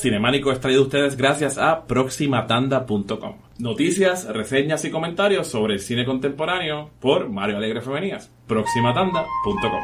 [0.00, 3.36] Cinemánico es traído a ustedes gracias a proximatanda.com.
[3.58, 8.30] Noticias, reseñas y comentarios sobre el cine contemporáneo por Mario Alegre Femenías.
[8.46, 9.82] proximatanda.com.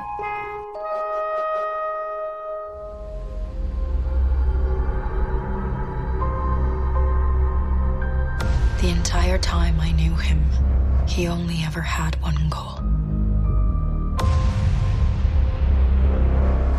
[8.81, 10.45] The entire time I knew him,
[11.09, 12.77] he only ever had one goal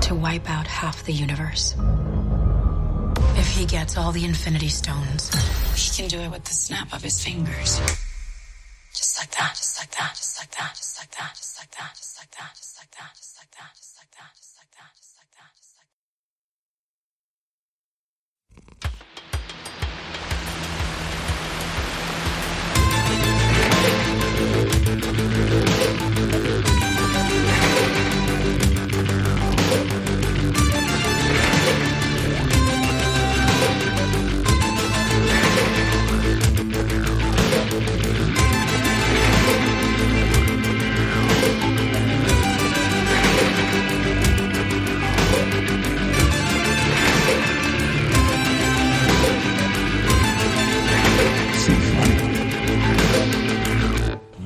[0.02, 1.76] to wipe out half the universe.
[3.46, 5.30] If he gets all the Infinity Stones,
[5.76, 7.80] he can do it with the snap of his fingers.
[8.92, 11.94] Just like that, just like that, just like that, just like that, just like that,
[11.96, 14.92] just like that, just like that, just like that, just like that, just like that,
[14.98, 15.15] just like that,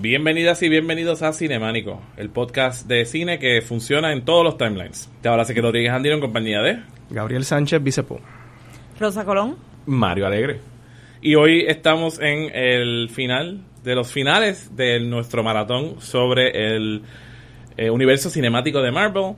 [0.10, 5.08] Bienvenidas y bienvenidos a Cinemánico, el podcast de cine que funciona en todos los timelines.
[5.22, 6.80] Te habla Ezequiel Rodríguez Andino en compañía de
[7.12, 8.20] Gabriel Sánchez, Vicepo.
[9.00, 9.56] Rosa Colón.
[9.86, 10.62] Mario Alegre.
[11.22, 17.04] Y hoy estamos en el final de los finales de nuestro maratón sobre el
[17.78, 19.36] eh, universo cinemático de Marvel,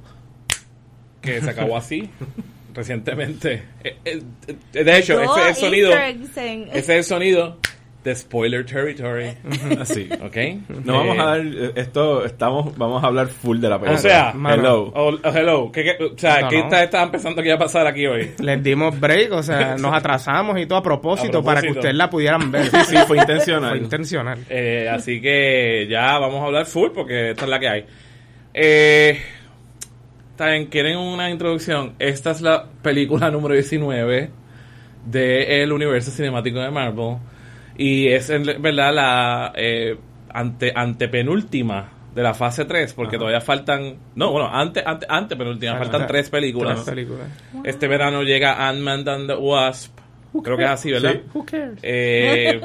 [1.22, 2.10] que se acabó así
[2.74, 3.62] recientemente.
[3.84, 4.24] Eh, eh,
[4.72, 5.92] de hecho, ese es el sonido.
[5.92, 7.58] Ese es el sonido
[8.04, 9.34] de spoiler territory.
[9.80, 10.38] Así, ¿ok?
[10.86, 14.00] No vamos a dar eh, esto, estamos, vamos a hablar full de la película.
[14.00, 14.92] O sea, hello.
[14.96, 15.72] Oh, oh, hello.
[15.72, 16.64] ¿Qué, qué- o sea, No, ¿qué no.
[16.64, 18.32] está, que iba a pasar aquí hoy?
[18.40, 21.96] Les dimos break, o sea, nos atrasamos y todo a propósito, A para que ustedes
[21.96, 22.68] la pudieran ver.
[22.68, 23.70] Sí, sí, fue intencional.
[23.72, 24.40] Fue intencional.
[24.50, 27.86] Eh, así que ya vamos a hablar full porque esta es la que hay.
[28.54, 29.20] Eh,
[30.40, 31.94] bien, ¿quieren una introducción?
[32.00, 34.30] Esta es la película número 19
[35.06, 37.18] del universo cinemático de Marvel.
[37.78, 39.98] Y es en verdad la eh,
[40.30, 43.98] ante, antepenúltima de la fase 3, porque todavía faltan.
[44.16, 46.84] No, bueno, ante, ante, antepenúltima, faltan tres películas.
[46.84, 47.28] Tres películas.
[47.64, 49.98] Este verano llega Ant-Man and the Wasp.
[50.44, 51.14] Creo que es así, ¿verdad?
[51.14, 51.22] Sí.
[51.34, 51.80] Who cares?
[51.82, 52.62] Eh,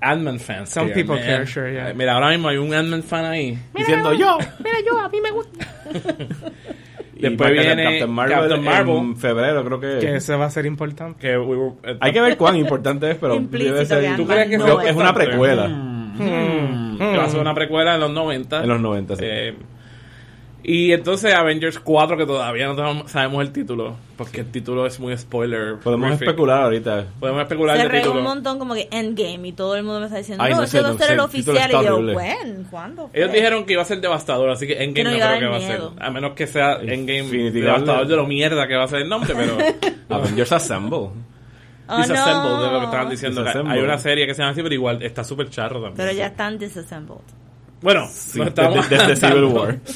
[0.00, 0.70] Ant-Man fans.
[0.70, 1.24] Some people man.
[1.24, 1.92] care, sure, yeah.
[1.94, 3.58] Mira, ahora mismo hay un Ant-Man fan ahí.
[3.74, 4.38] Diciendo yo.
[4.58, 5.66] Mira, yo, a mí me gusta.
[7.20, 8.96] Después viene Captain Marvel, Captain Marvel.
[8.96, 9.98] en febrero, creo que.
[9.98, 11.18] Que ese va a ser importante.
[11.20, 14.02] Que we were- eh, Hay que ver cuán importante es, pero Implícito debe ser.
[14.04, 17.28] que ¿Tú crees que No, creo que es es una precuela Mm, que va a
[17.28, 18.62] ser una precuela en los 90.
[18.62, 19.22] en los 90, sí.
[19.24, 19.54] Eh,
[20.62, 24.98] y entonces Avengers 4, que todavía no tenemos- sabemos el título, porque el título es
[25.00, 25.76] muy spoiler.
[25.78, 26.28] Podemos horrific.
[26.28, 27.06] especular ahorita.
[27.20, 28.18] Podemos especular Se título.
[28.18, 30.62] un montón como que Endgame y todo el mundo me está diciendo, Ay, no, no
[30.64, 31.70] ese va a no ser el oficial.
[31.70, 32.14] Y yo.
[32.70, 33.08] ¿Cuándo?
[33.08, 35.46] fue?" Ellos dijeron que iba a ser devastador, así que Endgame no no, creo que
[35.46, 35.80] va a ser.
[36.00, 39.08] A menos que sea Endgame Infinity devastador de lo mierda que va a ser el
[39.08, 39.56] nombre, pero...
[40.10, 41.10] Avengers Assemble.
[41.90, 42.62] Oh, Disassembled no.
[42.64, 43.44] de lo que estaban diciendo.
[43.66, 45.94] Hay una serie que se llama así, pero igual está súper charro también.
[45.96, 47.20] Pero ya están disassembled.
[47.80, 49.44] Bueno, Sí, no estamos desde, desde Civil.
[49.44, 49.78] War.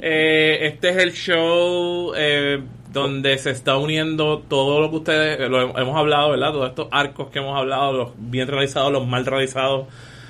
[0.00, 2.62] Eh, este es el show eh,
[2.92, 6.52] donde se está uniendo todo lo que ustedes eh, lo hemos hablado, ¿verdad?
[6.52, 9.88] Todos estos arcos que hemos hablado, los bien realizados, los mal realizados,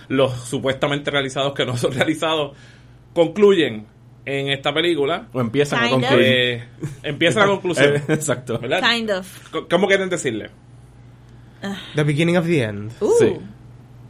[0.08, 2.56] los supuestamente realizados que no son realizados,
[3.12, 3.86] concluyen
[4.24, 5.28] en esta película.
[5.34, 6.26] O empiezan a Kind concluir.
[6.26, 6.64] Eh,
[7.02, 8.58] empieza la conclusión, Eh, Exacto.
[8.58, 8.80] ¿verdad?
[8.90, 9.50] Kind of.
[9.68, 10.48] ¿Cómo quieren decirle?
[11.94, 12.90] The beginning of the end.
[13.00, 13.36] Uh, Sí.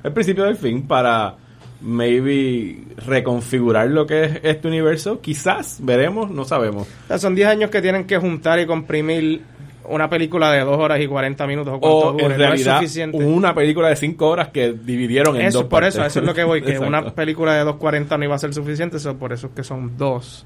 [0.04, 1.34] El principio del fin para
[1.80, 5.20] maybe reconfigurar lo que es este universo.
[5.20, 6.86] Quizás, veremos, no sabemos.
[7.04, 9.42] O sea, son 10 años que tienen que juntar y comprimir
[9.90, 12.24] una película de 2 horas y 40 minutos o cuánto O dure.
[12.24, 13.16] en No es realidad suficiente.
[13.16, 15.94] una película de 5 horas que dividieron en Eso, dos por partes.
[15.94, 18.52] eso, eso es lo que voy, que una película de 2.40 no iba a ser
[18.52, 20.44] suficiente, eso por eso es que son dos.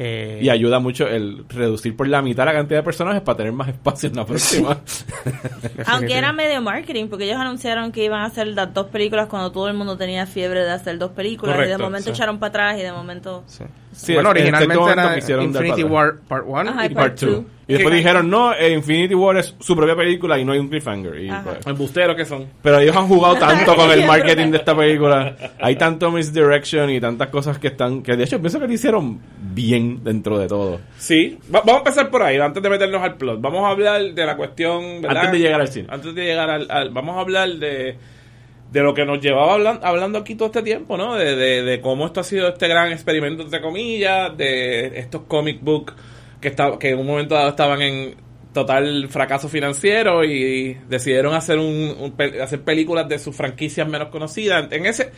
[0.00, 3.52] Eh, Y ayuda mucho el reducir por la mitad la cantidad de personajes para tener
[3.52, 4.80] más espacio en la próxima.
[5.86, 9.50] Aunque era medio marketing, porque ellos anunciaron que iban a hacer las dos películas cuando
[9.50, 11.58] todo el mundo tenía fiebre de hacer dos películas.
[11.66, 12.10] y de momento sí.
[12.10, 13.42] echaron para atrás y de momento...
[13.48, 13.64] Sí.
[13.98, 17.30] Sí, bueno, en este originalmente era Infinity War Part 1 Ajá, y Part Part 2.
[17.30, 17.44] two.
[17.66, 20.68] Y después dijeron, no, eh, Infinity War es su propia película y no hay un
[20.68, 21.20] cliffhanger.
[21.20, 22.46] Y, pues, Embusteros que son.
[22.62, 25.36] pero ellos han jugado tanto con el marketing de esta película.
[25.60, 28.02] Hay tanto misdirection y tantas cosas que están...
[28.02, 29.20] Que de hecho pienso que lo hicieron
[29.52, 30.80] bien dentro de todo.
[30.96, 33.40] Sí, Va- vamos a empezar por ahí, antes de meternos al plot.
[33.40, 35.16] Vamos a hablar de la cuestión, ¿verdad?
[35.24, 35.88] Antes de llegar al cine.
[35.90, 37.96] Antes de llegar al, al- vamos a hablar de,
[38.70, 41.14] de lo que nos llevaba hablan- hablando aquí todo este tiempo, ¿no?
[41.14, 45.60] De, de, de cómo esto ha sido este gran experimento, entre comillas, de estos comic
[45.62, 45.94] book
[46.40, 48.14] que, está, que en un momento dado estaban en
[48.52, 54.70] total fracaso financiero y decidieron hacer un, un hacer películas de sus franquicias menos conocidas.
[54.72, 55.12] En ese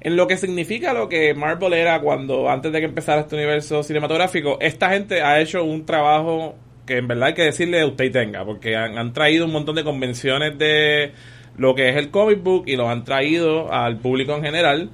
[0.00, 3.82] en lo que significa lo que Marvel era cuando antes de que empezara este universo
[3.82, 6.56] cinematográfico, esta gente ha hecho un trabajo
[6.86, 9.74] que en verdad hay que decirle usted y tenga, porque han, han traído un montón
[9.76, 11.12] de convenciones de
[11.56, 14.90] lo que es el comic book y los han traído al público en general.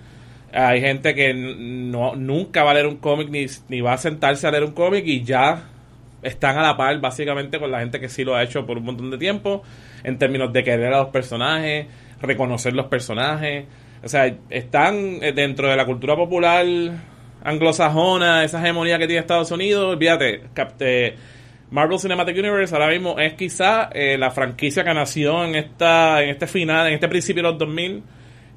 [0.52, 4.46] Hay gente que no, nunca va a leer un cómic ni, ni va a sentarse
[4.46, 5.62] a leer un cómic y ya
[6.22, 8.84] están a la par básicamente con la gente que sí lo ha hecho por un
[8.84, 9.62] montón de tiempo
[10.04, 11.86] en términos de querer a los personajes,
[12.20, 13.64] reconocer los personajes.
[14.02, 16.66] O sea, están eh, dentro de la cultura popular
[17.44, 19.94] anglosajona, esa hegemonía que tiene Estados Unidos.
[19.94, 21.14] Olvídate, cap- eh,
[21.70, 26.30] Marvel Cinematic Universe ahora mismo es quizá eh, la franquicia que nació en esta en
[26.30, 28.02] este final, en este principio de los 2000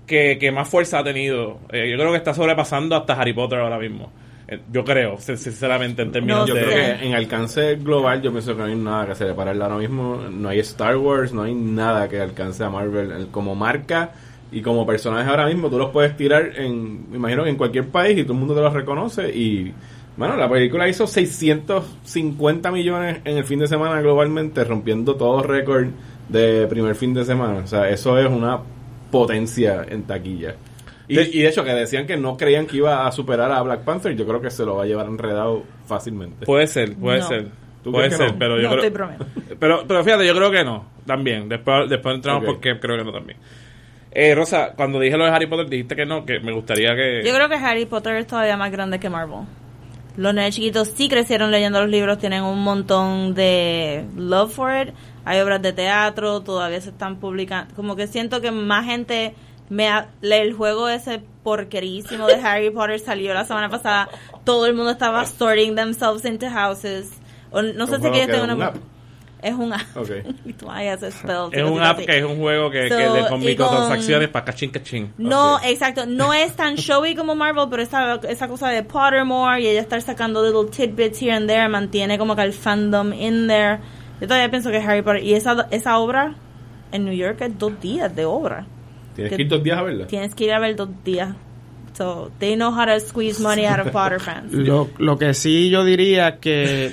[0.08, 1.60] que, que más fuerza ha tenido.
[1.72, 4.12] Eh, yo creo que está sobrepasando hasta Harry Potter ahora mismo.
[4.48, 6.62] Eh, yo creo, sin- sinceramente, en términos No Yo de...
[6.64, 6.98] creo sé.
[7.00, 9.78] que en alcance global yo pienso que no hay nada que se le pare ahora
[9.78, 10.18] mismo.
[10.32, 14.12] No hay Star Wars, no hay nada que alcance a Marvel El- como marca
[14.52, 15.70] y como personaje ahora mismo.
[15.70, 18.56] Tú los puedes tirar en, me imagino que en cualquier país y todo el mundo
[18.56, 19.72] te los reconoce y...
[20.16, 25.88] Bueno, la película hizo 650 millones en el fin de semana globalmente, rompiendo todo récord
[26.30, 27.60] de primer fin de semana.
[27.64, 28.60] O sea, eso es una
[29.12, 30.56] potencia en taquilla.
[31.08, 33.82] Y, y de hecho, que decían que no creían que iba a superar a Black
[33.82, 36.46] Panther, yo creo que se lo va a llevar enredado fácilmente.
[36.46, 37.28] Puede ser, puede No.
[37.28, 37.48] ser.
[37.84, 38.40] ¿Tú Puede crees que ser, no?
[38.40, 39.10] pero yo no creo...
[39.10, 39.28] estoy.
[39.60, 40.86] Pero, pero fíjate, yo creo que no.
[41.06, 41.50] También.
[41.50, 43.38] Después, después entramos porque creo que no también.
[44.12, 47.22] Eh, Rosa, cuando dije lo de Harry Potter dijiste que no, que me gustaría que...
[47.26, 49.42] Yo creo que Harry Potter es todavía más grande que Marvel.
[50.16, 54.94] Los nenes chiquitos sí crecieron leyendo los libros, tienen un montón de love for it.
[55.26, 57.74] Hay obras de teatro, todavía se están publicando.
[57.76, 59.34] Como que siento que más gente
[59.70, 64.10] me ha- lee el juego ese porquerísimo de Harry Potter salió la semana pasada.
[64.44, 67.10] Todo el mundo estaba sorting themselves into houses.
[67.52, 68.72] O no sé ¿Un si juego que yo que tengo es un una?
[69.44, 69.82] Es un app.
[69.96, 70.10] Ok.
[70.46, 72.06] Y tú, ay, haces spells y es un app así.
[72.06, 75.14] que es un juego que, So, que de, con microtransacciones para cachín cachín.
[75.18, 76.06] No, exacto.
[76.06, 80.02] No es tan showy como Marvel, pero esa, esa cosa de Pottermore y ella estar
[80.02, 83.80] sacando little tidbits here and there mantiene como que el fandom in there.
[84.22, 85.24] Yo todavía pienso que Harry Potter.
[85.24, 86.36] Y esa, esa obra
[86.92, 88.66] en New York es dos días de obra.
[89.16, 90.08] Tienes que- que ir dos días a verla.
[90.08, 91.36] Tienes que ir a ver dos días.
[91.94, 94.52] So, they know how to squeeze money out of Potter fans.
[94.52, 96.92] Lo, lo que sí yo diría que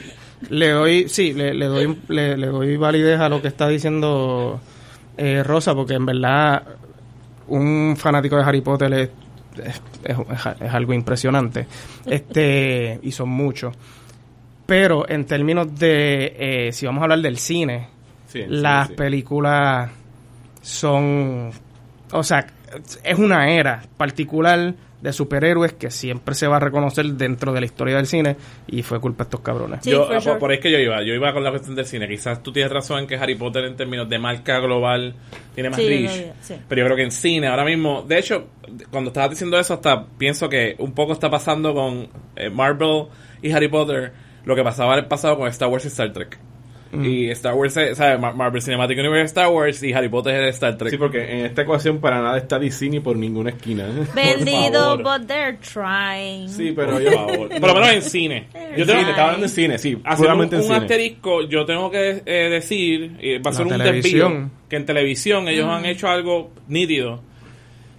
[0.49, 4.61] le doy, sí, le, le doy, le, le doy validez a lo que está diciendo
[5.17, 6.63] eh, Rosa, porque en verdad
[7.49, 9.11] un fanático de Harry Potter es,
[9.65, 11.67] es, es- es algo impresionante.
[12.07, 13.75] Este, y son muchos.
[14.67, 17.89] Pero en términos de, eh, si vamos a hablar del cine,
[18.29, 18.95] Sí, sí, las sí.
[18.95, 19.91] películas
[20.63, 21.51] son,
[22.13, 22.47] o sea,
[23.03, 27.67] es una era particular de superhéroes que siempre se va a reconocer dentro de la
[27.67, 28.37] historia del cine
[28.67, 29.81] y fue culpa de estos cabrones.
[29.83, 30.37] Sí, yo, ah, sure.
[30.37, 31.03] por, ahí es que yo iba.
[31.03, 32.07] Yo iba con la cuestión del cine.
[32.09, 35.15] Quizás tú tienes razón en que Harry Potter en términos de marca global
[35.55, 36.27] tiene más Sí, reach.
[36.27, 36.55] no, sí.
[36.69, 38.03] Pero yo creo que en cine ahora mismo...
[38.03, 38.49] De hecho,
[38.91, 43.07] cuando estabas diciendo eso, hasta pienso que un poco está pasando con eh, Marvel
[43.43, 44.13] y Harry Potter
[44.45, 46.39] lo que pasaba en el pasado con Star Wars y Star Trek.
[46.93, 47.05] Mm.
[47.05, 48.19] Y Star Wars, eh, ¿sabes?
[48.19, 50.91] Mar- Marvel Cinematic Universe Star Wars y Harry Potter es Star Trek.
[50.91, 52.71] Sí, porque en esta ecuación para nada está ni
[53.01, 53.87] por ninguna esquina.
[54.15, 55.21] Vendido, favor.
[55.21, 56.49] but they're trying.
[56.49, 57.13] Sí, pero Por yo...
[57.13, 57.49] favor.
[57.61, 58.49] Por lo menos en cine.
[58.77, 60.77] Yo tengo- te estaba hablando en cine, sí, Haciendo un, en un cine.
[60.77, 65.49] asterisco, yo tengo que eh, decir, eh, va a ser un desvío, que en televisión
[65.49, 67.21] ellos han hecho algo nítido.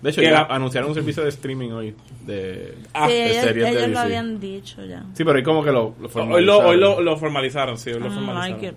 [0.02, 3.44] De hecho, ya la- anunciaron un servicio de streaming hoy de, Ah, sí, de ellos,
[3.44, 3.92] series de ellos DC.
[3.94, 5.04] lo habían dicho ya.
[5.14, 6.66] Sí, pero hay como que lo, lo Hoy, lo, formalizaron.
[6.66, 8.62] hoy lo, lo formalizaron, sí, hoy lo don't formalizaron.
[8.62, 8.76] like.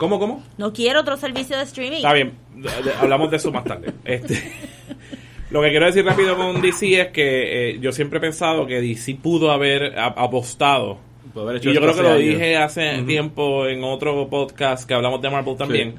[0.00, 0.42] ¿Cómo, cómo?
[0.56, 1.98] No quiero otro servicio de streaming.
[1.98, 2.32] Está bien,
[2.98, 3.92] hablamos de eso más tarde.
[4.02, 4.50] Este,
[5.50, 8.80] lo que quiero decir rápido con DC es que eh, yo siempre he pensado que
[8.80, 10.96] DC pudo haber apostado
[11.34, 12.24] Puede haber hecho y yo creo que lo años.
[12.24, 15.96] dije hace tiempo en otro podcast que hablamos de Marvel también,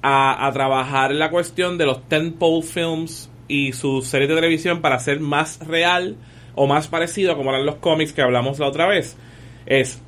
[0.00, 4.96] a, a trabajar la cuestión de los tentpole films y sus series de televisión para
[4.96, 6.16] hacer más real
[6.54, 9.18] o más parecido a como eran los cómics que hablamos la otra vez.
[9.66, 10.00] Es,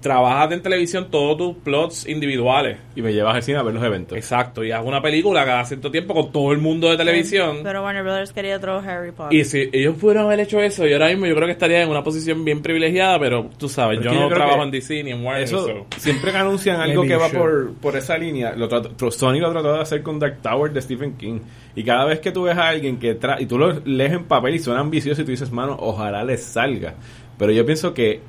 [0.00, 2.78] trabajas en televisión todos tus plots individuales.
[2.96, 4.16] Y me llevas al cine a ver los eventos.
[4.16, 7.58] Exacto, y haz una película cada cierto tiempo con todo el mundo de televisión.
[7.62, 9.38] Pero Warner Brothers quería otro Harry Potter.
[9.38, 11.88] Y si ellos pudieran haber hecho eso, yo ahora mismo yo creo que estaría en
[11.88, 15.24] una posición bien privilegiada, pero tú sabes, Pero yo no trabajo en DC ni en
[15.24, 15.44] Warner.
[15.44, 15.86] Eso, so.
[15.98, 19.74] siempre que anuncian algo que va por, por esa línea, lo trató- Sony lo trató
[19.74, 21.40] de hacer con Dark Tower de Stephen King.
[21.76, 24.24] Y cada vez que tú ves a alguien que tra y tú lo lees en
[24.24, 26.94] papel y suena ambicioso y tú dices, mano, ojalá les salga.
[27.38, 28.20] Pero yo pienso que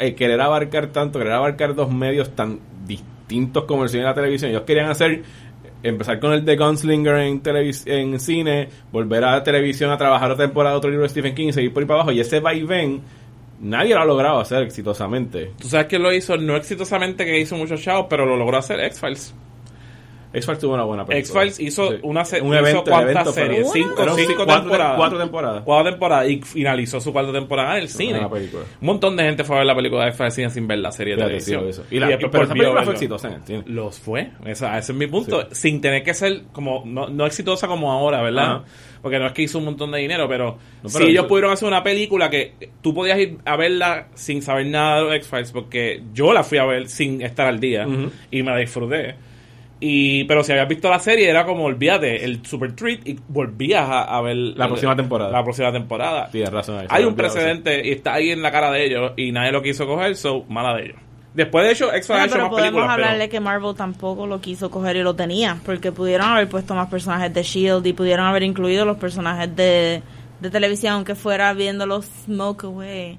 [0.00, 4.14] el querer abarcar tanto, querer abarcar dos medios tan distintos como el cine y la
[4.14, 5.22] televisión, ellos querían hacer
[5.82, 7.42] empezar con el de Gunslinger en
[7.86, 11.52] en cine, volver a la televisión a trabajar otra temporada otro libro de Stephen King
[11.52, 13.00] seguir por ahí para abajo y ese vaivén
[13.60, 15.52] nadie lo ha logrado hacer exitosamente.
[15.60, 18.80] Tú sabes que lo hizo, no exitosamente, que hizo muchos chavos, pero lo logró hacer
[18.80, 19.34] X-Files.
[20.32, 21.42] X-Files tuvo una buena película.
[21.44, 21.98] X-Files hizo Sí.
[22.02, 23.72] una se- un hizo evento, el ¿cuántas series?
[23.72, 24.96] Cinco, cinco cuatro- temporadas.
[24.96, 25.62] Cuatro temporadas.
[25.64, 28.20] Cuatro temporadas y finalizó su cuarta temporada en el cine.
[28.20, 30.92] Un montón de gente fue a ver la película de X-Files cine sin ver la
[30.92, 31.68] serie de Fíjate, televisión.
[31.68, 31.84] eso.
[31.90, 33.62] Y, la, pero esa película fue exitosa en el cine.
[33.66, 35.40] Los fue, esa, ese es mi punto.
[35.42, 35.46] Sí.
[35.52, 38.44] Sin tener que ser como, no, no exitosa como ahora, ¿verdad?
[38.56, 38.64] Ajá.
[39.00, 41.68] Porque no es que hizo un montón de dinero, pero, No, si ellos pudieron hacer
[41.68, 46.02] una película que tú podías ir a verla sin saber nada de los X-Files, porque
[46.12, 47.86] yo la fui a ver sin estar al día
[48.30, 49.14] y me la disfruté.
[49.80, 53.88] Y, pero si habías visto la serie, era como, olvídate, el super treat y volvías
[53.88, 55.30] a, a ver La próxima temporada.
[55.30, 56.28] La próxima temporada.
[56.32, 56.84] Tienes razón.
[56.88, 59.86] Hay un precedente y está ahí en la cara de ellos y nadie lo quiso
[59.86, 60.96] coger, so mala de ellos.
[61.34, 63.74] Después de hecho, X-Files Bueno, ha hecho pero más podemos películas, pero- hablarle que Marvel
[63.76, 67.86] tampoco lo quiso coger y lo tenía, porque pudieron haber puesto más personajes de Shield
[67.86, 70.02] y pudieron haber incluido los personajes de,
[70.40, 73.18] de televisión, aunque fuera viendo los Smoke Away.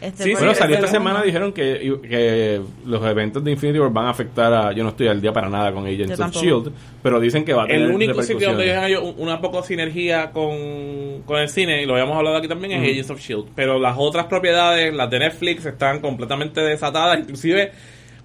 [0.00, 4.06] Este, Sí, Bueno, salió esta semana, dijeron que, que los eventos de Infinity War van
[4.06, 4.72] a afectar a...
[4.72, 6.28] Yo no estoy al día para nada con Agents of.
[6.30, 6.70] S.H.I.E.L.D.,
[7.02, 11.22] pero dicen que va a tener El único sitio donde un- una poco sinergia con,
[11.26, 12.90] con el cine, y lo habíamos hablado aquí también, es.
[12.90, 13.50] Agents of S.H.I.E.L.D.
[13.54, 17.18] Pero las otras propiedades, las de Netflix, están completamente desatadas.
[17.20, 17.70] Inclusive,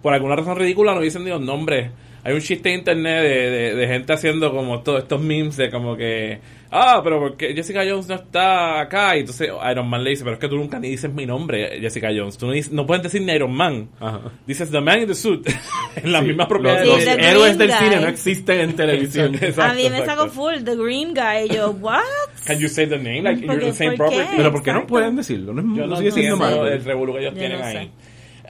[0.01, 1.91] por alguna razón ridícula, no dicen ni los nombres.
[2.25, 5.69] Hay un chiste en internet de, de, de gente haciendo como todos estos memes de
[5.69, 6.39] como que...
[6.71, 9.15] Ah, pero porque Jessica Jones no está acá.
[9.15, 11.79] Y entonces Iron Man le dice, pero es que tú nunca ni dices mi nombre,
[11.79, 12.37] Jessica Jones.
[12.37, 13.87] Tú no, dices- no puedes decir ni Iron Man.
[13.99, 14.21] Ajá.
[14.47, 15.47] Dices The Man in the Suit.
[15.95, 16.87] en las Sí, mismas los, propiedades.
[16.87, 17.77] los Sí, The héroes Green del Guy.
[17.77, 19.35] cine no existen en televisión.
[19.35, 20.21] Exacto, a mí me exacto.
[20.23, 21.99] sacó full, The Green Guy, y yo, ¿what?
[22.45, 23.21] Can you say the name?
[23.21, 24.27] Like you're the same property.
[24.35, 25.53] pero ¿por qué no pueden decirlo?
[25.53, 26.67] No, es- Yo no no sigue siendo malo.
[26.67, 27.73] el revolú que ellos Yo tienen no ahí.
[27.73, 27.89] sé.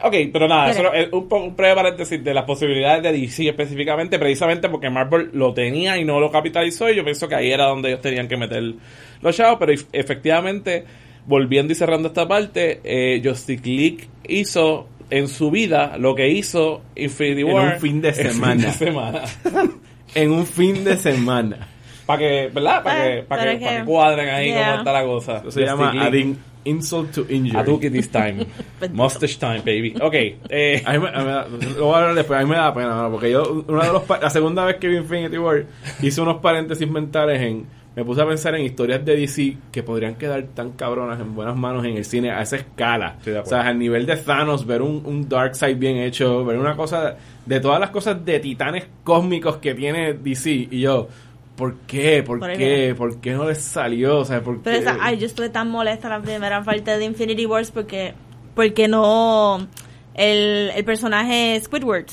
[0.07, 0.99] Ok, pero nada, eso Mira.
[1.01, 5.29] es un poco un breve paréntesis de las posibilidades de DC específicamente, precisamente porque Marvel
[5.33, 8.27] lo tenía y no lo capitalizó, y yo pienso que ahí era donde ellos tenían
[8.27, 8.73] que meter
[9.21, 10.83] los chavos, pero ef- efectivamente,
[11.25, 16.83] volviendo y cerrando esta parte, eh, Justice League hizo en su vida lo que hizo
[16.95, 18.63] Infinity En War un fin de en semana.
[18.65, 19.21] de semana.
[20.13, 21.67] En un fin de semana.
[22.05, 22.83] para que, ¿verdad?
[22.83, 24.65] Para Eh, que, para pero que, cuadren ahí yeah.
[24.65, 25.31] cómo está la cosa.
[25.37, 26.35] Eso se Justice llama League.
[26.65, 27.57] Insult to injury.
[27.57, 28.45] Hadouken this time.
[28.93, 29.95] Mustache time, baby.
[30.01, 30.13] Ok.
[30.49, 32.49] Eh, A mí me, a mí me da, lo voy a hablar después, a mí
[32.49, 35.37] me da pena, mano, porque yo, una de los, la segunda vez que vi Infinity
[35.37, 35.65] War,
[36.01, 40.15] hice unos paréntesis mentales en, me puse a pensar en historias de DC que podrían
[40.15, 43.17] quedar tan cabronas en buenas manos en el cine a esa escala.
[43.23, 46.75] De o sea, al nivel de Thanos, ver un, un Darkseid bien hecho, ver una
[46.75, 51.07] cosa, de todas las cosas de titanes cósmicos que tiene DC, y yo,
[51.55, 52.23] ¿por qué?
[52.23, 52.95] ¿Por, Por qué?
[52.97, 54.19] ¿Por qué no les salió?
[54.19, 54.81] O sea, ¿por Pero qué?
[54.83, 58.13] esa, ay, yo estuve tan molesta la primera parte de Infinity Wars porque,
[58.55, 59.67] porque no,
[60.13, 62.05] el, el personaje Squidward.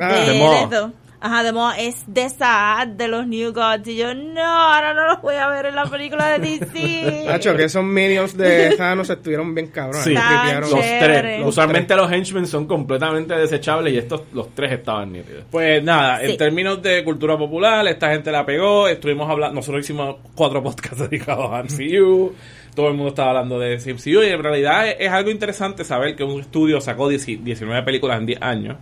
[0.00, 0.92] Ah, de Maw.
[1.24, 3.88] Ajá, de Maw es de Saad de los New Gods.
[3.88, 7.24] Y yo, no, ahora no los voy a ver en la película de DC.
[7.26, 10.04] Nacho, que esos minions de Thanos estuvieron bien cabrones.
[10.04, 10.12] Sí.
[10.12, 11.40] Los tres.
[11.40, 15.44] Los Usualmente los henchmen son completamente desechables y estos, los tres estaban nítidos.
[15.50, 18.86] Pues nada, en términos de cultura popular, esta gente la pegó.
[18.86, 22.34] Estuvimos hablando, nosotros hicimos cuatro podcasts dedicados a MCU.
[22.74, 26.16] Todo el mundo estaba hablando de MCU y en realidad es, es algo interesante saber
[26.16, 28.76] que un estudio sacó 10 19 películas en 10 años.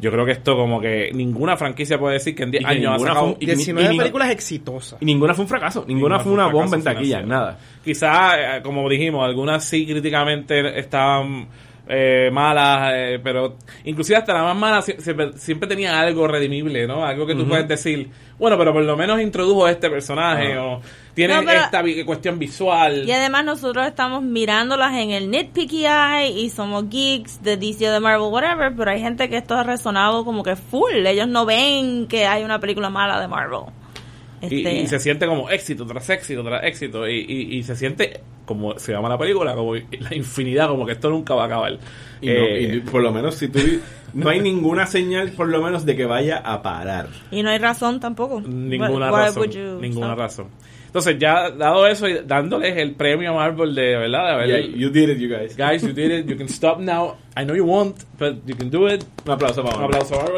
[0.00, 2.70] Yo creo que esto como que ninguna franquicia puede decir que en 10 Y que
[2.72, 3.26] años ha sacado...
[3.28, 4.98] fue- y- 19 y- películas exitosas.
[5.00, 5.84] Y ninguna fue un fracaso.
[5.88, 7.20] Ninguna, fue una bomba en taquilla.
[7.20, 7.26] financiero.
[7.26, 7.58] Nada.
[7.84, 11.46] Quizá, eh, como dijimos, algunas sí críticamente estaban
[11.88, 16.86] eh, malas, eh, pero inclusive hasta la más mala sie- siempre, siempre tenía algo redimible,
[16.86, 17.04] ¿no?
[17.04, 20.62] Algo que tú puedes decir, bueno, pero por lo menos introdujo este personaje Ajá.
[20.64, 20.80] o
[21.14, 23.04] tiene No, esta vi- cuestión visual.
[23.06, 27.92] Y además nosotros estamos mirándolas en el nitpicky eye y somos geeks de DC o
[27.92, 31.06] de Marvel, whatever, pero hay gente que esto ha resonado como que full.
[31.06, 33.60] Ellos no ven que hay una película mala de Marvel.
[34.42, 37.74] Y, Este, y se siente como éxito tras éxito tras éxito y, y- y se
[37.74, 41.46] siente como se llama la película como la infinidad como que esto nunca va a
[41.46, 41.72] acabar
[42.22, 43.58] Y, no- Eh, y por lo menos si tú...
[44.14, 47.08] No hay ninguna señal, por lo menos, de que vaya a parar.
[47.30, 48.40] y no hay razón tampoco.
[48.40, 49.50] Ninguna Why- razón.
[49.50, 50.46] you Ninguna razón.
[50.86, 54.76] Entonces, ya dado eso y dándoles el premio a Marvel de verdad, de haber- Yeah,
[54.78, 55.54] you did it, you guys.
[55.54, 57.16] guys, you did it, you can stop now.
[57.36, 59.04] I know you won't, but you can do it.
[59.26, 60.36] Un aplauso para Un aplauso a Marvel.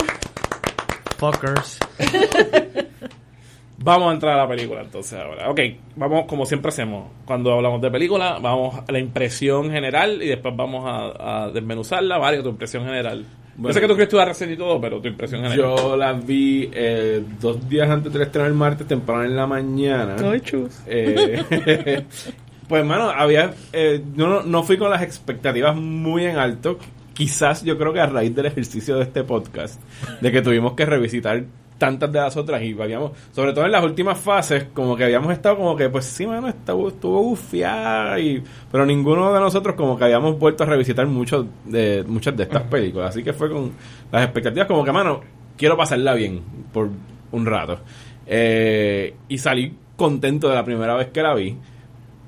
[1.18, 1.78] Fuckers.
[3.80, 5.48] Vamos a entrar a la película entonces ahora.
[5.50, 5.60] Ok,
[5.96, 7.06] vamos como siempre hacemos.
[7.24, 12.18] Cuando hablamos de película, vamos a la impresión general y después vamos a, a desmenuzarla.
[12.18, 13.20] Mario, tu impresión general.
[13.22, 13.26] Yo
[13.62, 13.74] Bueno.
[13.74, 15.56] sé que tú quieres tu reseña y todo, pero tu impresión general.
[15.76, 20.16] Yo la vi eh, dos días antes del estreno el martes, temprano en la mañana.
[20.24, 20.80] Ay, chus.
[20.86, 22.04] Eh,
[22.68, 23.52] pues, mano, había.
[23.72, 26.78] eh, yo no, no fui con las expectativas muy en alto.
[27.14, 29.80] Quizás yo creo que a raíz del ejercicio de este podcast,
[30.20, 31.44] de que tuvimos que revisitar
[31.78, 35.32] tantas de las otras y habíamos, sobre todo en las últimas fases, como que habíamos
[35.32, 39.96] estado como que, pues sí, mano, estuvo, estuvo bufiada y, pero ninguno de nosotros como
[39.96, 43.72] que habíamos vuelto a revisitar mucho de, muchas de estas películas, así que fue con
[44.10, 45.20] las expectativas como que, mano,
[45.56, 46.42] quiero pasarla bien
[46.72, 46.90] por
[47.32, 47.80] un rato.
[48.26, 51.56] Eh, y salí contento de la primera vez que la vi.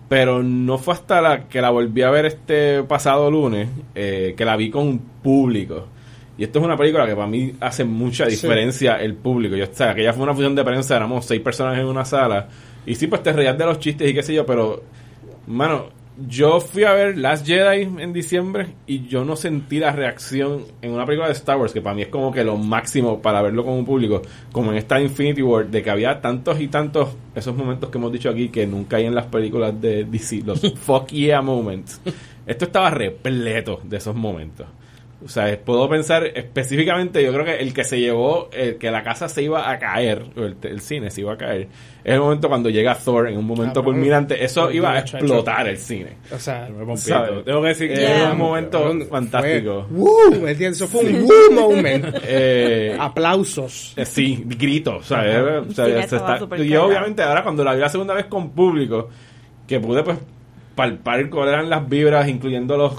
[0.08, 4.44] Pero no fue hasta la que la volví a ver este pasado lunes eh, que
[4.44, 5.86] la vi con público.
[6.40, 9.56] Y esto es una película que para mí hace mucha diferencia el público.
[9.56, 12.06] Yo, o sea, que ya fue una función de prensa, éramos seis personas en una
[12.06, 12.48] sala.
[12.86, 14.82] Y sí, pues te reías de los chistes y qué sé yo, pero,
[15.46, 15.90] mano,
[16.26, 20.92] yo fui a ver Last Jedi en diciembre y yo no sentí la reacción en
[20.92, 23.62] una película de Star Wars, que para mí es como que lo máximo para verlo
[23.62, 27.54] con un público, como en esta Infinity War, de que había tantos y tantos esos
[27.54, 31.08] momentos que hemos dicho aquí que nunca hay en las películas de DC, los fuck
[31.08, 32.00] yeah moments.
[32.46, 34.66] Esto estaba repleto de esos momentos.
[35.22, 39.02] O sea, puedo pensar específicamente, yo creo que el que se llevó, el que la
[39.02, 41.68] casa se iba a caer, o el, el cine se iba a caer,
[42.02, 44.42] es el momento cuando llega Thor en un momento Ah, culminante.
[44.42, 46.16] Eso Pues, iba a explotar el cine.
[46.34, 47.44] O sea, ¿Sabes?
[47.44, 48.16] Tengo que decir que Yeah.
[48.22, 49.86] era un momento Fue- fantástico.
[49.90, 50.30] ¡Woo!
[50.40, 50.76] ¿Me entiendes?
[50.80, 52.06] Eso fue un woo moment.
[52.26, 53.92] Eh, Aplausos.
[53.96, 55.04] eh, sí, gritos.
[55.06, 55.36] ¿sabes?
[55.68, 56.86] O sea, Sí, se estaba está- súper y cargado.
[56.86, 59.10] obviamente ahora cuando la vi la segunda vez con público,
[59.68, 60.16] que pude pues
[60.74, 62.94] palpar cuáles eran las vibras, incluyendo los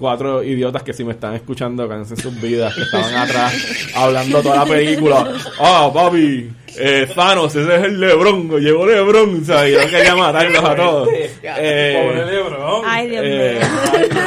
[0.00, 3.54] cuatro idiotas que si me están escuchando cansen sus vidas, que estaban atrás
[3.94, 5.28] hablando toda la película.
[5.60, 9.74] Ah, papi, eh, Thanos, ese es el Lebron, llegó Lebron, ¿sabes?
[9.74, 11.08] Yo quería matarlos a todos.
[11.12, 12.82] Eh, Pobre Lebron.
[12.86, 13.60] Ay, Dios eh,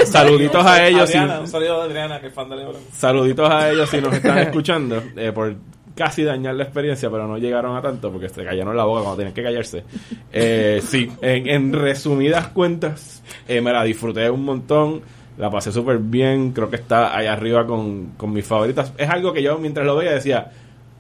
[0.06, 1.12] saluditos a ellos.
[1.42, 2.82] un saludo a Adriana, que es fan de Lebron.
[2.96, 5.56] Saluditos a ellos si nos están escuchando eh, por
[5.96, 9.18] casi dañar la experiencia, pero no llegaron a tanto porque se callaron la boca cuando
[9.18, 9.84] tenían que callarse.
[10.32, 15.02] Eh, sí, en, en resumidas cuentas, eh, me la disfruté un montón,
[15.38, 18.94] la pasé súper bien, creo que está allá arriba con, con mis favoritas.
[18.98, 20.52] Es algo que yo mientras lo veía decía,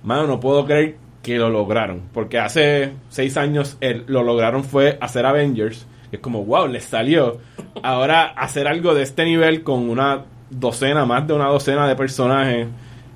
[0.03, 4.97] mano, no puedo creer que lo lograron, porque hace seis años el- lo lograron fue
[5.01, 7.37] hacer Avengers, que es como, wow, les salió.
[7.81, 12.67] Ahora hacer algo de este nivel con una docena, más de una docena de personajes,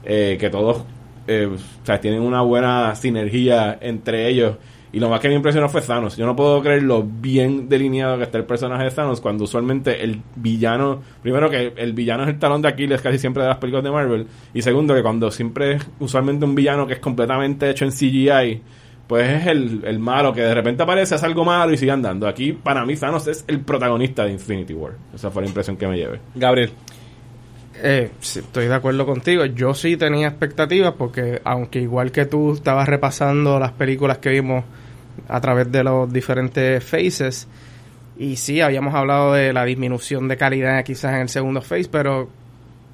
[0.05, 0.83] eh, que todos
[1.27, 4.55] eh, o sea, tienen una buena sinergia entre ellos.
[4.91, 6.15] Y lo más que me impresionó fue Thanos.
[6.15, 10.03] Yo no puedo creer lo bien delineado que está el personaje de Thanos cuando usualmente
[10.03, 13.57] el villano, primero que el villano es el talón de Aquiles casi siempre de las
[13.57, 17.69] películas de Marvel, y segundo que cuando siempre es usualmente un villano que es completamente
[17.69, 18.61] hecho en CGI,
[19.07, 22.27] pues es el, el malo que de repente aparece, hace algo malo y sigue andando.
[22.27, 24.93] Aquí para mí Thanos es el protagonista de Infinity War.
[25.13, 26.19] Esa fue la impresión que me llevé.
[26.35, 26.71] Gabriel.
[27.83, 29.45] Eh, estoy de acuerdo contigo.
[29.45, 34.63] Yo sí tenía expectativas porque, aunque igual que tú estabas repasando las películas que vimos
[35.27, 37.47] a través de los diferentes phases,
[38.17, 42.29] y sí, habíamos hablado de la disminución de calidad quizás en el segundo phase, pero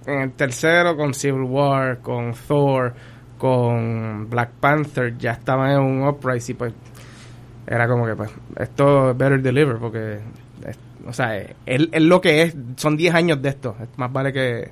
[0.05, 2.93] en el tercero, con Civil War, con Thor,
[3.37, 6.73] con Black Panther, ya estaban en un uprise y pues
[7.65, 10.19] era como que pues esto es better deliver porque
[11.05, 14.33] o sea es, es lo que es son 10 años de esto es más vale
[14.33, 14.71] que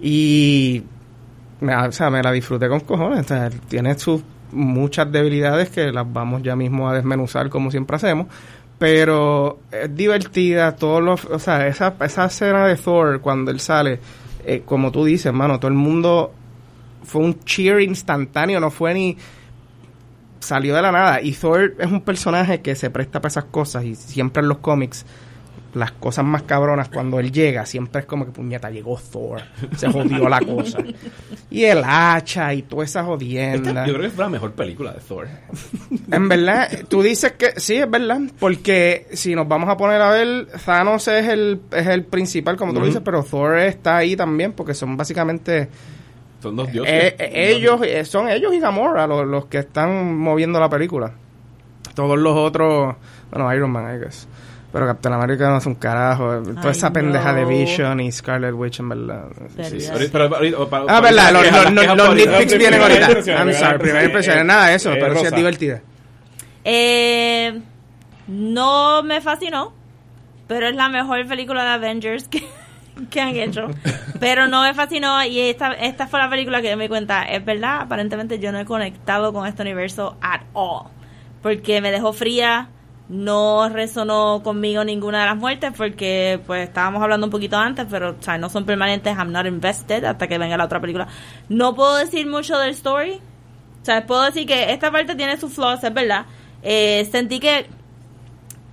[0.00, 0.82] y
[1.60, 6.10] o sea, me la disfruté con cojones o sea, tiene sus muchas debilidades que las
[6.12, 8.26] vamos ya mismo a desmenuzar como siempre hacemos
[8.78, 14.00] pero es divertida todos los o sea esa esa escena de Thor cuando él sale
[14.44, 16.32] eh, como tú dices hermano todo el mundo
[17.04, 19.16] fue un cheer instantáneo no fue ni
[20.42, 21.22] salió de la nada.
[21.22, 23.84] Y Thor es un personaje que se presta para esas cosas.
[23.84, 25.06] Y siempre en los cómics,
[25.74, 29.40] las cosas más cabronas, cuando él llega, siempre es como que, puñeta, llegó Thor.
[29.76, 30.78] Se jodió la cosa.
[31.50, 33.86] Y el hacha y toda esa jodienda.
[33.86, 35.28] Yo creo que fue la mejor película de Thor.
[36.10, 38.20] En verdad, tú dices que sí, es verdad.
[38.38, 42.74] Porque si nos vamos a poner a ver, Thanos es el, es el principal, como
[42.74, 45.68] tú dices, pero Thor está ahí también porque son básicamente
[46.42, 46.92] Son dos dioses.
[46.92, 51.12] eh, eh, ellos eh, son ellos y Gamora los, los que están moviendo la película.
[51.94, 52.96] Todos los otros,
[53.30, 54.26] bueno, Iron Man, I guess.
[54.72, 56.40] Pero Captain America no es un carajo.
[56.42, 57.44] Toda Ay, esa pendeja de.
[57.44, 59.24] Vision y Scarlet Witch, en verdad.
[59.68, 59.90] Sí, sí.
[60.10, 60.30] Pero
[60.88, 63.08] Ah, verdad, los, quejas- los, los, nitpicks vienen ahorita.
[63.10, 64.04] I'm primera sorry, primera impresión.
[64.04, 64.46] impresión.
[64.46, 65.80] Nada de eso, Eh, pero sí es divertida.
[66.64, 67.60] Eh,
[68.28, 69.72] no me fascinó,
[70.46, 72.42] pero es la mejor película de Avengers que,
[73.10, 73.68] que han hecho.
[74.20, 77.24] Pero no me fascinó y esta, esta fue la película que yo me di cuenta.
[77.24, 80.86] Es verdad, aparentemente yo no he conectado con este universo at all.
[81.42, 82.68] Porque me dejó fría,
[83.12, 88.16] no resonó conmigo ninguna de las muertes porque pues estábamos hablando un poquito antes, pero
[88.18, 91.06] o sea, no son permanentes, I'm not invested hasta que venga la otra película.
[91.50, 93.20] No puedo decir mucho del story,
[93.82, 96.24] o sea, puedo decir que esta parte tiene sus flaws, es verdad.
[96.62, 97.66] Eh, sentí que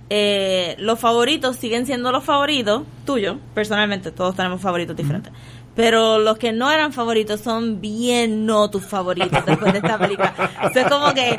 [0.08, 5.32] eh, los favoritos siguen siendo los favoritos tuyos, personalmente, todos tenemos favoritos diferentes.
[5.76, 10.34] Pero los que no eran favoritos son bien no tus favoritos después de esta película.
[10.64, 11.38] O sea, es como que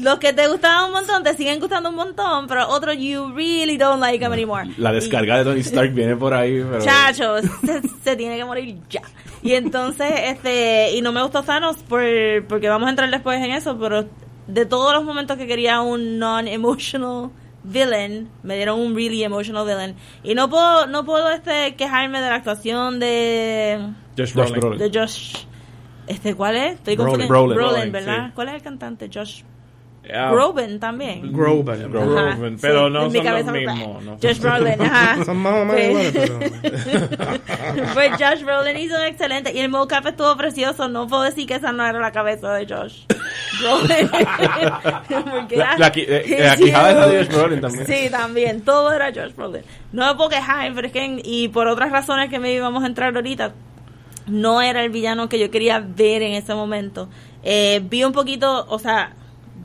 [0.00, 3.76] los que te gustaban un montón te siguen gustando un montón, pero otros you really
[3.76, 4.68] don't like them anymore.
[4.76, 6.84] La descarga de Tony Stark viene por ahí, pero...
[6.84, 9.02] Chachos, se, se tiene que morir ya.
[9.42, 12.02] Y entonces, este, y no me gustó Thanos por,
[12.48, 14.04] porque vamos a entrar después en eso, pero
[14.46, 17.30] de todos los momentos que quería un non-emotional
[17.64, 19.96] villain, me dieron un really emotional villain.
[20.22, 24.78] Y no puedo, no puedo este quejarme de la actuación de, Josh Brolin.
[24.78, 25.34] De Josh.
[26.06, 26.74] Este, ¿cuál es?
[26.74, 27.28] Estoy Brolin.
[27.28, 27.54] confundiendo.
[27.54, 28.26] Brolin, Brolin, ¿verdad?
[28.26, 28.32] sí.
[28.34, 29.10] ¿Cuál es el cantante?
[29.12, 29.42] Josh
[30.12, 31.30] Ah, Groban también.
[31.32, 31.90] Groban.
[31.92, 32.56] Groban.
[32.60, 34.16] Pero no en mi son los mismos, no.
[34.20, 35.24] Josh Brolin, ajá.
[35.24, 37.30] Son más o menos Pues- iguales, pero...
[37.94, 39.52] Pues Josh Brolin hizo un excelente.
[39.54, 40.88] Y el mocap estuvo precioso.
[40.88, 43.04] No puedo decir que esa no era la cabeza de Josh
[43.60, 44.10] Brolin.
[45.30, 47.86] Porque La, era- la, qui- eh, la quijada es la de Josh Brolin también.
[47.86, 48.60] Sí, también.
[48.62, 49.62] Todo era Josh Brolin.
[49.92, 52.82] No me puedo quejar, pero es que, en- y por otras razones que me íbamos
[52.82, 53.52] a entrar ahorita,
[54.26, 57.08] no era el villano que yo quería ver en ese momento.
[57.42, 59.14] Eh, vi un poquito, o sea,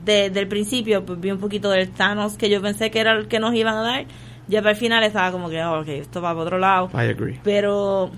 [0.06, 3.28] de- del principio, pues vi un poquito del Thanos que yo pensé que era el
[3.28, 4.04] que nos iban a dar.
[4.48, 7.10] Ya para el final estaba como que, oh, ok, esto va para otro lado I
[7.10, 7.38] agree.
[7.42, 8.10] pero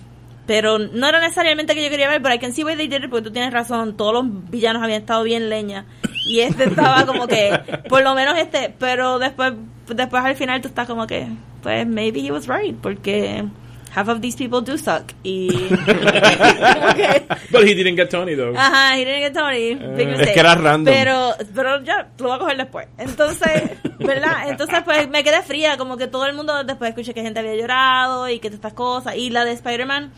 [0.46, 3.03] pero no era necesariamente que yo quería ver, pero I can see why they did
[3.05, 5.85] it, porque tú tienes razón, todos los villanos habían estado bien leña
[6.27, 7.51] y este estaba como que
[7.88, 9.53] por lo menos este, pero después
[9.88, 11.27] después al final tú estás como que
[11.62, 13.44] pues maybe he was right, porque
[13.94, 15.74] half of these people do suck y que,
[17.51, 18.55] But he didn't get Tony, though.
[18.57, 19.74] Ajá, he didn't get Tony.
[19.96, 20.35] big es mistake.
[20.35, 20.92] que era random.
[20.94, 22.88] Pero, pero ya, lo voy a coger después.
[22.98, 23.62] Entonces,
[23.98, 24.48] ¿verdad?
[24.48, 27.55] Entonces, pues me quedé fría, como que todo el mundo después escuché que gente había
[27.57, 29.16] llorado y que estas cosas.
[29.16, 30.11] Y la de Spider-Man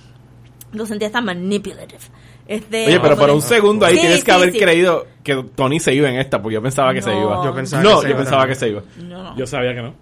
[0.73, 1.99] lo sentía tan manipulative.
[2.47, 4.59] Este, Oye, pero que- un segundo ahí Sí, tienes que sí, haber sí.
[4.59, 7.21] creído que Tony se iba en esta, porque yo pensaba que se No.
[7.23, 7.45] iba.
[7.45, 8.49] Yo pensaba no, que se yo iba pensaba también.
[8.49, 8.83] que se iba.
[9.09, 9.37] No, no.
[9.37, 9.95] Yo sabía que no.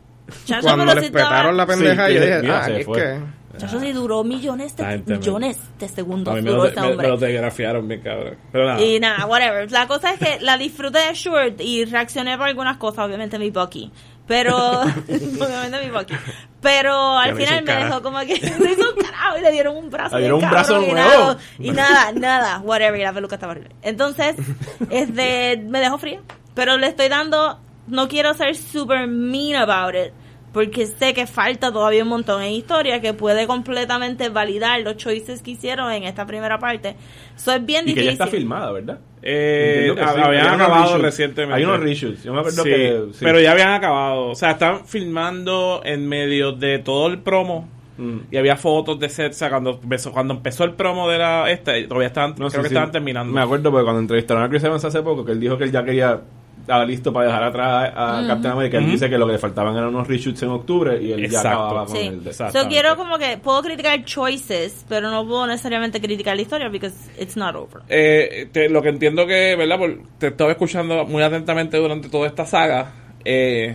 [0.45, 2.97] Chacho, Cuando le petaron la pendeja, Sí, yo dije, mira, ah, se es fue.
[2.99, 3.19] que...
[3.59, 6.77] Chacho, sí duró millones de, me- millones de A segundos mí me duró lo, ese
[6.81, 7.09] me, me hombre.
[7.09, 8.37] lo telegrafiaron bien, cabrón.
[8.53, 8.83] Pero nada.
[8.85, 9.71] Y nada, whatever.
[9.71, 13.51] La cosa es que la disfruté de Short y reaccioné por algunas cosas, obviamente mi
[13.51, 13.91] Bucky.
[14.27, 16.15] Pero, obviamente mi Bucky.
[16.61, 19.91] Pero al final me dejó como que le hizo un carajo y le dieron un
[19.91, 20.17] brazo.
[20.17, 21.09] Le dieron un brazo cabrón y nuevo.
[21.25, 23.01] nada, Y nada, nada, whatever.
[23.01, 23.75] Y la peluca estaba horrible.
[23.83, 24.37] Entonces,
[24.91, 26.21] este, me dejó fría.
[26.55, 30.13] Pero le estoy dando, no quiero ser super mean about it.
[30.53, 35.43] Porque sé que falta todavía un montón en historia que puede completamente validar los choices
[35.43, 36.97] que hicieron en esta primera parte.
[37.37, 38.07] Eso es bien Y que difícil.
[38.07, 38.99] ya está filmada, ¿verdad?
[39.23, 41.03] Eh, sí, habían acabado reshoots.
[41.03, 41.55] recientemente.
[41.59, 42.25] Hay unos reshoots.
[42.25, 43.03] Yo me acuerdo Sí, que.
[43.13, 43.19] sí.
[43.25, 44.29] Pero ya habían acabado.
[44.29, 47.69] O sea, estaban filmando en medio de todo el promo.
[47.99, 48.19] Mm.
[48.31, 49.33] Y había fotos de set.
[49.33, 52.51] O sea, cuando empezó, cuando empezó el promo de la esta, todavía estaban, No, creo
[52.51, 52.75] sí, que sí.
[52.75, 53.33] estaban terminando.
[53.33, 55.73] Me acuerdo porque cuando entrevistaron a Chris Evans hace poco, que él dijo que él
[55.73, 56.21] ya quería
[56.69, 58.77] estaba listo para dejar atrás a Captain America.
[58.77, 58.93] Él Ujú.
[58.93, 61.49] dice que lo que le faltaban eran unos reshoots en octubre y él ya Exacto.
[61.49, 62.07] acababa con Sí.
[62.09, 62.61] el de- Exacto.
[62.63, 66.95] So, quiero como que puedo criticar choices, pero no puedo necesariamente criticar la historia because
[67.19, 67.83] it's not over.
[67.89, 69.79] Eh, te- lo que entiendo que, ¿verdad?
[69.79, 72.93] Por- te estaba escuchando muy atentamente durante toda esta saga.
[73.25, 73.75] Eh,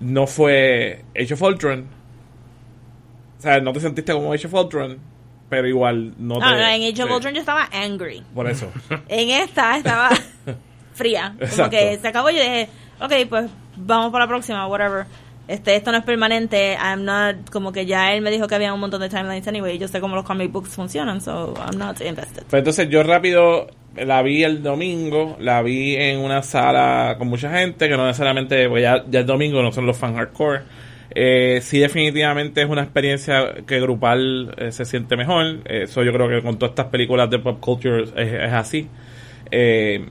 [0.00, 1.86] no fue Age of Ultron.
[3.38, 4.98] O sea, no te sentiste como Age of Ultron,
[5.48, 6.40] pero igual no te...
[6.40, 8.22] No, no, en Age of Ultron yo estaba angry.
[8.34, 8.70] Por eso.
[9.08, 10.10] En esta estaba
[10.98, 11.32] fría.
[11.38, 11.70] Como Exacto.
[11.70, 12.68] que se acabó y yo dije,
[13.00, 15.06] ok, pues vamos para la próxima, whatever.
[15.46, 16.76] Este, esto no es permanente.
[16.76, 19.76] I'm not, como que ya él me dijo que había un montón de timelines anyway.
[19.76, 22.42] y Yo sé cómo los comic books funcionan, so I'm not invested.
[22.50, 27.50] Pues entonces yo rápido la vi el domingo, la vi en una sala con mucha
[27.50, 30.64] gente, que no necesariamente, pues ya, ya el domingo no son los fan hardcore.
[31.14, 35.60] Eh, sí, definitivamente es una experiencia que grupal eh, se siente mejor.
[35.64, 38.86] Eso yo creo que con todas estas películas de pop culture es, es así.
[39.50, 40.06] Eh,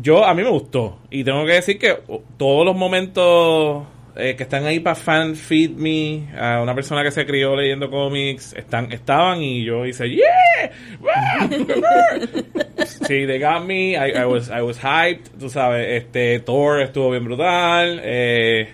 [0.00, 0.98] yo, a mí me gustó.
[1.10, 3.84] Y tengo que decir que uh, todos los momentos
[4.16, 7.90] eh, que están ahí para fan feed me, a una persona que se crió leyendo
[7.90, 10.70] cómics, están, estaban y yo hice, ¡Yeah!
[12.86, 13.94] sí, they got me.
[13.96, 15.38] I, I was, I was hyped.
[15.38, 18.00] Tú sabes, este, Thor estuvo bien brutal.
[18.02, 18.68] Eh,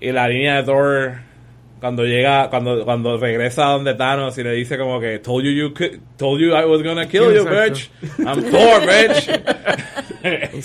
[0.00, 1.27] y la línea de Thor,
[1.80, 5.72] cuando llega, cuando, cuando regresa donde Thanos y le dice como que, told you you
[5.74, 7.74] could, told you I was gonna kill you, Exacto.
[7.74, 7.90] bitch.
[8.26, 9.28] I'm Thor, bitch.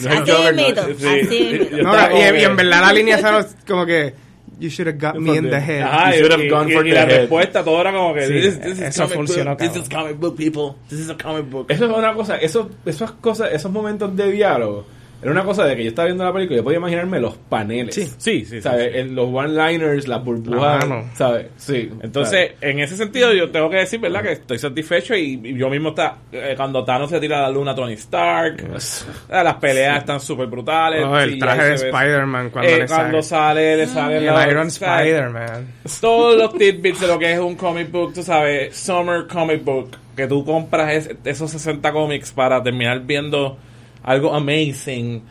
[0.04, 4.14] Así y, en verdad la línea esa como que
[4.60, 5.82] you should have got me in the head.
[5.82, 7.10] Ajá, You should have gone y- for y the la head.
[7.22, 9.90] respuesta todo era como que Sí, this, this is eso comic funcionó, book, this is
[9.90, 11.66] comic book people, this is a comic book.
[11.70, 14.86] Eso es una cosa, eso, esas cosas, esos momentos de diálogo
[15.24, 17.36] Era una cosa de que yo estaba viendo la película y yo podía imaginarme los
[17.38, 17.96] paneles.
[17.96, 18.04] Sí.
[18.06, 18.62] Sí, sí, sí.
[18.62, 18.92] ¿Sabes?
[18.94, 19.00] sí.
[19.00, 20.88] En Los one-liners, las burbujas.
[20.88, 21.04] La.
[21.16, 21.48] ¿Sabes?
[21.58, 21.90] Sí.
[22.02, 24.22] Entonces, en ese sentido, yo tengo que decir, ¿verdad?
[24.22, 27.50] Que estoy satisfecho y, y yo mismo está eh, cuando Thanos se tira a la
[27.50, 31.04] luna a Tony Stark, eh, las peleas están súper brutales.
[31.06, 33.78] Oh, el sí, traje de Spider-Man cuando Eh, le cuando sale.
[33.78, 35.08] le sale El la- Iron ¿sabes?
[35.08, 35.68] Spider-Man.
[36.02, 39.92] Todos los tidbits de lo que es un comic book, tú sabes, Summer Comic Book,
[40.16, 43.58] que tú compras es- esos 60 cómics para terminar viendo
[44.04, 45.24] algo amazing.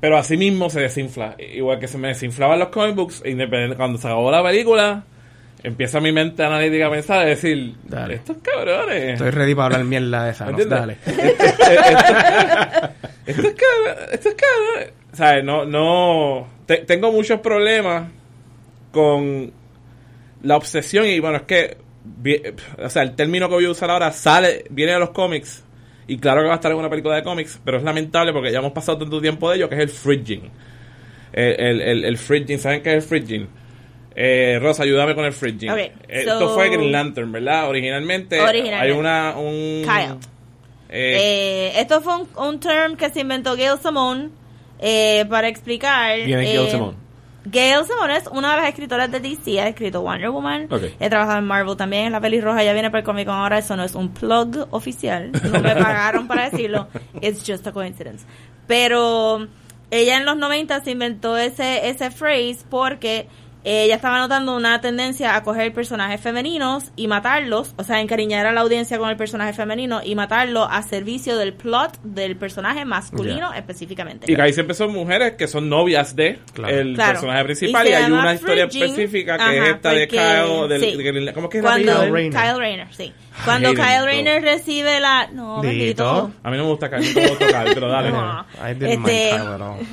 [0.00, 1.36] Pero así mismo se desinfla.
[1.38, 5.04] Igual que se me desinflaban los comic books, independiente, cuando se acabó la película,
[5.62, 8.14] empieza mi mente analítica a pensar y decir, Dale.
[8.16, 9.14] estos cabrones.
[9.14, 10.30] Estoy ready para hablar mierda de.
[10.30, 10.68] ¿Entiendes?
[10.68, 10.96] Dale.
[13.26, 14.92] Estos cabrones, estos cabrones.
[15.12, 15.44] ¿Sabes?
[15.44, 16.46] No, no.
[16.66, 18.08] te- tengo muchos problemas
[18.92, 19.50] con
[20.42, 21.76] la obsesión y bueno, es que.
[22.78, 25.64] O sea, el término que voy a usar ahora sale, viene de los cómics.
[26.08, 28.52] Y claro que va a estar en una película de cómics, pero es lamentable porque
[28.52, 30.50] ya hemos pasado tanto tiempo de ello que es el fridging.
[31.32, 33.48] El, el, el, el fridging, ¿saben qué es el fridging?
[34.14, 35.68] Eh, Rosa, ayúdame con el fridging.
[35.70, 37.68] Ok, Esto so- fue Green Lantern, ¿verdad?
[37.68, 38.74] Originalmente, Originalmente.
[38.84, 39.34] hay una.
[39.36, 40.16] Un, Kyle.
[40.88, 44.30] eh, Eh, esto fue un, un term que se inventó Gail Simone
[44.78, 46.16] eh, para explicar.
[46.24, 46.96] ¿Quién es eh, Gail Simone?
[47.48, 50.82] Gail Simone es una de las escritoras de DC, ha escrito Wonder Woman, Ok.
[50.98, 52.62] he trabajado en Marvel también, en la peli roja.
[52.64, 55.74] Ya viene para el Comic Con ahora, eso no es un plug oficial, no me
[55.76, 56.88] pagaron para decirlo,
[57.20, 58.24] it's just a coincidence.
[58.66, 59.46] Pero
[59.90, 63.28] ella en los 90 se inventó ese, ese phrase porque
[63.68, 68.52] ella estaba notando una tendencia a coger personajes femeninos y matarlos, o sea, encariñar a
[68.52, 73.52] la audiencia con el personaje femenino y matarlo a servicio del plot del personaje masculino
[73.52, 74.30] específicamente.
[74.30, 76.74] Y que ahí siempre son mujeres que son novias de Claro.
[76.78, 77.12] el Claro.
[77.14, 80.96] personaje principal Y hay una historia específica que Ajá, es esta de Kyle del, sí.
[81.02, 82.30] del- ¿cómo es que es Cuando de.
[82.30, 83.12] Kyle Rayner, sí.
[83.44, 84.04] Cuando Hayden, Kyle.
[84.04, 85.28] Rayner recibe la...
[85.32, 85.68] No, Dito.
[85.68, 86.32] bendito.
[86.42, 88.10] A mí no me gusta Kyle, no me gusta Kyle, pero dale.
[88.10, 88.46] No.
[88.58, 89.08] I didn't mind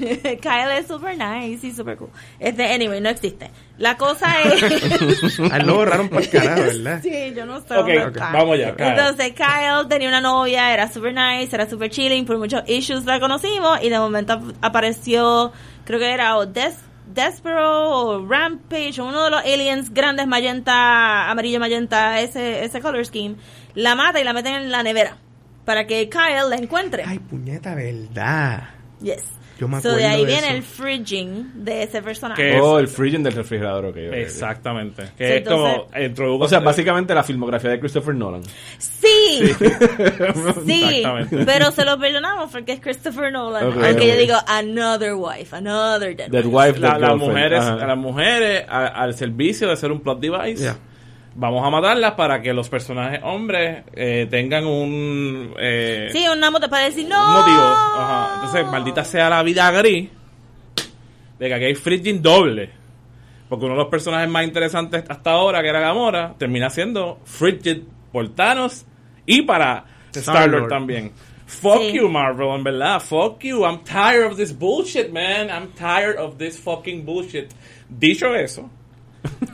[0.02, 2.10] Este, Kyle es super nice y super cool.
[2.40, 3.52] Este, anyway, no existe.
[3.78, 5.40] La cosa es...
[5.66, 7.00] Lo borraron para el carajo, ¿verdad?
[7.04, 7.66] sí, yo no sé.
[7.76, 8.32] Ok, dónde ok, está.
[8.32, 8.88] vamos ya, Kyle.
[8.88, 13.20] Entonces, Kyle tenía una novia, era super nice, era super chilling, por muchos issues la
[13.20, 15.52] conocimos y de momento ap- apareció,
[15.86, 21.30] creo que era o Des Despero o Rampage o uno de los aliens grandes magenta,
[21.30, 23.36] amarillo magenta, ese, ese color scheme,
[23.76, 25.18] la mata y la meten en la nevera
[25.66, 27.04] para que Kyle la encuentre.
[27.06, 28.70] Ay, puñeta, verdad.
[29.02, 29.24] Yes.
[29.60, 30.56] Yo me so de acuerdo ahí de viene eso.
[30.58, 32.60] el fridging de ese personaje.
[32.60, 33.92] Oh, el freezing del refrigerador, ok.
[33.92, 34.14] ok, ok.
[34.16, 35.04] Exactamente.
[35.18, 38.42] Que Sí, es como entonces- introdujo O sea, básicamente la filmografía de Christopher Nolan.
[38.80, 39.54] Sí,
[40.66, 41.46] sí, Exactamente.
[41.46, 43.68] pero se lo perdonamos porque es Christopher Nolan.
[43.68, 46.70] Ok, Aunque yo digo another wife, another dead, Dead wife.
[46.70, 47.22] Wife, la- Dead las Girlfriend.
[47.34, 50.64] mujeres, las mujeres a- al servicio de ser un plot device.
[50.64, 50.78] Yeah.
[51.36, 56.70] Vamos a matarlas para que los personajes hombres eh, tengan un eh, Sí, un motivo
[56.70, 57.28] para decir no.
[57.28, 57.62] un motivo.
[57.98, 58.32] Ajá.
[58.36, 60.10] Entonces, maldita sea la vida gris
[61.40, 62.70] de que aquí hay fridging doble.
[63.50, 67.82] Porque uno de los personajes más interesantes hasta ahora, que era Gamora, termina siendo frigid
[68.12, 68.86] por Thanos
[69.26, 70.70] y para Star-Lord Star-Lord.
[70.70, 71.12] también.
[71.46, 71.94] Fuck Sí.
[71.94, 73.00] you, Marvel, en verdad.
[73.00, 73.64] Fuck you.
[73.66, 75.50] I'm tired of this bullshit, man.
[75.50, 77.50] I'm tired of this fucking bullshit.
[77.90, 78.70] Dicho eso,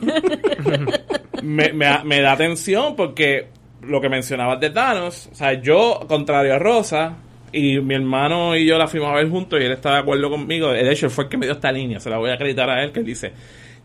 [1.42, 3.48] me, me, me da atención porque
[3.82, 7.16] lo que mencionabas de Thanos, o sea, yo, contrario a Rosa,
[7.52, 10.30] y mi hermano y yo la fuimos a ver juntos y él está de acuerdo
[10.30, 10.68] conmigo.
[10.68, 12.68] De hecho, él fue el que me dio esta línea, se la voy a acreditar
[12.70, 13.32] a él, que él dice,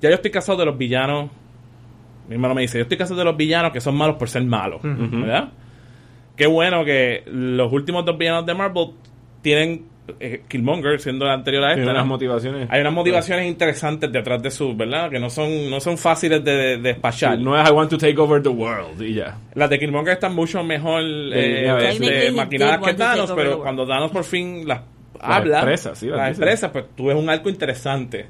[0.02, 1.30] ya yo estoy casado de los villanos.
[2.28, 4.44] Mi hermano me dice, yo estoy casado de los villanos que son malos por ser
[4.44, 5.50] malos, ¿verdad?
[6.36, 8.89] Qué bueno que los últimos dos villanos de Marvel
[9.41, 9.86] tienen
[10.20, 11.82] eh, Killmonger siendo la anterior a esta.
[12.70, 15.10] Hay unas motivaciones interesantes detrás de su, ¿verdad?
[15.10, 17.39] Que no son, no son fáciles de, de despachar.
[17.39, 19.38] No es I want to take over the world y ya.
[19.54, 24.68] Las de Killmonger están mucho mejor eh, maquinadas que Thanos, pero cuando Thanos por fin
[24.68, 24.82] las
[25.20, 28.28] habla, expresa, sí, las las expresa, pues tú ves un arco interesante.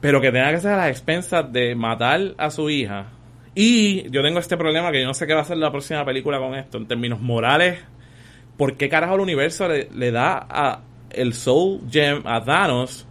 [0.00, 3.06] Pero que tenga que ser a las expensas de matar a su hija.
[3.54, 6.04] Y yo tengo este problema que yo no sé qué va a ser la próxima
[6.04, 7.78] película con esto, en términos morales.
[8.56, 13.06] ¿Por qué carajo el universo le, le da a el Soul Gem a Thanos?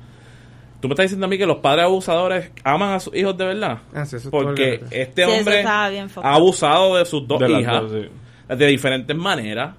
[0.81, 3.45] Tú me estás diciendo a mí que los padres abusadores aman a sus hijos de
[3.45, 3.79] verdad.
[3.93, 7.49] Ah, sí, eso es todo Porque este Sí, hombre ha abusado de sus dos De
[7.51, 8.55] hijas dos, sí.
[8.55, 9.75] de diferentes maneras.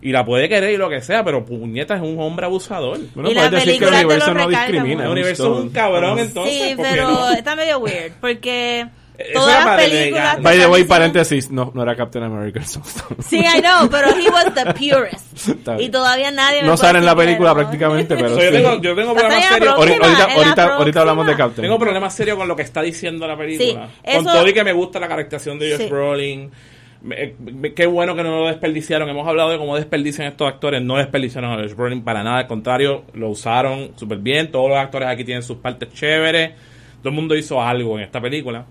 [0.00, 2.98] Y la puede querer y lo que sea, pero puñeta es un hombre abusador.
[3.14, 5.04] Bueno, Y la puedes decir que el universo no discrimina.
[5.04, 6.54] el universo es un cabrón, entonces.
[6.54, 7.30] sí, ¿por qué pero no?
[7.32, 8.86] está medio weird porque
[9.34, 10.42] todas las películas.
[10.42, 12.60] By the way, paréntesis, no, no era Captain America.
[13.20, 15.48] Sí, I know, pero he was the purest.
[15.78, 18.94] Y todavía nadie me No sale en la película prácticamente, pero So, yo tengo, yo
[18.94, 19.74] tengo problemas serios.
[19.74, 21.36] Ahorita, ahorita, hablamos de.
[21.36, 21.62] Captain.
[21.62, 23.88] Tengo problemas serios con lo que está diciendo la película.
[23.88, 25.86] Sí, Con eso- todo y que me gusta la caracterización de Josh Sí.
[25.88, 26.50] Brolin.
[27.00, 29.08] Me- me- qué bueno que no lo desperdiciaron.
[29.08, 30.82] Hemos hablado de cómo desperdician estos actores.
[30.82, 32.38] No desperdiciaron a Josh Brolin para nada.
[32.38, 34.50] Al contrario, lo usaron súper bien.
[34.50, 36.52] Todos los actores aquí tienen sus partes chéveres.
[37.00, 38.64] Todo el mundo hizo algo en esta película.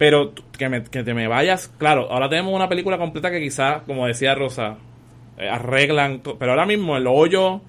[0.00, 3.82] Pero que, me, que te me vayas, claro, ahora tenemos una película completa que quizás,
[3.82, 4.78] como decía Rosa,
[5.36, 7.62] eh, arreglan, pero ahora mismo el hoyo, o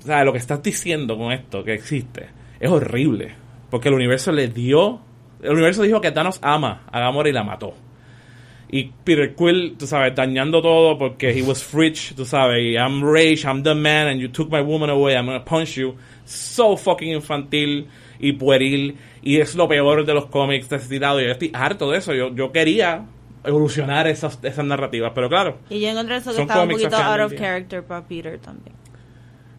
[0.00, 3.32] sea, lo que estás diciendo con esto que existe, es horrible,
[3.70, 4.98] porque el universo le dio,
[5.40, 7.74] el universo dijo que Thanos ama a Gamora y la mató.
[8.68, 13.04] Y Peter Quill, tú sabes, dañando todo porque he was rich, tú sabes, y I'm
[13.04, 15.94] rich, I'm the man, and you took my woman away, I'm gonna punch you.
[16.24, 17.86] So fucking infantil
[18.18, 20.68] y pueril, y es lo peor de los cómics.
[20.90, 22.12] Y yo estoy harto de eso.
[22.12, 23.04] Yo, yo quería
[23.44, 27.20] evolucionar esas, esas narrativas, pero claro, Y yo encontré eso que estaba un poquito out
[27.20, 28.74] of character para Peter también.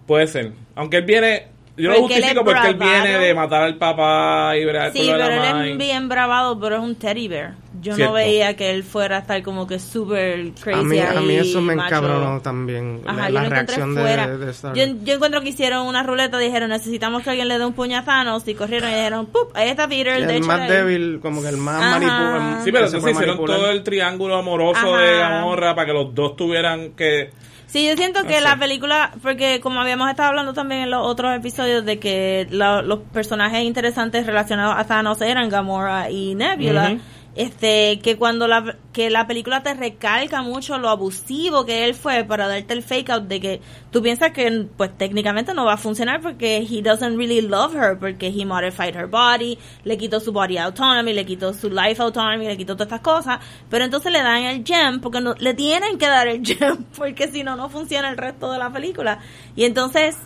[0.06, 0.52] puede ser.
[0.76, 3.78] Aunque él viene, yo lo Porque él justifico es porque él viene de matar al
[3.78, 6.96] papá y bregar Sí, con de pero la él es bien bravado, pero es un
[6.96, 7.56] teddy bear.
[7.82, 8.12] Yo Cierto.
[8.12, 11.36] no veía que él fuera a estar como que super crazy A mí, a mí
[11.36, 11.96] eso me macho.
[11.96, 13.02] encabronó también.
[13.06, 14.28] Ajá, la yo la reacción de, fuera.
[14.38, 17.66] de Star yo, yo encuentro que hicieron una ruleta, dijeron necesitamos que alguien le dé
[17.66, 19.50] un Thanos y corrieron y dijeron, ¡pup!
[19.56, 20.70] Ahí está Peter, de el hecho, más ahí.
[20.70, 22.00] débil, como que el más Ajá.
[22.00, 22.64] manipulable.
[22.64, 25.02] Sí, pero entonces hicieron todo el triángulo amoroso Ajá.
[25.02, 27.32] de Gamorra para que los dos tuvieran que...
[27.74, 31.36] Sí, yo siento que la película, porque como habíamos estado hablando también en los otros
[31.36, 36.90] episodios de que la- los personajes interesantes relacionados a Thanos eran Gamora y Nebula.
[37.36, 42.24] Este, que cuando la, que la película te recalca mucho lo abusivo que él fue
[42.24, 45.78] para darte el fake out de que tú piensas que pues técnicamente no va a
[45.78, 50.32] funcionar porque he doesn't really love her porque he modified her body, le quitó su
[50.32, 54.22] body autonomy, le quitó su life autonomy, le quitó todas estas cosas, pero entonces le
[54.22, 57.70] dan el gem porque no, le tienen que dar el gem porque si no no
[57.70, 59.20] funciona el resto de la película.
[59.56, 60.18] Y entonces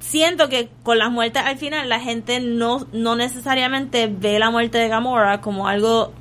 [0.00, 4.78] siento que con las muertes al final la gente no no necesariamente ve la muerte
[4.78, 6.12] de Gamora como algo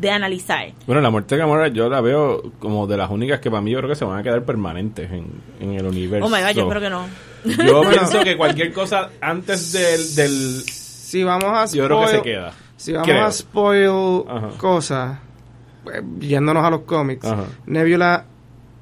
[0.00, 0.72] de analizar.
[0.86, 3.70] Bueno, la muerte de Gamora yo la veo como de las únicas que para mí
[3.70, 5.26] yo creo que se van a quedar permanentes en,
[5.60, 6.26] en el universo.
[6.26, 7.06] Oh my god, yo espero que no.
[7.44, 10.14] Yo pienso que cualquier cosa antes del...
[10.16, 12.52] del Si vamos a yo creo que se spoil- queda.
[12.76, 13.24] Si vamos Creo.
[13.24, 14.48] a spoil Ajá.
[14.58, 15.18] cosas,
[15.92, 17.44] eh, yéndonos a los cómics, Ajá.
[17.66, 18.24] Nebula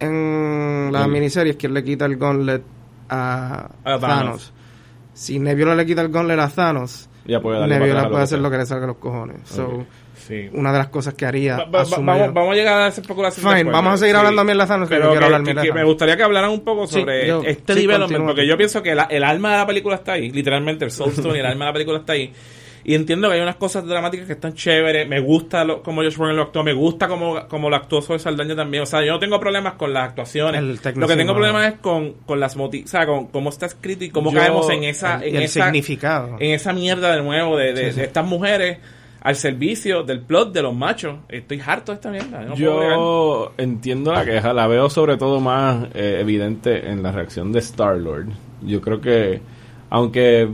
[0.01, 1.11] en la Mm.
[1.13, 2.63] miniserie es quien le quita el gauntlet
[3.09, 4.01] a, A Thanos.
[4.01, 4.53] Thanos.
[5.13, 8.39] Si Nebula le quita el gauntlet a Thanos, Ya puede darle para Nebula puede hacer
[8.41, 9.37] lo que le salga a los cojones.
[9.45, 9.85] So.
[10.27, 10.49] Sí.
[10.53, 11.57] una de las cosas que haría.
[11.65, 14.19] Va- vamos, vamos a llegar a esa especulación Fine, después, vamos a seguir sí.
[14.19, 16.61] hablando mierda de Thanos, que Pero que- hablar que- mierda me gustaría que hablaran un
[16.65, 19.97] poco sobre yo- este development, porque yo pienso que la- el alma de la película
[19.97, 22.33] está ahí, literalmente el Soul Stone y el alma de la película está ahí.
[22.87, 25.09] Y entiendo que hay unas cosas dramáticas que están chéveres.
[25.09, 26.63] Me gusta lo, como Josh Brolin lo actuó.
[26.63, 28.83] Me gusta como, como lo actuó Zoe Saldaña también.
[28.83, 30.63] O sea, yo no tengo problemas con las actuaciones.
[30.95, 34.05] Lo que tengo problemas es con, con las moti o sea, con cómo está escrito
[34.05, 36.37] y cómo Yo- caemos en esa, el- en el esa, significado.
[36.39, 38.77] en esa mierda de nuevo de, de- de estas mujeres
[39.25, 41.17] al servicio del plot de los machos.
[41.29, 42.43] Estoy harto de esta mierda.
[42.43, 42.97] no puedo bregar.
[42.97, 47.59] Yo entiendo la queja, la veo sobre todo más eh, evidente en la reacción de
[47.61, 48.29] Star-Lord.
[48.63, 49.41] Yo creo que,
[49.89, 50.49] aunque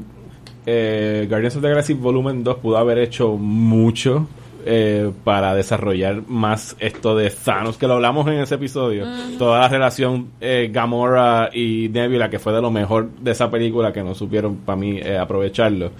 [0.65, 4.29] eh, Guardians of the Galaxy Volumen 2 pudo haber hecho mucho
[4.67, 9.07] eh, para desarrollar más esto de Thanos, que lo hablamos en ese episodio,
[9.39, 13.91] toda la relación eh, Gamora y Nebula, que fue de lo mejor de esa película,
[13.91, 15.93] que no supieron para mí eh, aprovecharlo.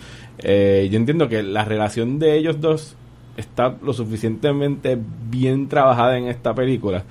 [0.43, 2.97] Eh, yo entiendo que la relación de ellos dos
[3.37, 4.99] está lo suficientemente
[5.31, 7.05] bien trabajada en esta película.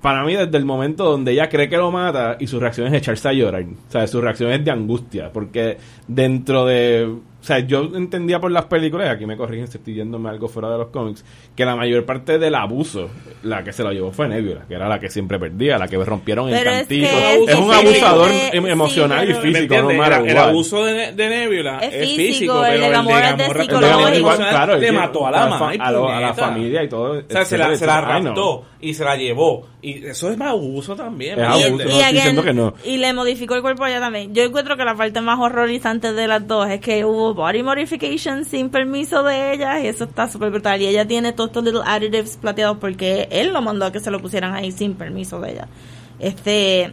[0.00, 2.94] Para mí, desde el momento donde ella cree que lo mata y su reacción es
[2.94, 3.62] echarse a llorar.
[3.62, 5.30] O sea, su reacción es de angustia.
[5.30, 5.76] Porque
[6.08, 7.16] dentro de.
[7.40, 10.46] O sea, yo entendía por las películas, y aquí me corrigen si estoy yéndome algo
[10.46, 11.24] fuera de los cómics,
[11.56, 13.08] que la mayor parte del abuso,
[13.44, 15.96] la que se lo llevó fue Nebula, que era la que siempre perdía, la que
[15.96, 17.06] rompieron el Pero es cantico.
[17.08, 20.36] que Es, es un abusador em- sí, emocional pero- y ¿Me físico, no el, el
[20.38, 24.36] abuso de, de Nebula Es es, físico, físico, el pero de Gamora- psicológico.
[24.36, 27.12] Claro, le mató a la a la mamá a lo- a la familia y todo,
[27.20, 29.66] O sea, se la, se la raptó y se la llevó.
[29.82, 31.38] Y eso es más abuso también.
[32.84, 34.34] Y le modificó el cuerpo a ella también.
[34.34, 38.44] Yo encuentro que la parte más horrorizante de las dos es que hubo body modification
[38.44, 40.82] sin permiso de ella y eso está súper brutal.
[40.82, 44.10] Y ella tiene todos estos little additives plateados porque él lo mandó a que se
[44.10, 45.68] lo pusieran ahí sin permiso de ella.
[46.18, 46.92] Este,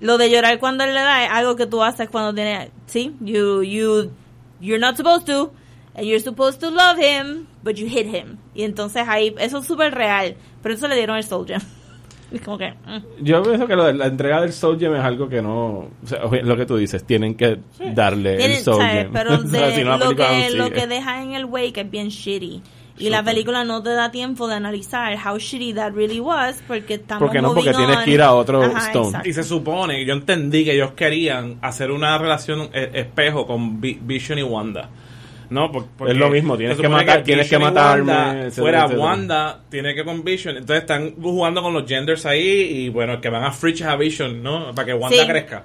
[0.00, 3.16] lo de llorar cuando él le da es algo que tú haces cuando tiene, sí,
[3.20, 4.12] you, you,
[4.60, 5.52] you're not supposed to.
[5.94, 8.38] And you're supposed to love him, but you hit him.
[8.54, 10.36] Y entonces ahí, eso es súper real.
[10.62, 11.60] Pero eso le dieron el soldier.
[12.30, 12.70] Es como que...
[12.72, 13.24] mm.
[13.24, 15.88] Yo pienso que lo de la entrega del Soul Gem es algo que no.
[16.02, 17.58] O sea, lo que tú dices, tienen que
[17.94, 18.92] darle el Soul ¿sabes?
[19.04, 19.12] Gem.
[19.12, 21.78] Pero O sea, de- si no, la lo, que, lo que deja en el wake
[21.78, 22.62] es bien shitty.
[23.00, 26.94] Y la película no te da tiempo de analizar how shitty that really was porque
[26.94, 28.04] estamos Porque no, porque tienes on.
[28.04, 29.06] que ir a otro Ajá, Stone.
[29.10, 29.28] exacto.
[29.28, 34.00] Y se supone, yo entendí que ellos querían hacer una relación eh, espejo con Vi-
[34.02, 34.90] Vision y Wanda.
[35.50, 38.78] No, por- porque Es lo mismo, tienes que matar- tienes Vision que matarme, Wanda, fuera
[38.84, 39.02] etcétera.
[39.04, 40.56] Wanda, tiene que con Vision.
[40.56, 42.48] Entonces están jugando con los genders ahí
[42.84, 44.74] y bueno, que van a Fridge a Vision, ¿no?
[44.74, 45.26] Para que Wanda Sí.
[45.26, 45.64] crezca.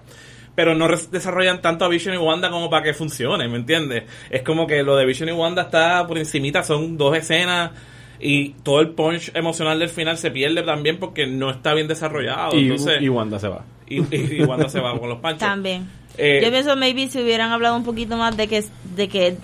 [0.55, 4.03] Pero no desarrollan tanto a Vision y Wanda como para que funcione, ¿me entiendes?
[4.29, 7.71] Es como que lo de Vision y Wanda está por encimita, son dos escenas
[8.19, 12.55] y todo el punch emocional del final se pierde también porque no está bien desarrollado.
[12.55, 13.65] Y, entonces, y Wanda se va.
[13.87, 15.39] y, y- y Wanda se va con los panchos.
[15.39, 15.89] También.
[16.17, 18.63] Eh, Yo pienso maybe si hubieran hablado un poquito más de que
[18.95, 19.35] de que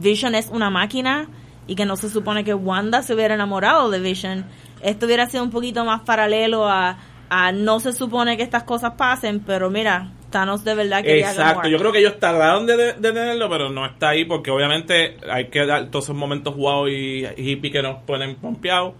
[0.00, 1.28] Vision es una máquina
[1.66, 4.44] y que no se supone que Wanda se hubiera enamorado de Vision,
[4.82, 8.92] esto hubiera sido un poquito más paralelo a, a no se supone que estas cosas
[8.96, 12.92] pasen, pero mira, Thanos de verdad quería Exacto, yo creo que ellos tardaron de, de-
[12.94, 16.86] de tenerlo, pero no está ahí porque obviamente hay que dar todos esos momentos wow
[16.88, 18.94] y, hippie que nos ponen pompeados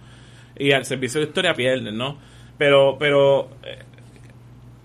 [0.57, 2.17] y al servicio de historia pierden, ¿no?
[2.57, 3.79] Pero, pero, eh,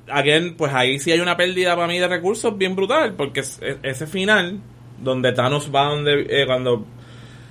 [0.08, 3.60] again, pues ahí sí hay una pérdida para mí de recursos bien brutal porque es-
[3.62, 4.60] es- ese final
[5.02, 6.84] donde Thanos va donde eh, cuando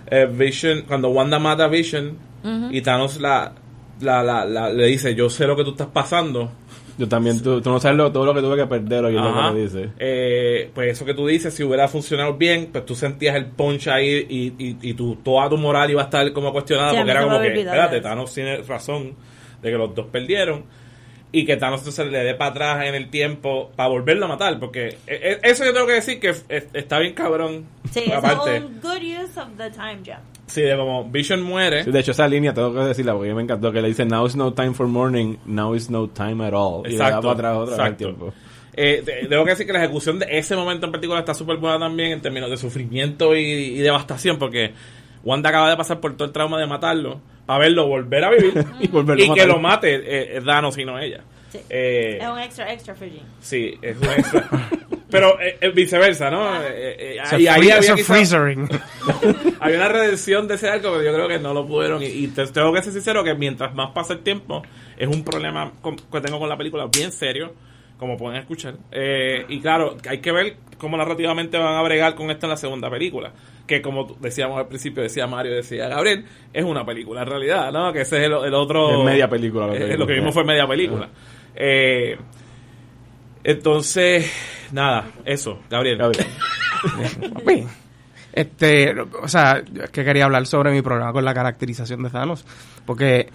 [0.07, 2.17] eh, Vision, cuando Wanda mata a Vision
[2.71, 3.53] y Thanos la,
[4.01, 6.51] la, la, la- le dice yo sé lo que tú estás pasando
[6.97, 9.21] Yo también, tú, tú no sabes lo- todo lo que tuve que perder hoy, lo
[9.33, 9.89] que me dice.
[9.97, 13.87] Eh, pues eso que tú dices, si hubiera funcionado bien, pues tú sentías el punch
[13.87, 17.11] ahí y, y, y tu, toda tu moral iba a estar como cuestionada Sí, porque
[17.11, 18.01] era como que, espérate.
[18.01, 19.15] Thanos tiene razón
[19.61, 20.65] de que los dos perdieron
[21.33, 24.57] y que Thanos entonces le dé para atrás en el tiempo para volverlo a matar,
[24.59, 26.31] porque eh, eh, eso yo tengo que decir que
[26.73, 27.65] está bien cabrón.
[27.91, 30.19] Sí, es aparte, un good use of the time jump.
[30.45, 31.83] sí, de como Vision muere.
[31.85, 34.25] Sí, de hecho, esa línea tengo que decirla porque me encantó que le dice Now
[34.27, 36.85] is no time for morning, now is no time at all.
[36.85, 37.97] y le da Exacto, para atrás otra vez el exacto.
[38.05, 38.33] tiempo.
[38.75, 41.57] Eh, te- tengo que decir que la ejecución de ese momento en particular está súper
[41.57, 44.73] buena también en términos de sufrimiento y, y devastación, porque
[45.23, 48.65] Wanda acaba de pasar por todo el trauma de matarlo, para verlo volver a vivir
[48.79, 51.21] Y volverlo a y que lo mate eh, Thanos y no ella.
[51.51, 51.59] Sí.
[51.69, 53.07] Eh, Es un extra, extra for
[53.41, 54.49] sí, es un extra.
[55.09, 56.55] Pero eh, eh, viceversa, ¿no?
[56.63, 57.79] Eh, eh, Eso y ahí había,
[59.77, 62.01] una redención de ese arco, pero yo creo que no lo pudieron.
[62.01, 64.63] Y, y te- tengo que ser sincero que mientras más pasa el tiempo,
[64.97, 67.53] es un problema con- que tengo con la película bien serio,
[67.97, 68.75] como pueden escuchar.
[68.91, 72.57] Eh, y claro, hay que ver cómo narrativamente van a bregar con esto en la
[72.57, 73.31] segunda película.
[73.65, 77.93] Que como decíamos al principio, decía Mario, decía Gabriel, es una película en realidad, ¿no?
[77.93, 78.99] Que ese es el, el otro...
[78.99, 79.99] Es media película lo que Eh, vimos.
[79.99, 81.09] lo que vimos fue media película.
[81.55, 82.17] Eh,
[83.43, 84.31] entonces,
[84.71, 85.97] nada, eso, Gabriel.
[85.97, 86.27] Gabriel.
[88.33, 92.43] Este, o sea, es que quería hablar sobre mi problema con la caracterización de Thanos.
[92.83, 93.29] Porque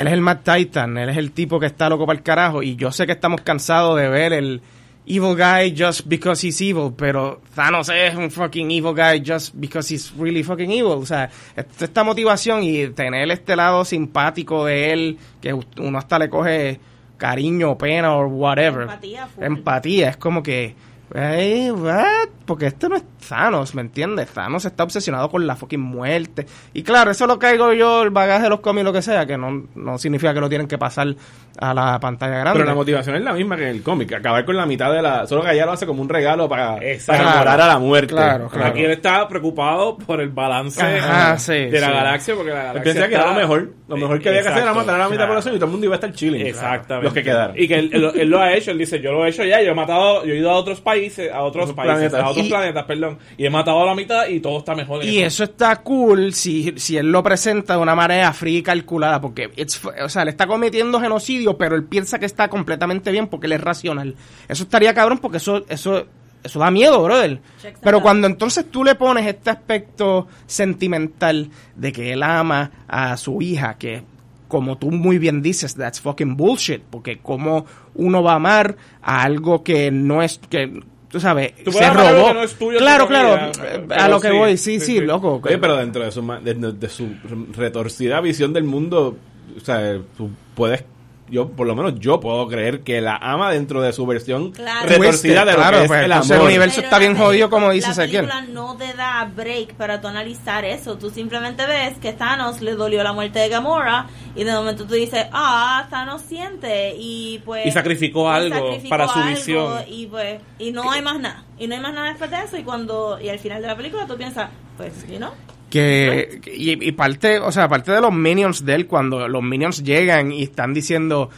[0.00, 2.62] él es el Mad Titan, él es el tipo que está loco para el carajo.
[2.62, 4.62] Y yo sé que estamos cansados de ver el
[5.06, 6.94] evil guy just because he's evil.
[6.96, 10.92] Pero Thanos es un fucking evil guy just because he's really fucking evil.
[10.92, 16.18] O sea, esta esta motivación y tener este lado simpático de él, que uno hasta
[16.18, 16.80] le coge
[17.18, 18.84] cariño, pena o whatever.
[18.84, 19.44] Empatía, full.
[19.44, 20.76] Empatía, es como que.
[21.14, 24.28] "Ey, what?" Porque este no es Thanos, ¿me entiendes?
[24.30, 26.46] Thanos está obsesionado con la fucking muerte.
[26.72, 29.38] Y claro, eso lo caigo yo, el bagaje de los cómics, lo que sea, que
[29.38, 31.14] no, no significa que lo tienen que pasar
[31.60, 32.52] a la pantalla grande.
[32.60, 35.02] Pero la motivación es la misma que en el cómic, acabar con la mitad de
[35.02, 35.26] la...
[35.26, 38.14] Solo que allá lo hace como un regalo para, para enamorar a la muerte.
[38.14, 38.66] Claro, claro.
[38.68, 41.92] Aquí él está preocupado por el balance Ajá, sí, de la sí.
[41.92, 43.72] galaxia, porque la galaxia pensaba que era lo mejor.
[43.88, 45.58] Lo mejor que había que hacer era matar a la mitad de la población y
[45.58, 46.46] todo el mundo iba a estar chilling.
[46.46, 47.04] Exactamente.
[47.04, 47.58] Los que quedaron.
[47.58, 49.60] Y que él, él- él lo ha hecho, él dice, yo lo he hecho ya,
[49.62, 52.20] yo he matado, yo he ido a otros países, a otros Otros países, planetas.
[52.22, 55.04] a otros Y- planetas, perdón, y he matado a la mitad y todo está mejor.
[55.04, 59.20] Y eso está cool si, si él lo presenta de una manera fría y calculada,
[59.20, 63.26] porque it's o sea, le está cometiendo genocidio, pero él piensa que está completamente bien
[63.28, 64.14] porque él es racional.
[64.48, 66.06] Eso estaría cabrón porque eso, eso,
[66.42, 67.40] eso da miedo, brother.
[67.82, 73.40] Pero cuando entonces tú le pones este aspecto sentimental de que él ama a su
[73.42, 74.02] hija, que
[74.48, 79.22] como tú muy bien dices, that's fucking bullshit, porque como uno va a amar a
[79.22, 82.26] algo que no es, que, tú sabes, Tú se robó.
[82.28, 83.52] que no es tuyo claro, claro,
[83.88, 85.00] pero- a lo que sí, voy, sí, sí, sí, sí.
[85.02, 85.40] loco.
[85.44, 87.08] Oye, pero dentro de su, de- de su
[87.56, 89.16] retorcida visión del mundo,
[89.56, 90.84] o sea, tú puedes,
[91.30, 94.88] yo, por lo menos yo puedo creer que la ama dentro de su versión Claro.
[94.88, 96.42] retorcida de lo Claro, que es pues, el entonces amor.
[96.42, 98.26] el universo- está bien la jodido, como dice La Ezequiel.
[98.26, 100.96] película no te da break para tú analizar eso.
[100.98, 104.94] Tú simplemente ves que Thanos le dolió la muerte de Gamora y de momento tú
[104.94, 107.66] dices, ah, Thanos siente y pues...
[107.66, 109.72] Y sacrificó algo sacrificó para su algo visión.
[109.88, 111.44] Y pues, y no hay más nada.
[111.58, 113.76] Y no hay más nada después de eso y cuando, y al final de la
[113.76, 115.30] película tú piensas, pues, you know,
[115.70, 120.32] que y, parte, o sea, parte de los minions de él cuando los minions llegan
[120.32, 121.30] y están diciendo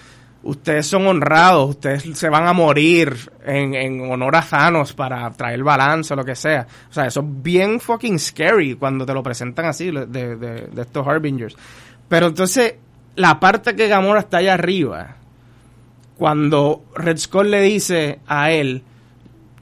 [0.43, 5.63] ustedes son honrados, ustedes se van a morir en, en honor a Thanos para traer
[5.63, 6.67] balance o lo que sea.
[6.91, 10.83] O sea, eso es bien fucking scary cuando te lo presentan así de, de, de
[10.83, 11.57] estos Harbingers.
[12.09, 12.75] Pero entonces,
[13.15, 15.17] la parte que Gamora está allá arriba,
[16.17, 18.83] cuando Red Skull le dice a él,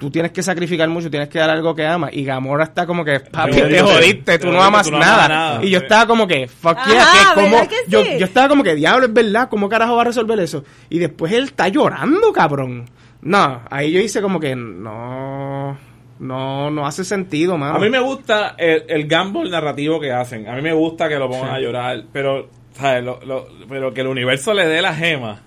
[0.01, 2.11] tú tienes que sacrificar mucho, tienes que dar algo que amas.
[2.13, 5.07] Y Gamora está como que, papi, Te te jodiste, tú no amas tú no amas
[5.09, 5.29] nada.
[5.29, 5.65] nada.
[5.65, 8.11] Y yo estaba como que, fuck Ajá, yeah, que como, ¿verdad que yo, sí?
[8.19, 10.65] yo estaba como que, diablo, es verdad, ¿cómo carajo va a resolver eso?
[10.89, 12.87] Y después él está llorando, cabrón.
[13.23, 15.77] No, ahí yo hice como que, no,
[16.19, 17.75] no, no hace sentido, mano.
[17.77, 20.49] A mí me gusta el, el gamble narrativo que hacen.
[20.49, 23.05] A mí me gusta que lo pongan a llorar, pero, ¿sabes?
[23.05, 25.41] Lo- lo- pero que el universo le dé la gema.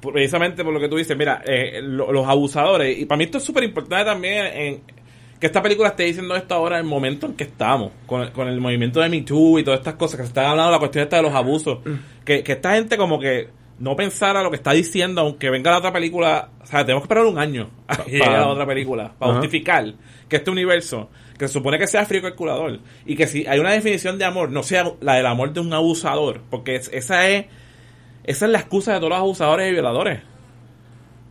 [0.00, 3.38] Precisamente por lo que tú dices, mira, eh, lo- los abusadores, y para mí esto
[3.38, 4.80] es súper importante también en
[5.38, 8.32] que esta película esté diciendo esto ahora en el momento en que estamos, con, el-
[8.32, 10.72] con el movimiento de Me Too y todas estas cosas, que se está hablando de
[10.72, 11.78] la cuestión esta de los abusos,
[12.24, 13.48] que, que esta gente como que
[13.78, 17.04] no pensara lo que está diciendo, aunque venga la otra película, o sea, tenemos que
[17.06, 19.94] esperar un año a que llegue la otra película, para justificar
[20.28, 23.72] que este universo, que se supone que sea frío calculador, y que si hay una
[23.72, 27.46] definición de amor, no sea la del amor de un abusador, porque es- esa es
[28.30, 30.20] esa es la excusa de todos los abusadores y violadores.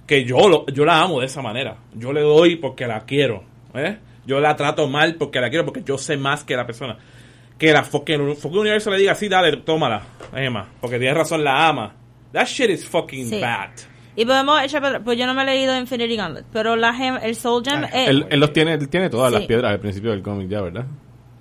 [0.07, 1.77] Que yo, lo, yo la amo de esa manera.
[1.93, 3.43] Yo le doy porque la quiero.
[3.75, 3.97] ¿eh?
[4.25, 6.97] Yo la trato mal porque la quiero, porque yo sé más que la persona.
[7.57, 10.01] Que la fucking, fucking universo le diga, sí, dale, tómala,
[10.35, 10.67] Emma.
[10.81, 11.93] Porque tienes razón, la ama.
[12.31, 13.41] That shit is fucking Sí.
[13.41, 13.69] bad.
[14.15, 17.35] Y podemos echar pues yo no me he leído Infinity Gauntlet, pero la gema, el
[17.35, 19.37] Soul Gem, eh, Él, él los tiene, él tiene todas Sí.
[19.39, 20.85] las piedras al principio del cómic ya, ¿verdad?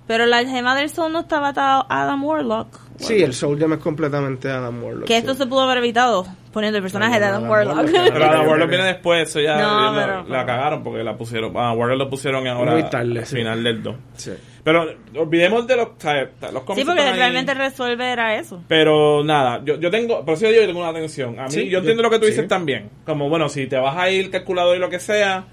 [0.09, 2.79] Pero la gema del Soul no estaba atado a Adam Warlock.
[2.97, 5.05] Sí, el Soul Gem es completamente Adam Warlock.
[5.07, 5.37] Que esto sí.
[5.43, 7.75] se pudo haber evitado poniendo el personaje de Adam Adam Warlock.
[7.77, 8.11] Warlock.
[8.11, 11.15] Pero Adam Warlock viene después, eso ya No, ya pero- la, la cagaron porque la
[11.15, 11.55] pusieron.
[11.55, 13.35] A Warlock lo pusieron ahora Muy tarde, al sí.
[13.35, 13.95] final del 2.
[14.17, 14.31] Sí.
[14.63, 14.85] Pero
[15.15, 18.63] olvidemos de los, los sí, porque realmente resuelve era eso.
[18.67, 21.39] Pero nada, yo, yo tengo, por eso yo digo, tengo una atención.
[21.39, 22.47] A mí, Sí, yo yo- entiendo lo que tú dices sí.
[22.47, 22.89] también.
[23.05, 25.45] Como, bueno, si te vas a ir calculador y lo que sea.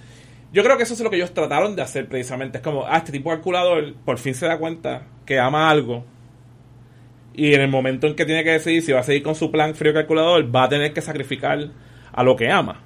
[0.56, 2.56] Yo creo que eso es lo que ellos trataron de hacer precisamente.
[2.56, 6.02] Es como, ah, este tipo calculador por fin se da cuenta que ama algo.
[7.34, 9.50] Y en el momento en que tiene que decidir si va a seguir con su
[9.52, 11.58] plan frío calculador, va a tener que sacrificar
[12.10, 12.80] a lo que ama.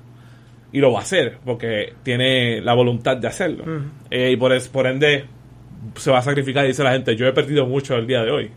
[0.72, 3.62] Y lo va a hacer, porque tiene la voluntad de hacerlo.
[4.10, 5.26] Eh, y por, es- por ende,
[5.94, 8.32] se va a sacrificar y dice la gente, yo he perdido mucho el día de
[8.32, 8.50] hoy.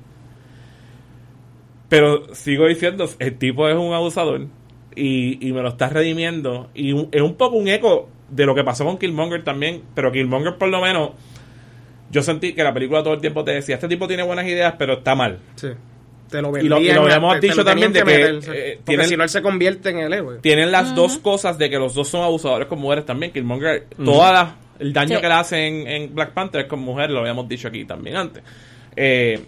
[1.89, 4.47] Pero sigo diciendo, el tipo es un abusador
[4.95, 6.69] y, y me lo está redimiendo.
[6.73, 9.81] Y un- es un poco un eco de lo que pasó con Killmonger también.
[9.95, 11.11] Pero Killmonger, por lo menos,
[12.11, 14.75] yo sentí que la película todo el tiempo te decía: Este tipo tiene buenas ideas,
[14.77, 15.39] pero está mal.
[15.55, 15.69] Sí.
[16.29, 18.05] Te lo Y lo- y vendían, lo habíamos te- te dicho lo también de que,
[18.05, 20.39] meter, eh, tienen- si no, él se convierte en el héroe.
[20.39, 23.31] Tienen las dos cosas de que los dos son abusadores con mujeres también.
[23.31, 25.21] Killmonger, toda la- el daño Sí.
[25.21, 28.15] que le hace en, en Black Panther es con mujeres, lo habíamos dicho aquí también
[28.15, 28.41] antes.
[28.95, 29.39] Eh,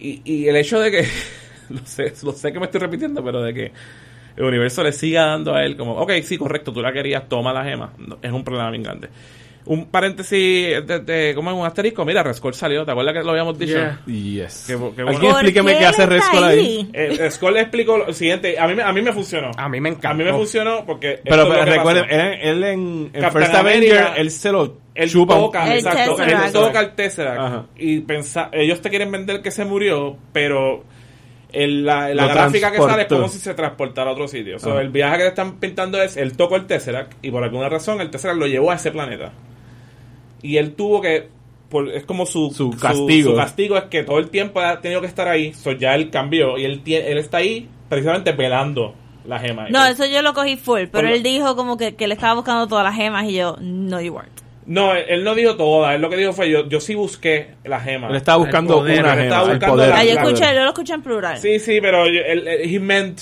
[0.00, 1.06] y, y el hecho de que,
[1.70, 3.72] lo sé, lo sé que me estoy repitiendo, pero de que
[4.38, 7.52] el universo le siga dando a él como, ok, sí, correcto, tú la querías, toma
[7.52, 9.08] la gema, no, es un problema bien grande.
[9.66, 12.02] Un paréntesis, de, de- ¿cómo es un asterisco?
[12.02, 13.74] Mira, Rescore salió, ¿te acuerdas que lo habíamos dicho?
[13.74, 14.00] Yeah.
[14.06, 14.64] Yes.
[14.66, 15.08] Qué bu- qué bueno.
[15.18, 16.58] Alguien ¿Por explíqueme qué qué hace Skull ahí.
[16.58, 16.90] ahí?
[16.94, 19.50] Eh, le explicó lo siguiente, a mí, me- a mí me funcionó.
[19.58, 20.10] A mí me encanta.
[20.10, 21.20] A mí me funcionó porque...
[21.22, 25.34] Pero, pero que recuerden, él, él en, en First Avenger, él se lo Él chupa.
[25.34, 26.46] toca, El exacto, Tesseract.
[26.46, 27.66] él toca el Tesseract Ajá.
[27.76, 30.82] y pensa, ellos te quieren vender que se murió, pero
[31.52, 34.56] el- la, la gráfica que sale es como si se transportara a otro sitio.
[34.56, 34.80] O sea, Ajá.
[34.82, 38.00] el viaje que te están pintando es, él tocó el Tesseract y por alguna razón
[38.00, 39.32] el Tesseract lo llevó a ese planeta.
[40.42, 41.28] Y él tuvo que,
[41.68, 43.30] por- es como su, Su castigo.
[43.30, 46.10] Su, castigo es que todo el tiempo ha tenido que estar ahí, so ya él
[46.10, 48.94] cambió y él, él está ahí precisamente velando
[49.26, 49.68] la gema.
[49.68, 52.66] No, eso yo lo cogí full, pero él dijo como que, que le estaba buscando
[52.66, 54.32] todas las gemas y yo, no, you weren't.
[54.68, 57.54] No, él, él no dijo toda, él lo que dijo fue yo, yo sí busqué
[57.64, 58.08] la gema.
[58.10, 59.88] Él estaba buscando El poder, una él gema, estaba el buscando poder.
[59.88, 60.28] la- Ah, yo claro.
[60.28, 61.38] escuché, yo lo escuché en plural.
[61.38, 63.20] Sí, sí, pero yo- él, él- he meant.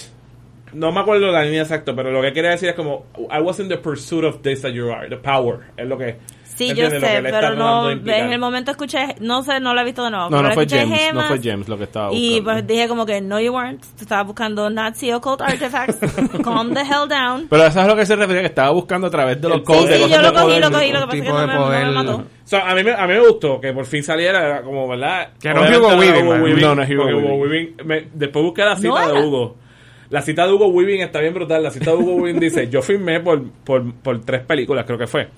[0.72, 3.60] No me acuerdo la línea exacta, pero lo que quería decir es como I was
[3.60, 6.16] in the pursuit of this that you are, the power, es lo que
[6.56, 9.84] Sí, ¿me yo sé, pero no, en el momento escuché, no sé, no lo he
[9.84, 10.30] visto de nuevo.
[10.30, 12.44] No, no fue James, no fue James lo que estaba Y buscando.
[12.44, 15.98] pues dije como que, no you weren't, estaba buscando Nazi occult artifacts,
[16.42, 17.46] calm the hell down.
[17.50, 19.88] Pero eso es lo que se refería, que estaba buscando a través de los codes.
[19.88, 20.60] Sí, sí, cosas yo lo cogí, poder.
[20.62, 21.86] lo cogí, lo que pasa es que no me, no me poder.
[21.88, 22.24] mató.
[22.62, 25.28] A mí, me, a mí me gustó que por fin saliera como, ¿verdad?
[25.40, 27.76] Que no es Hugo Weaving, No, no es Hugo Weaving.
[28.14, 29.20] Después busqué la cita No de.
[29.26, 29.56] Hugo.
[30.08, 31.62] La cita de Hugo Weaving está bien brutal.
[31.62, 35.06] La cita de Hugo Weaving dice, yo firmé por, por, por tres películas, creo que
[35.08, 35.28] fue.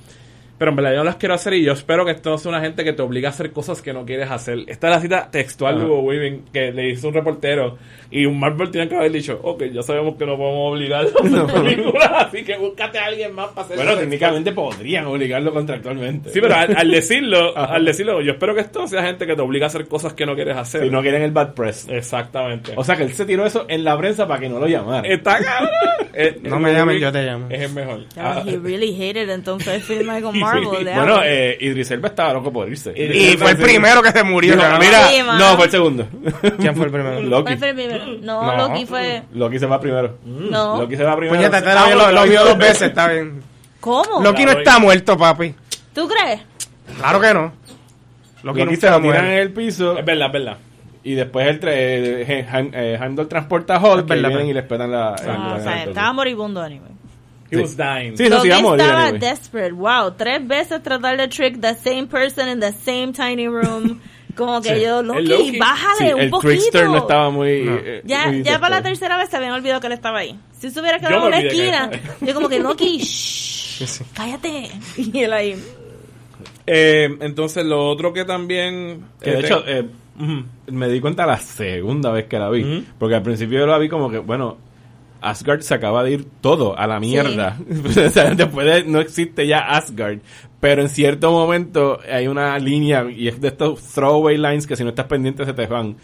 [0.58, 2.50] Pero en verdad yo no las quiero hacer y yo espero que esto no sea
[2.50, 4.58] una gente que te obliga a hacer cosas que no quieres hacer.
[4.66, 5.84] Esta es la cita textual de.
[5.84, 7.78] Hugo Weaving que le hizo un reportero
[8.10, 11.08] y un Marvel tiene que haber dicho, ok, ya sabemos que no podemos obligar a
[11.08, 14.00] hacer películas, así que búscate a alguien más para hacer Bueno, eso".
[14.00, 16.30] técnicamente podrían obligarlo contractualmente.
[16.30, 17.74] Sí, pero al, al decirlo, Ajá.
[17.74, 20.14] al decirlo, yo espero que esto no sea gente que te obliga a hacer cosas
[20.14, 20.82] que no quieres hacer.
[20.82, 21.86] Si no quieren el bad press.
[21.88, 22.72] Exactamente.
[22.76, 25.04] O sea que él se tiró eso en la prensa para que no lo llamaran.
[25.04, 25.70] Está cabrón.
[26.14, 27.46] Eh, No me llamen, yo te llamo.
[27.50, 28.08] Es el mejor.
[28.14, 30.94] Yeah, Ah, he really hated entonces firma con Marvel.
[30.94, 32.92] bueno, eh, Idris Elba estaba loco por irse.
[32.96, 34.52] Y fue el primero que se murió.
[34.52, 34.80] Dijo, cabrón.
[34.86, 36.08] mira, Sí, no, fue el segundo.
[36.58, 37.20] ¿Quién fue el primero?
[37.22, 37.42] Loki.
[37.44, 38.04] ¿Cuál fue el primero?
[38.22, 38.68] No, No.
[38.68, 39.22] Loki fue...
[39.34, 40.18] Loki se va primero.
[40.24, 40.78] No.
[40.80, 41.40] Loki se va primero.
[41.42, 43.42] Está Ah, bien, lo, bueno, lo vio dos veces, está bien.
[43.80, 44.22] ¿Cómo?
[44.22, 45.54] Loki no está muerto, papi.
[45.94, 46.40] ¿Tú crees?
[46.98, 47.52] Claro que no.
[48.42, 49.32] Loki, Loki se lo va a tiran morir.
[49.32, 50.56] en el piso Es verdad, es verdad.
[51.04, 55.10] y después el eh, Heim- eh, Heimdall transporta a Hulk y les petan la...
[55.10, 56.90] Ah, el- o la- sea, la- estaba moribundo anyway.
[57.50, 57.62] He Sí.
[57.62, 58.16] was dying.
[58.16, 58.80] Sí, eso sí morir.
[58.82, 59.20] estaba anyway.
[59.20, 59.72] desperate.
[59.72, 64.00] Wow, tres veces tratar de trick the same person in the same tiny room.
[64.36, 65.58] Como que yo, Loki, El Loki.
[65.58, 66.48] bájale Sí, un el poquito.
[66.50, 67.62] Trickster no estaba muy...
[67.64, 67.76] No.
[67.76, 70.38] eh, Ya, muy ya para la tercera vez se habían olvidado que él estaba ahí.
[70.58, 74.70] Si se hubiera quedado en que esquina, estaba yo como que Loki, shh, cállate.
[74.96, 75.56] Y él ahí.
[76.66, 79.06] Eh, entonces, lo otro que también...
[79.20, 79.86] Que de este, hecho, eh,
[80.68, 82.86] me di cuenta la segunda vez que la vi.
[82.98, 84.58] Porque al principio yo la vi como que, bueno,
[85.20, 87.58] Asgard se acaba de ir todo a la mierda.
[87.86, 90.18] o sea, después de, no existe ya Asgard.
[90.60, 94.82] Pero en cierto momento hay una línea, y es de estos throwaway lines que si
[94.82, 95.96] no estás pendiente se te van.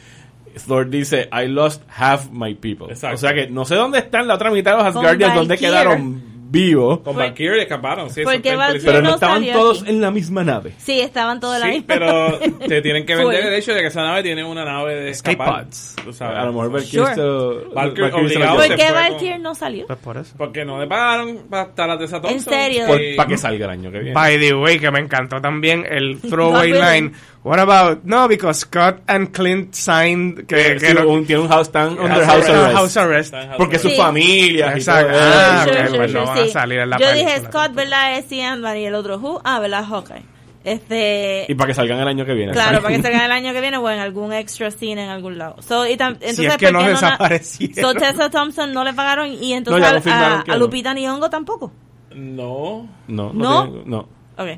[0.67, 2.87] Thor dice, I lost half my people.
[2.89, 3.17] Exacto.
[3.17, 6.34] O sea que no sé dónde están la otra mitad de los Asgardians, dónde quedaron
[6.51, 7.01] vivos.
[7.01, 8.11] Con Valkyrie escaparon.
[8.11, 8.57] Sí, porque.
[8.85, 9.91] Pero no estaban salió todos aquí.
[9.91, 10.73] en la misma nave.
[10.79, 11.87] Sí, estaban todos en la Sí, misma.
[11.89, 12.39] pero
[12.69, 15.33] te tienen que vender el hecho de que esa nave tiene una nave de Escape
[15.33, 15.65] escapar.
[15.65, 15.97] pods.
[16.05, 16.39] Tú sabes.
[16.39, 17.15] A lo mejor Valkyrie Sure.
[17.15, 19.87] se lo- Valkyrie Valkyrie obligado ¿Por qué Valkyrie con- no salió?
[19.87, 20.35] Pues por eso.
[20.37, 22.53] Porque no le pagaron para estar a Tessa Thompson.
[22.53, 22.85] serio?
[22.97, 23.15] Sí.
[23.17, 24.13] Para que salga el año que viene.
[24.13, 27.13] By the way, que me encantó también el throwaway line.
[27.45, 31.43] What about, no, because Scott and Clint signed que, Que, que sí, no- un- tiene
[31.43, 32.49] un house stand under House arrest.
[32.49, 32.75] arrest.
[32.75, 33.35] house arrest.
[33.59, 33.83] Porque Arrest.
[33.83, 33.97] su Sí.
[33.97, 34.73] familia.
[34.75, 35.13] y Exacto.
[35.13, 35.71] todo Ah, eso.
[35.91, 37.35] ok, pues no van a salir en la Yo película.
[37.35, 38.17] dije Scott, ¿verdad?
[38.19, 39.43] Es Ian y el otro Who.
[39.45, 39.85] Ah, ¿verdad?
[39.85, 40.23] Hawkeye.
[40.65, 41.45] Este.
[41.47, 42.53] Y para que salgan el año que viene.
[42.53, 45.37] Claro, para que salgan el año que viene o en algún extra scene en algún
[45.37, 45.57] lado.
[45.61, 47.75] So, y tam- entonces, es que ¿por no desaparecieron.
[47.85, 50.57] So, Tessa Thompson no le pagaron y entonces No, a- a, a no.
[50.57, 51.71] Lupita Nyong'o tampoco.
[52.15, 52.89] No.
[53.09, 53.35] No, no.
[53.35, 53.65] ¿No?
[53.71, 53.99] tiene- no.
[54.39, 54.49] Ok.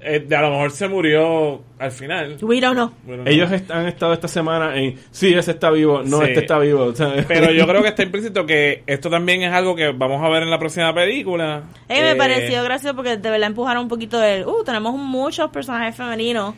[0.00, 2.36] Eh, de- a lo mejor se murió al final.
[2.42, 2.92] We don't know.
[3.26, 4.96] Ellos est- han estado esta semana en.
[5.10, 6.02] Sí, ese está vivo.
[6.04, 6.24] No, Sí.
[6.28, 6.92] este está vivo.
[7.28, 10.42] Pero yo creo que está implícito que esto también es algo que vamos a ver
[10.44, 11.62] en la próxima película.
[11.88, 15.50] Eh, me Eh, pareció gracioso porque de verdad empujaron un poquito el, uh, tenemos muchos
[15.50, 16.54] personajes femeninos,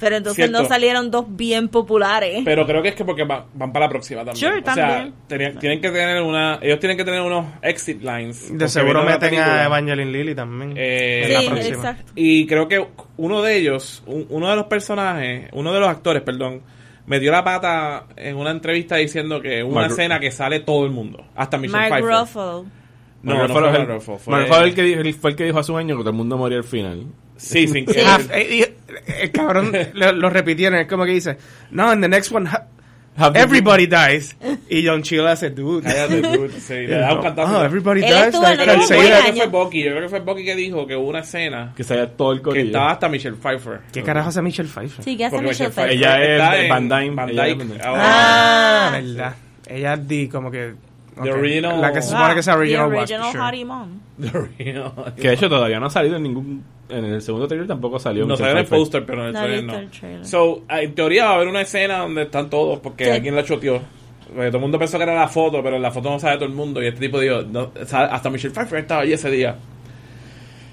[0.00, 0.62] pero entonces Cierto.
[0.62, 2.42] no salieron dos bien populares.
[2.44, 4.36] Pero creo que es que porque van, van para la próxima también.
[4.36, 5.14] Sure, o sea, también.
[5.28, 6.58] tenían- tienen que tener una.
[6.62, 8.56] Ellos tienen que tener unos exit lines.
[8.56, 10.74] De seguro meten a Evangeline Lilly también.
[10.76, 11.76] Eh, en la sí, próxima.
[11.76, 12.12] exacto.
[12.16, 12.84] Y creo que
[13.18, 16.62] uno de ellos, un- uno de los personajes, uno de los actores, perdón,
[17.06, 20.92] metió la pata en una entrevista diciendo que una Mark- escena que sale todo el
[20.92, 21.24] mundo.
[21.34, 22.20] Hasta Michelle Mark Pfeiffer.
[22.20, 22.66] Ruffalo.
[23.22, 25.58] No, no fue el- Ruffalo, fue- Mark Ruffalo el que dijo- fue el que dijo
[25.58, 27.04] hace un año que todo el mundo moría al final.
[27.36, 28.00] Sí, sin que...
[28.00, 28.76] Eh, eh,
[29.22, 30.78] el cabrón lo, lo repitieron.
[30.78, 31.36] Es como que dice,
[31.70, 32.48] no, in the next one,
[33.34, 34.36] everybody dies.
[34.68, 35.82] Y John Chill hace, dude.
[35.82, 36.50] Cállate, dude.
[36.60, 37.58] Sí, le da un cantazo.
[37.58, 38.12] Oh, everybody dies.
[38.12, 39.82] en yo creo que fue Bucky.
[39.82, 42.38] Yo creo que fue Bucky que dijo que hubo una escena Que haya todo el
[42.38, 42.66] que corillo.
[42.66, 43.80] estaba hasta Michelle Pfeiffer.
[43.92, 45.04] ¿Qué carajo hace Michelle Pfeiffer?
[45.04, 45.90] Sí, que hace Michelle Pfeiffer.
[45.90, 47.10] Ella es en Van Dyne.
[47.14, 47.80] Van Dyne.
[47.84, 48.90] Ah, Ah.
[48.92, 49.34] verdad.
[49.66, 50.74] Ella di como que...
[51.22, 53.42] The original- La que se supone que es Ah, original, the Wasp, original sure.
[53.44, 54.00] Hottie Mom.
[54.20, 56.64] The Que de hecho todavía no ha salido en ningún.
[56.88, 58.26] En el segundo trailer tampoco salió.
[58.26, 59.78] No sale en el póster, pero en el No trailer visto no.
[59.82, 60.26] el trailer.
[60.26, 63.10] So, en teoría va a haber una escena donde están todos porque Sí.
[63.10, 63.80] alguien la choteó.
[64.26, 66.36] Porque todo el mundo pensó que era la foto, pero en la foto no sale
[66.36, 66.82] todo el mundo.
[66.82, 69.56] Y este tipo dijo, no, hasta Michelle Pfeiffer estaba allí ese día.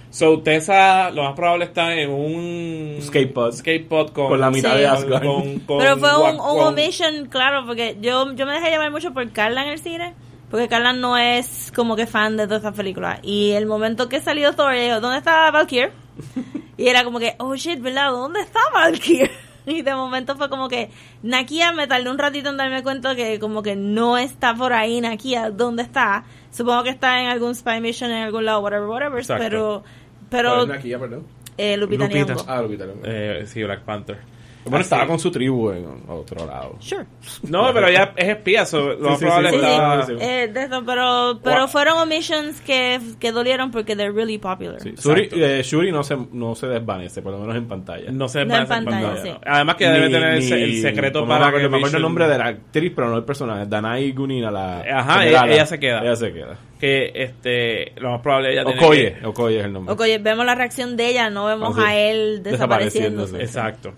[0.10, 3.52] So, Tessa, lo más probable está en un Skatepod.
[3.54, 4.78] skatepod con, Con la mitad Sí.
[4.80, 5.24] de Asgard.
[5.24, 9.14] con- con Pero fue un, un omission, claro, porque yo, yo me dejé llevar mucho
[9.14, 10.14] por Carla en el cine.
[10.50, 13.20] Porque Carla no es como que fan de todas estas películas.
[13.22, 15.92] Y el momento que salió Thor, ella dijo, ¿dónde está Valkyrie?
[16.78, 18.12] y era como que, oh shit, ¿verdad?
[18.12, 19.30] ¿Dónde está Valkyrie?
[19.66, 20.90] y de momento fue como que,
[21.22, 25.02] Nakia me tardé un ratito en darme cuenta que como que no está por ahí
[25.02, 26.24] Nakia, ¿dónde está?
[26.52, 29.20] Supongo que está en algún spy mission en algún lado, whatever, whatever.
[29.20, 29.44] Exacto.
[29.44, 29.84] Pero,
[30.30, 31.26] pero, ¿Cuál es la guía, perdón?
[31.58, 32.36] eh, Lupita, Lupita.
[32.48, 33.00] Ah, quitaron.
[33.04, 34.37] Eh, sí, Black Panther.
[34.70, 36.76] Bueno, estaba con su tribu en otro lado.
[36.80, 37.06] Sure.
[37.50, 39.68] No, pero ella es espía, so, lo más sí, probable sí, Sí, sí.
[39.72, 40.06] está...
[40.06, 40.14] sí.
[40.20, 41.68] Eh, de eso, pero pero Wow.
[41.68, 44.80] fueron omissions que, que dolieron porque they're really popular.
[44.82, 44.94] Sí.
[44.98, 48.12] Shuri, eh, Shuri no se, no se desvanece, por lo menos en pantalla.
[48.12, 49.32] No sé No en pantalla, sí.
[49.46, 52.28] Además que debe tener el, se- el secreto no para que me acuerdo el nombre
[52.28, 53.66] de la actriz, pero no el personaje.
[53.68, 54.80] Danai Gunina, la.
[54.80, 55.46] Ajá, generala.
[55.48, 56.02] ella- ella se queda.
[56.02, 56.58] Ella se queda.
[56.80, 59.94] que este lo más probable ella tiene Okoye, que- Okoye es el nombre.
[59.96, 61.88] Ok, oye, vemos la reacción de ella, no vemos Ah, sí.
[61.88, 63.38] a él Desapareciéndose.
[63.38, 63.44] desapareciéndose.
[63.44, 63.94] Exacto.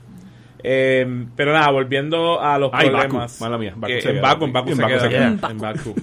[0.63, 3.39] Eh, pero nada, volviendo a los Ay, problemas.
[3.39, 4.21] Baku, mala mía, Baku que se en.
[4.21, 5.01] Baku, en Baku En se Baku queda.
[5.03, 5.27] se queda.
[5.49, 5.95] En Baku.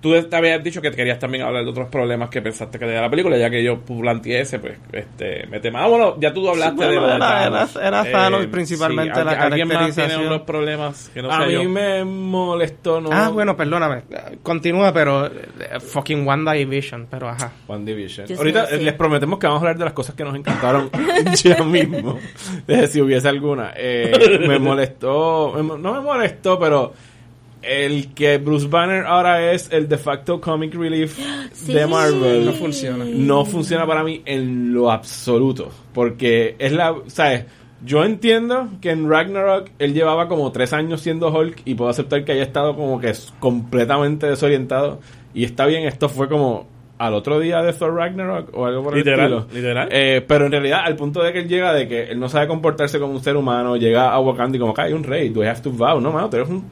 [0.00, 3.02] Tú te habías dicho que querías también hablar de otros problemas que pensaste que tenía
[3.02, 5.84] la película, ya que yo planteé ese, pues, este, mete más.
[5.84, 9.30] Ah, bueno, ya tú hablaste bueno, de de era- era- era Thanos principalmente sí, la
[9.32, 10.26] ¿al- ¿Alguien más tiene caracterización.
[10.26, 11.64] unos problemas que no a sé mí yo?
[11.68, 13.10] me molestó, ¿no?
[13.12, 14.02] Ah, bueno, perdóname.
[14.42, 15.32] Continúa, pero eh,
[15.80, 17.52] fucking Wanda y Vision, pero ajá.
[17.66, 18.26] One Division.
[18.26, 18.84] Yo Ahorita sí, eh, sí.
[18.84, 20.90] les prometemos que vamos a hablar de las cosas que nos encantaron
[21.44, 22.18] ya mismo.
[22.68, 23.72] Eh, si hubiese alguna.
[23.76, 26.92] Eh, me molestó, me mo- no me molestó, pero
[27.62, 31.18] el que Bruce Banner ahora es el de facto comic relief
[31.52, 31.72] Sí.
[31.74, 33.04] de Marvel No funciona.
[33.04, 35.70] no funciona para mí en lo absoluto.
[35.92, 36.94] Porque es la.
[37.06, 37.44] ¿Sabes?
[37.84, 42.24] Yo entiendo que en Ragnarok él llevaba como tres años siendo Hulk y puedo aceptar
[42.24, 45.00] que haya estado como que completamente desorientado.
[45.32, 46.66] Y está bien, esto fue como
[46.98, 49.54] al otro día de Thor Ragnarok o algo por Literal, el estilo.
[49.58, 49.88] literal.
[49.90, 52.46] Eh, pero en realidad, al punto de que él llega de que él no sabe
[52.46, 55.42] comportarse como un ser humano, llega a Wakanda y como que hay un rey, do
[55.42, 55.98] I have to vow?
[56.02, 56.62] No, mano, tú eres un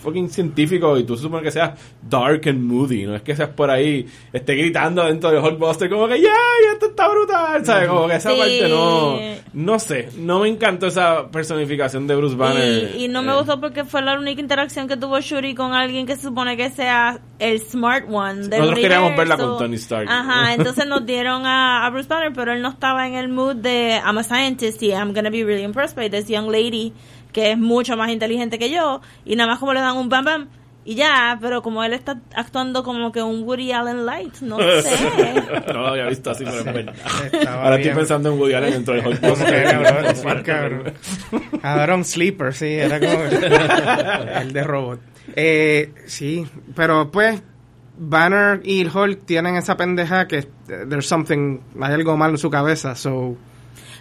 [0.00, 3.70] fucking científico y tú supones que seas dark and moody, no es que seas por
[3.70, 6.30] ahí, esté gritando dentro del Hulkbuster como que ¡yeah!
[6.72, 7.88] esto está brutal, ¿sabes?
[7.88, 8.38] Como que esa Sí.
[8.38, 9.18] parte no,
[9.52, 12.94] no sé, no me encantó esa personificación de Bruce Banner.
[12.96, 15.72] Y, y no me Eh, gustó porque fue la única interacción que tuvo Shuri con
[15.72, 18.48] alguien que se supone que sea el smart one.
[18.48, 20.08] Del Nosotros queríamos verla con Tony Stark.
[20.08, 23.56] Ajá, entonces nos dieron a, a Bruce Banner, pero él no estaba en el mood
[23.56, 26.92] de I'm a scientist y I'm gonna be really impressed by this young lady
[27.32, 29.00] que es mucho más inteligente que yo.
[29.24, 30.48] Y nada más como le dan un bam bam.
[30.82, 34.90] Y ya, pero como él está actuando como que un Woody Allen light, no sé.
[35.68, 36.90] no lo había visto así, pero.
[37.32, 37.88] Estaba Ahora bien.
[37.90, 39.64] estoy pensando en Woody Allen dentro del Hulkbuster.
[39.64, 40.92] cabrón, sí, cabrón.
[41.60, 45.00] Cabrón, Sleeper, sí, era como el de robot.
[45.36, 47.42] Eh, sí, pero pues
[47.98, 50.46] Banner y Hulk tienen esa pendeja que eh,
[50.88, 53.36] there's something, hay algo mal en su cabeza, so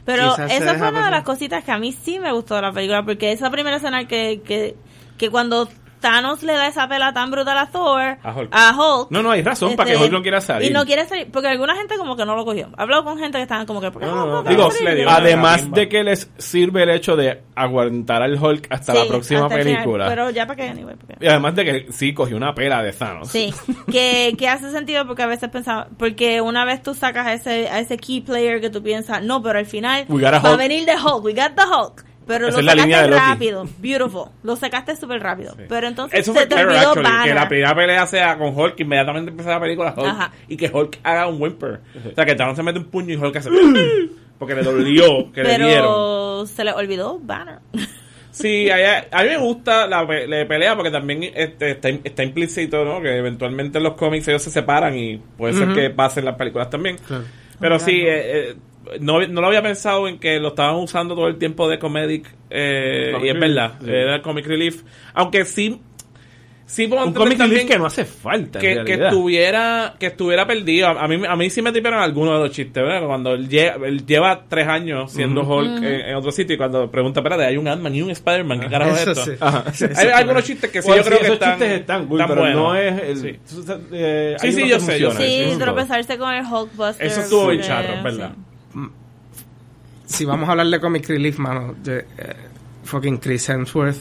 [0.09, 2.71] Pero esa fue una de las cositas que a mí sí me gustó de la
[2.71, 4.75] película, porque esa primera escena que, que,
[5.19, 8.55] que cuando Thanos le da esa pela tan brutal a Thor, A Hulk.
[8.55, 10.71] Hulk, No, no, hay razón para que este, Hulk no quiera salir.
[10.71, 12.69] Y no quiere salir, porque alguna gente como que no lo cogió.
[12.77, 14.69] He hablado con gente que estaban como que, ¿por qué No, no, no Digo,
[15.07, 19.55] además de que les sirve el hecho de aguantar al Hulk hasta la próxima hasta
[19.55, 20.07] el final, película.
[20.07, 21.25] pero ya para qué, anyway, ¿para qué?
[21.25, 23.29] Y además de que sí cogió una pela de Thanos.
[23.29, 23.53] Sí,
[23.91, 27.69] que, que hace sentido porque a veces pensaba, porque una vez tú sacas a ese,
[27.69, 30.85] a ese key player que tú piensas, no, pero al final a va a venir
[30.85, 32.08] de Hulk, we got the Hulk.
[32.29, 33.29] Pero Esa lo es la línea sacaste de Loki.
[33.31, 35.55] rápido, beautiful, lo sacaste súper rápido.
[35.67, 37.35] Pero entonces Eso se fue te clever, olvidó actually, que Banner.
[37.35, 40.31] la primera pelea sea con Hulk, inmediatamente empieza la película Hulk, Ajá.
[40.47, 41.79] y que Hulk haga un whimper.
[42.11, 43.49] O sea, que Thanos se mete un puño y Hulk hace...
[44.37, 45.67] porque le dolió que le dieron.
[45.73, 47.59] pero se le olvidó Banner.
[48.31, 52.23] Sí, a, a mí me gusta la, pe- la pelea porque también este, está, está
[52.23, 53.01] implícito, ¿no?
[53.01, 56.35] Que eventualmente en los cómics ellos se separan y puede ser que pase en las
[56.35, 56.97] películas también.
[57.59, 58.55] Pero sí, eh, eh,
[58.99, 62.27] no, no lo había pensado en que lo estaban usando todo el tiempo de comedic
[62.49, 63.89] eh, Comic y es relief, verdad, sí.
[63.91, 64.83] era comic relief.
[65.13, 65.79] Aunque sí,
[66.65, 68.59] sí Un también relief que no hace falta.
[68.59, 69.07] en que, que realidad.
[69.09, 72.83] estuviera que estuviera perdido a mí a mí sí me tipearon algunos de los chistes
[72.83, 73.05] ¿verdad?
[73.07, 76.89] cuando él lleva, él lleva tres años siendo Hulk en, en otro sitio y cuando
[76.91, 79.25] pregunta espérate hay un Ant-Man y un Spider-Man ¿qué carajo es esto?
[79.25, 79.31] sí.
[79.39, 79.63] Ajá.
[79.73, 82.07] Sí, hay sí, algunos chistes que sí Bueno, yo creo que esos están, chistes están
[82.07, 82.63] cool, están pero buenos.
[82.63, 83.17] no es el...
[83.17, 83.39] Sí.
[83.93, 85.23] eh, Sí, yo que sé, yo sé.
[85.51, 87.05] Sí, tropezarse con el Hulkbuster.
[87.07, 88.31] eso estuvo bien charro es verdad.
[90.05, 92.05] Si vamos a hablar de comic relief, mano, de, eh,
[92.83, 93.97] fucking Chris Hemsworth,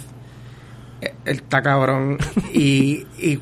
[1.01, 2.19] eh, él está cabrón
[2.53, 3.39] y, y,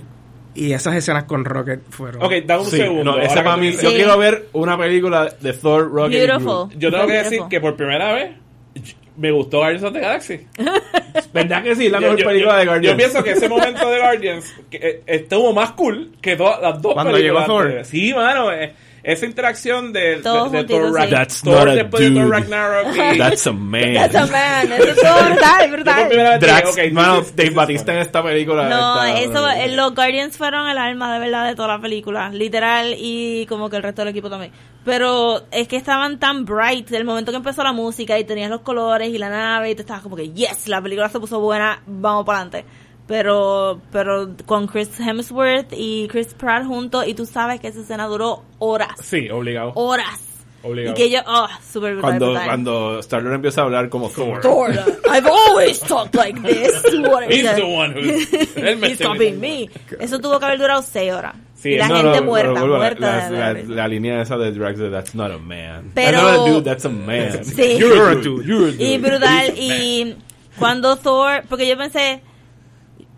[0.54, 2.22] y esas escenas con Rocket fueron...
[2.22, 5.52] ok dame un Sí, segundo no, esa para mí, yo quiero ver una película de
[5.52, 6.78] Thor, Rocket y Beautiful.
[6.78, 8.30] Yo tengo que decir que por primera vez
[9.16, 10.46] me gustó Guardians of the Galaxy
[11.32, 11.88] ¿Verdad que sí?
[11.88, 12.92] La Yo- mejor yo- película yo- de Guardians.
[12.92, 16.82] Yo pienso que ese momento de Guardians que, eh, estuvo más cool que todas las
[16.82, 17.84] dos Cuando películas llegó Thor.
[17.84, 18.52] Sí, mano.
[18.52, 18.74] eh,
[19.06, 21.00] esa interacción de, de, Todos de juntitos, Thor.
[21.00, 22.28] Ragn- Thor de Thor.
[22.28, 23.18] Ragnarok y...
[23.18, 23.94] That's a man.
[23.94, 24.84] That's a man, eso
[26.08, 28.68] primera vez dije, Drax, ok, this mano, is- this Dave Batista en esta película.
[28.68, 32.94] No, eso, eh, los Guardians fueron el alma de verdad de toda la película, literal,
[32.98, 34.50] y como que el resto del equipo también.
[34.84, 38.62] Pero es que estaban tan bright, el momento que empezó la música y tenías los
[38.62, 41.80] colores y la nave y te estabas como que, yes, la película se puso buena,
[41.86, 42.64] vamos para adelante.
[43.06, 48.06] Pero, pero con Chris Hemsworth y Chris Pratt juntos, y tú sabes que esa escena
[48.06, 49.72] duró horas, Sí, obligado.
[49.76, 50.22] horas.
[50.64, 50.92] Obligado.
[50.92, 52.44] Y que yo, oh, super brutal, Cuando, brutal.
[52.46, 54.40] cuando Star-Lord empieza a hablar como Thor.
[54.40, 54.70] Thor,
[55.14, 56.72] I've always talked like this.
[57.28, 58.28] He's the one who's...
[58.90, 59.70] He's copying me.
[60.00, 61.36] Eso tuvo que haber durado seis horas.
[61.54, 63.00] Sí, y la no, gente No, no, muerta, la- muerta.
[63.00, 65.92] la, la la- la línea esa de Drax de That's not a man.
[65.94, 67.44] Pero- That's not a dude, that's a man.
[67.44, 67.78] Sí.
[67.78, 68.44] You're a dude.
[68.44, 68.82] You're a dude.
[68.84, 69.52] Y brutal.
[69.56, 70.16] Y
[70.58, 72.22] cuando Thor, porque yo pensé,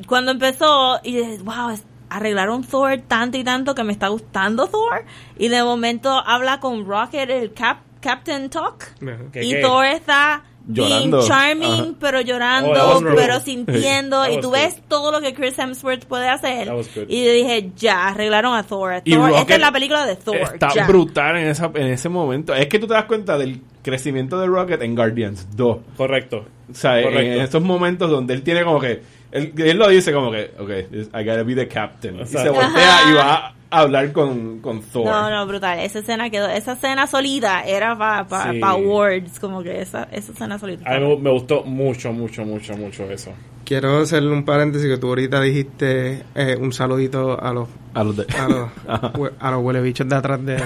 [0.06, 1.74] cuando empezó, y dije, wow,
[2.10, 5.04] arreglaron Thor tanto y tanto que me está gustando Thor.
[5.38, 8.84] Y de momento habla con Rocket, el Cap, Captain Talk.
[9.32, 9.60] ¿Qué, y qué?
[9.60, 11.16] Thor está Llorando.
[11.18, 11.86] being charming, Ajá.
[11.98, 13.14] pero Oh, llorando, good.
[13.16, 14.22] pero sintiendo.
[14.22, 14.54] That y tú good.
[14.56, 16.68] ves todo lo que Chris Hemsworth puede hacer.
[17.08, 19.00] Y yo dije, ya, arreglaron a Thor.
[19.04, 20.36] Y Thor esta es la película de Thor.
[20.36, 20.86] Está ya.
[20.86, 22.54] brutal en, esa, en ese momento.
[22.54, 25.78] Es que tú te das cuenta del crecimiento de Rocket en Guardians 2.
[25.96, 26.44] Correcto.
[26.70, 27.32] O sea, en, Correcto.
[27.32, 29.02] en estos momentos donde él tiene como que.
[29.30, 30.70] Él, él lo dice como que, ok,
[31.14, 32.20] I gotta be the captain.
[32.20, 33.10] Y se voltea Ajá.
[33.10, 35.04] y va a hablar con, con Thor.
[35.04, 35.78] No, no, brutal.
[35.80, 38.58] Esa escena quedó, esa escena solita era para pa, Sí.
[38.58, 40.90] pa awards, como que esa, esa escena solita.
[40.90, 43.32] A mí me, gustó mucho, mucho, mucho, mucho eso.
[43.66, 48.16] quiero hacerle un paréntesis que tú ahorita dijiste eh, un saludito a los A los
[48.16, 48.24] de...
[48.38, 48.70] a los,
[49.38, 50.56] a los huele bichos de atrás de,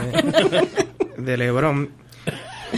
[1.19, 1.89] de LeBron.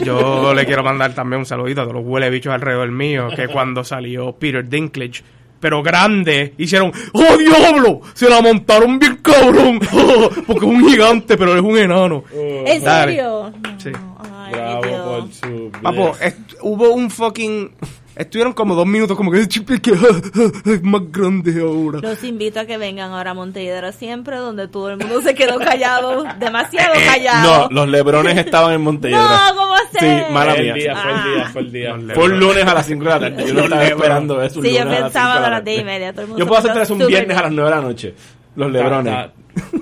[0.03, 3.47] Yo le quiero mandar también un saludito a todos los huele bichos alrededor mío, que
[3.49, 5.23] cuando salió Peter Dinklage,
[5.65, 8.03] pero grande, hicieron, ¡Oh, diablo!
[8.13, 12.23] Se la montaron bien cabrón, oh, porque es un gigante, pero es un enano.
[12.35, 13.13] ¿En Dale.
[13.15, 13.51] serio?
[13.79, 13.91] Sí.
[14.19, 15.01] Ay, Bravo Dios.
[15.01, 16.13] por su Papo,
[16.61, 17.71] hubo un fucking...
[18.17, 19.91] Estuvieron como dos minutos como que "Chip, que
[20.73, 21.99] es más grande ahora.
[22.01, 25.59] Los invito a que vengan ahora a Montelledra siempre, donde todo el mundo se quedó
[25.59, 27.69] callado, demasiado No, callado.
[27.71, 29.51] los lebrones estaban en Montelledra.
[29.51, 30.01] No, ¿cómo hacer?
[30.27, 30.73] Sí, mala Fue mía.
[30.75, 31.51] el día, fue el día, Ah.
[31.53, 32.15] fue el día.
[32.15, 33.45] Fue un lunes a las 5 de la tarde.
[33.49, 34.63] Yo no estaba esperando eso.
[34.63, 36.13] Sí, yo pensaba a la las 10 y media.
[36.13, 38.15] Todo el mundo Yo se puedo hacer un viernes a las 9 de la noche.
[38.57, 39.13] Los lebrones.
[39.13, 39.35] Ta- ta-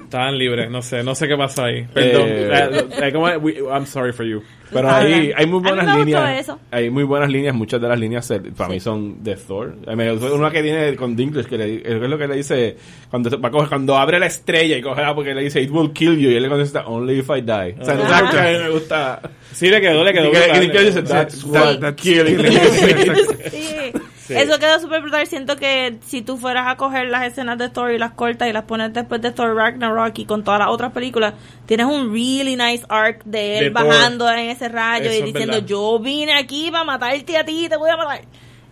[0.05, 1.85] Estaban libres, no sé, no sé qué pasó ahí.
[1.95, 2.29] Perdón.
[2.29, 4.43] Eh, Eh, eh, I'm sorry for you.
[4.71, 6.41] Pero Ah, hay, muy A mí buenas me gustó líneas.
[6.41, 6.59] eso.
[6.71, 7.55] Hay muy buenas líneas.
[7.55, 9.75] Muchas de las líneas para mí son de Thor.
[9.87, 12.77] Gustó Una que tiene con Dinklage, que le- es lo que le dice
[13.11, 15.71] cuando, se- va a coger- cuando abre la estrella y coge porque le dice It
[15.71, 16.31] will kill you.
[16.31, 17.77] Y él le contesta Only if I die.
[17.81, 18.29] O sea, no sé Ah.
[18.31, 19.21] qué a mí me gusta.
[19.53, 20.29] Sí, le quedó, le quedó.
[20.29, 22.51] Y que- Dinklage dice That's what killing me".
[24.27, 24.35] Sí.
[24.35, 25.27] Eso quedó súper brutal.
[25.27, 28.53] Siento que si tú fueras a coger las escenas de Thor y las cortas y
[28.53, 31.35] las pones después de Thor Ragnarok y con todas las otras películas,
[31.67, 33.87] tienes un really nice arc de él De Thor.
[33.87, 37.77] bajando en ese rayo Eso y diciendo yo vine aquí para matarte a ti, te
[37.77, 38.21] voy a matar.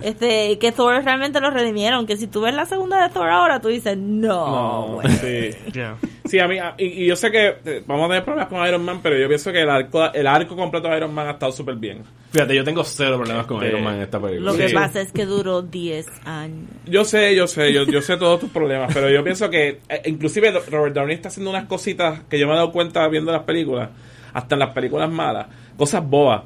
[0.03, 2.07] Este, que Thor realmente lo redimieron.
[2.07, 5.09] Que si tú ves la segunda de Thor ahora, tú dices, no, No, güey.
[5.13, 5.51] sí.
[5.73, 5.97] Yeah.
[6.25, 8.65] Sí, a mí, a- y, y yo sé que eh, vamos a tener problemas con
[8.67, 11.33] Iron Man, pero yo pienso que el arco, el arco completo de Iron Man ha
[11.33, 12.03] estado súper bien.
[12.31, 14.53] Fíjate, yo tengo cero problemas con Este, Iron Man en esta película.
[14.53, 14.75] Lo que Sí.
[14.75, 16.69] pasa es que duró 10 años.
[16.87, 20.03] Yo sé, yo sé, yo, yo sé todos tus problemas, pero yo pienso que eh,
[20.07, 23.43] inclusive Robert Downey está haciendo unas cositas que yo me he dado cuenta viendo las
[23.43, 23.91] películas,
[24.33, 25.47] hasta en las películas malas,
[25.77, 26.43] cosas bobas.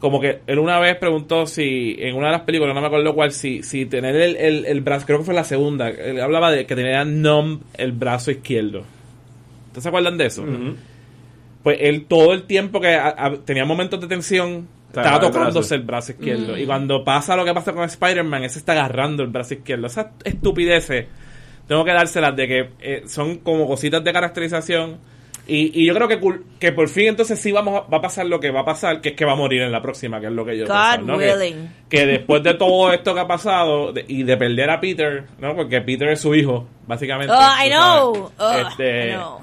[0.00, 3.14] Como que él una vez preguntó si en una de las películas, no me acuerdo
[3.14, 6.50] cuál, si, si tener el, el, el brazo, creo que fue la segunda, él hablaba
[6.50, 8.82] de que tenía numb el brazo izquierdo.
[9.66, 10.44] ¿Ustedes se acuerdan de eso?
[11.62, 15.20] Pues él todo el tiempo que a- a- tenía momentos de tensión, Estaba estaba el
[15.20, 15.32] brazo.
[15.38, 16.56] tocándose el brazo izquierdo.
[16.58, 19.86] Y cuando pasa lo que pasa con Spider-Man, ese está agarrando el brazo izquierdo.
[19.86, 21.06] Esas estupideces,
[21.68, 24.96] tengo que dárselas de que eh, son como cositas de caracterización.
[25.52, 28.00] Y, y yo creo que, cul- que por fin entonces sí vamos a- va a
[28.00, 30.20] pasar lo que va a pasar, que es que va a morir en la próxima,
[30.20, 31.18] que es lo que yo God pienso, ¿no?
[31.18, 31.74] Que- willing.
[31.88, 35.56] Que, después de todo esto que ha pasado de- y de perder a Peter, ¿no?
[35.56, 37.32] Porque Peter es su hijo, básicamente.
[37.36, 38.30] Oh, I know.
[38.38, 38.64] sabes.
[38.64, 39.40] Oh, Este, I know.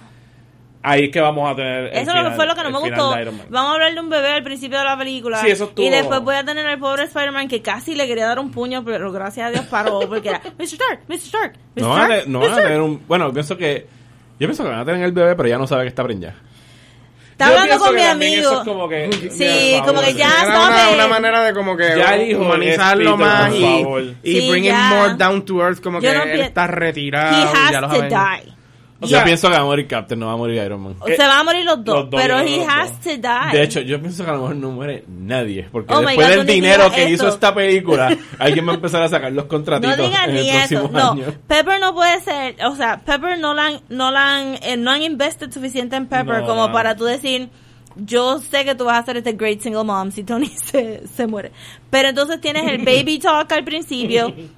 [0.83, 1.85] Ahí es que vamos a tener.
[1.87, 3.09] el Eso final- fue lo que no me gustó.
[3.49, 5.39] Vamos a hablar de un bebé al principio de la película.
[5.41, 8.27] Sí, eso estuvo- Y después voy a tener al pobre Spider-Man que casi le quería
[8.27, 10.63] dar un puño, pero gracias a Dios paró porque era Mr.
[10.63, 11.15] Stark, Mr.
[11.17, 11.81] Stark, Mr.
[11.81, 12.43] No van, a, Stark, no Mr.
[12.43, 12.67] van a Stark".
[12.69, 13.01] tener un.
[13.07, 13.96] Bueno, pienso que.
[14.39, 16.35] Yo pienso que van a tener el bebé, pero ya no sabe que está preñada.
[17.31, 18.61] Está Yo hablando con mi también eso amigo.
[18.61, 19.29] es como que.
[19.31, 21.09] Sí, como que ya- Era una, una it.
[21.09, 24.89] manera de como que Ya dijo, humanizarlo más por y, y Sí, bring it ya.
[24.89, 27.81] more down to earth como Yo que no él está He retirado y ya has
[27.81, 28.53] los to Avengers- die.
[28.99, 30.95] O yo sea, pienso que va a morir Captain, no va a morir Iron Man.
[31.05, 32.67] Se van a morir los dos, los dos, pero los he dos.
[32.67, 33.51] has to die.
[33.57, 35.67] De hecho, yo pienso que a lo mejor no muere nadie.
[35.71, 37.13] Porque Oh después God, del no dinero que esto.
[37.13, 40.49] hizo esta película, alguien va a empezar a sacar los no contratitos digan en ni
[40.49, 40.89] el eso.
[40.91, 41.25] No, año.
[41.47, 44.89] Pepper no puede ser, o sea, Pepper no la han, no la han, eh, no
[44.89, 46.73] han invested suficiente en Pepper No, como no.
[46.73, 47.49] para tú decir,
[47.97, 51.27] yo sé que tú vas a hacer este great single mom si Tony se, se
[51.27, 51.51] muere.
[51.91, 54.33] Pero entonces tienes el baby talk al principio.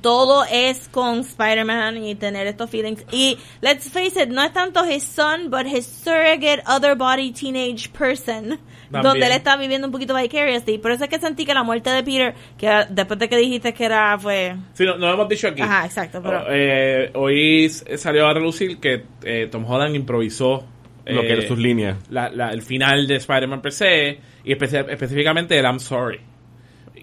[0.00, 3.04] Todo es con Spider-Man y tener estos feelings.
[3.12, 7.90] Y let's face it, no es tanto his son, but his surrogate other body teenage
[7.90, 8.58] person.
[8.90, 9.02] También.
[9.12, 10.78] Donde él está viviendo un poquito vicariously.
[10.78, 13.36] Por eso es que sentí que la muerte de Peter, que era- después de que
[13.36, 14.56] dijiste que era, fue...
[14.74, 15.62] Sí, no, no lo hemos dicho aquí.
[15.62, 20.64] Ajá, exacto, pero- Eh, hoy salió a relucir que eh, Tom Holland improvisó.
[21.06, 21.96] Lo que eh, eran sus líneas.
[22.10, 26.20] la- la- el final de Spider-Man per se y espe- específicamente el I'm sorry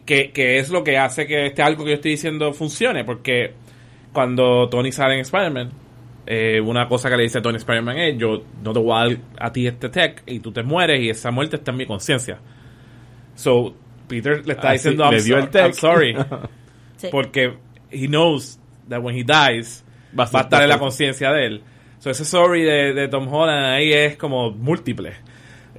[0.07, 3.53] que, que es lo que hace que este algo que yo estoy diciendo funcione porque
[4.11, 5.69] cuando Tony sale en Spider-Man
[6.25, 9.17] eh, una cosa que le dice Tony Spider-Man es yo no te voy a dar
[9.39, 12.39] a ti este tech y tú te mueres y esa muerte está en mi conciencia
[13.35, 13.75] so
[14.07, 15.65] Peter le está Ah, diciendo sí, I'm, le dio so- el tech.
[15.65, 16.15] I'm sorry
[16.97, 17.09] Sí.
[17.11, 17.53] porque
[17.91, 19.83] he knows that when he dies
[20.17, 21.61] Va va a estar en la conciencia de él.
[21.99, 25.13] So, ese sorry de, de Tom Holland ahí es como múltiple.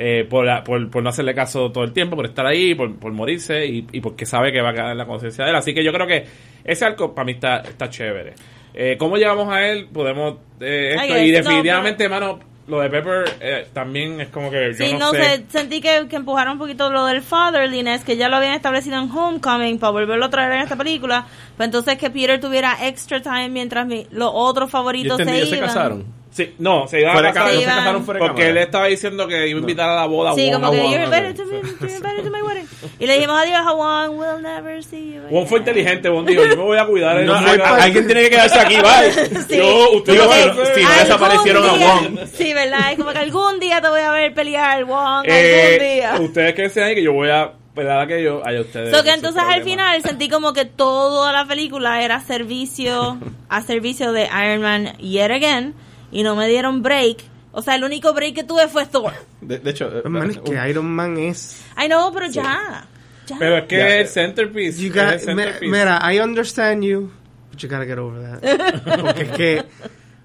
[0.01, 2.95] Eh, por, la- por, por no hacerle caso todo el tiempo, por estar ahí, por,
[3.01, 5.57] por morirse y, y porque sabe que va a quedar en la conciencia de él.
[5.57, 6.25] Así que yo creo que
[6.65, 8.35] ese arco para mí está, está chévere.
[8.75, 9.89] Eh, ¿Cómo llegamos a él?
[9.93, 10.37] Podemos...
[10.61, 12.39] eh, esto, Ay, y definitivamente, hermano,
[12.69, 15.23] lo de Pepper eh, también es como que yo Sí, no, no sé.
[15.25, 18.99] sé, sentí que, que empujaron un poquito lo del fatherliness, que ya lo habían establecido
[19.03, 21.27] en Homecoming, para volverlo a traer en esta película.
[21.57, 25.39] Pues entonces que Peter tuviera extra time mientras mi- los otros Yo favoritos entendí, se
[25.39, 25.67] ellos se iban.
[25.69, 26.18] casaron.
[26.31, 27.53] Sí, no, se iba Fuera a casar.
[27.53, 28.61] no se iban- casaron fuera de Porque cámara.
[28.61, 31.05] él estaba diciendo que iba a invitar a la boda Sí, como a que you're
[31.05, 32.67] invited to, to my wedding.
[33.01, 35.23] Y le dijimos adiós a Wong, we'll never see you.
[35.31, 37.17] Wong fue inteligente, Wong dijo, yo me voy a cuidar.
[37.25, 39.13] No, yo a- alguien tiene que quedarse aquí, bye.
[39.49, 39.57] Sí.
[39.57, 40.65] Yo, usted Digo, no no
[41.01, 42.19] desaparecieron a día- Wong.
[42.35, 42.93] Sí, ¿verdad?
[42.93, 45.89] Es como que algún día te voy a ver pelear, Wong, Eh, algún
[46.21, 46.29] día.
[46.29, 48.95] ustedes que decían ahí que yo voy a pelar a aquello, allá ustedes.
[48.95, 53.19] So que entonces al final sentí como que toda la película era servicio
[53.49, 55.75] a servicio de Iron Man yet again
[56.13, 57.19] y no me dieron break.
[57.53, 59.13] O sea, el único break que tuve fue Thor.
[59.41, 61.63] De, de hecho, eh, Pues, man, es que Iron Man es...
[61.83, 62.87] I know, pero ya.
[63.27, 63.37] ya.
[63.39, 64.81] Pero es que es el centerpiece.
[64.83, 65.61] You es got- el centerpiece.
[65.65, 67.11] mi- mira, I understand you,
[67.51, 69.01] but you gotta get over that.
[69.01, 69.65] Porque es que,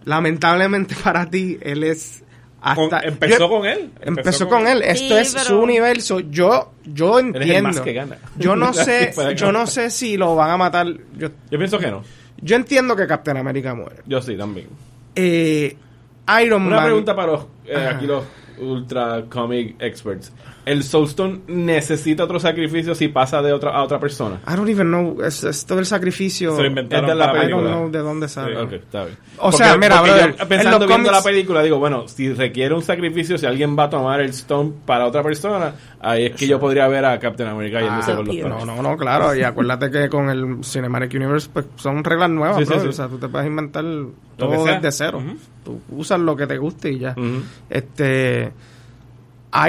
[0.05, 2.23] lamentablemente para ti, él es
[2.75, 2.99] Con- hasta...
[3.07, 3.91] empezó yo- con él.
[4.01, 4.81] Empezó con él.
[4.83, 6.19] Esto Sí, es pero- su universo.
[6.19, 7.69] Yo, yo Eres el entiendo.
[7.69, 8.17] más que gana.
[8.37, 10.87] Yo no sé, Puede yo no sé si lo van a matar.
[11.17, 12.03] Yo, Yo pienso que no.
[12.41, 13.97] yo entiendo que Captain America muere.
[14.05, 14.67] Yo sí, también.
[15.15, 15.77] Eh,
[16.43, 16.85] Iron Una Man.
[16.85, 18.23] pregunta para los, eh, aquí los
[18.59, 20.31] ultra comic experts.
[20.65, 24.39] ¿El Soulstone necesita otro sacrificio si pasa de otra a otra persona?
[24.47, 25.21] I don't even know.
[25.21, 26.55] Es, esto del sacrificio.
[26.55, 27.77] Se lo inventaron Es de la para I don't película.
[27.81, 28.57] know de dónde sale.
[28.61, 29.17] Ok, está bien.
[29.39, 32.07] O sea, mira, porque brother, yo en pensando los viendo cómics- la película, digo, bueno,
[32.07, 36.27] si requiere un sacrificio, si alguien va a tomar el Stone para otra persona, ahí
[36.27, 38.81] es que yo podría ver a Captain America yéndose Ah, con los no, No, no,
[38.81, 39.35] no, claro.
[39.35, 42.87] Y acuérdate que con el Cinematic Universe pues, son reglas nuevas, Sí, sí, sí.
[42.87, 43.83] O sea, tú te puedes inventar
[44.37, 45.17] todo desde cero.
[45.17, 45.37] Ujú.
[45.65, 47.11] Tú usas lo que te guste y ya.
[47.17, 47.41] Ujú.
[47.69, 48.51] Este.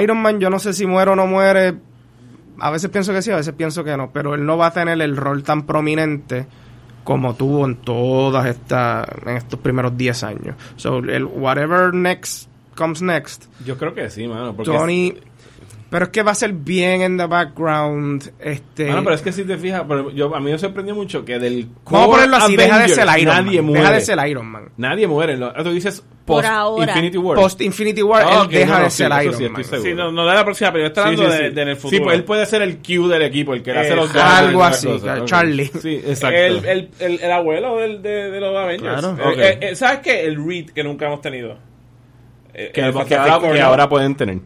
[0.01, 1.75] Iron Man, yo no sé si muere o no muere.
[2.59, 4.11] A veces pienso que sí, a veces pienso que no.
[4.11, 6.47] Pero él no va a tener el rol tan prominente
[7.03, 9.07] como tuvo en todas estas.
[9.25, 10.55] en estos primeros 10 años.
[10.75, 13.45] So, el whatever next comes next.
[13.65, 14.55] Yo creo que sí, mano.
[14.55, 15.13] Porque Tony.
[15.95, 18.33] Pero es que va a ser bien en the background.
[18.37, 18.89] Este.
[18.89, 21.39] Mano, pero es que si te fijas, pero yo, a mí me sorprendió mucho que
[21.39, 23.65] del Vamos a ponerlo así, deja de Avengers, ser Iron nadie Man.
[23.67, 23.81] muere.
[23.81, 24.69] Deja de ser Iron Man.
[24.75, 25.37] Nadie muere.
[25.37, 26.91] Lo- Tú dices Por post ahora.
[26.91, 27.35] Infinity War.
[27.37, 29.49] Post Infinity War, Ah, él ok, deja no, no, de sí, ser Iron sí, estoy
[29.49, 29.63] Man.
[29.63, 29.83] seguro.
[29.89, 31.55] Sí, no, no da la próxima, pero yo estoy Sí, hablando sí, de, sí.
[31.55, 32.03] de en el Sí, futuro.
[32.03, 34.87] pues él puede ser el Q del equipo, el que le hace los Algo así,
[34.87, 35.23] cosas.
[35.23, 35.71] Charlie.
[35.81, 36.37] Sí, exacto.
[36.37, 38.99] El, el, el, el abuelo del, de, de los Avengers.
[38.99, 39.17] Claro.
[39.17, 39.37] Eh, Ok.
[39.39, 40.25] eh, eh, ¿Sabes qué?
[40.25, 41.57] El Reed que nunca hemos tenido.
[42.53, 44.39] Eh, que, el que ahora, ahora pueden tener.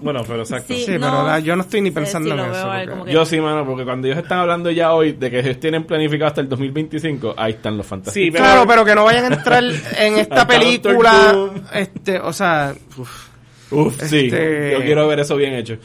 [0.00, 0.74] Bueno, pero exacto.
[0.74, 0.84] Sí.
[0.84, 1.00] Sí, No.
[1.10, 2.70] pero la- yo no estoy ni Sí, pensando lo en veo eso.
[2.70, 5.30] ahí porque- como que- Yo sí, mano, porque cuando ellos están hablando ya hoy de
[5.30, 8.24] que ellos tienen planificado hasta el 2025, ahí están los fantásticos.
[8.26, 9.72] Sí, pero- Claro, pero que no vayan a entrar en
[10.18, 11.32] esta Doctor película.
[11.32, 11.50] Doom.
[11.72, 13.28] Este, o sea, uf,
[13.72, 14.26] Uf, sí.
[14.26, 15.76] Este- Yo quiero ver eso bien hecho.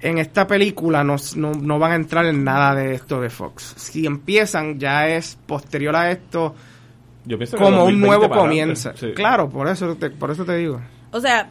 [0.00, 3.74] en esta película no, no, no van a entrar en nada de esto de Fox.
[3.76, 6.54] Si empiezan, ya es posterior a esto
[7.24, 8.88] Yo pienso que como un 2020 nuevo para comienzo.
[8.88, 9.14] adelante, sí.
[9.14, 10.80] Claro, por eso te, por eso te digo.
[11.12, 11.50] O sea,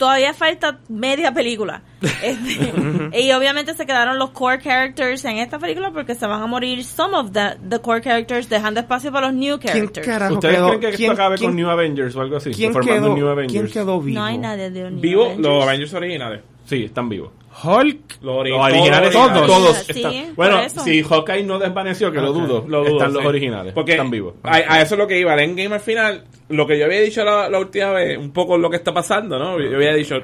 [0.00, 1.82] todavía falta media película.
[2.22, 6.46] Este, y obviamente se quedaron los core characters en esta película porque se van a
[6.46, 10.06] morir some of the, the core characters dejando espacio para los new ¿Quién characters.
[10.06, 10.66] carajo ¿Ustedes quedó?
[10.68, 12.50] creen que ¿Quién- esto acabe quién- con New Avengers o algo así?
[12.52, 13.52] ¿quién Formando quedó, New Avengers.
[13.52, 14.18] ¿Quién quedó vivo?
[14.18, 15.46] No hay nadie de New Vivo, Avengers.
[15.46, 16.40] los Avengers originales.
[16.64, 17.30] Sí, están vivos.
[17.62, 18.22] Hulk.
[18.22, 19.76] Los, ori- Los originales, todos todos.
[19.78, 20.34] Sí, están.
[20.36, 23.72] Bueno, si Hawkeye no desvaneció, que lo dudo, Lo dudo, están los originales.
[23.72, 24.34] Porque están vivos.
[24.42, 25.34] A, a eso es lo que iba.
[25.34, 28.56] El Endgame al final, lo que yo había dicho la, la última vez, un poco
[28.58, 29.60] lo que está pasando, ¿no?
[29.60, 30.16] Yo había dicho,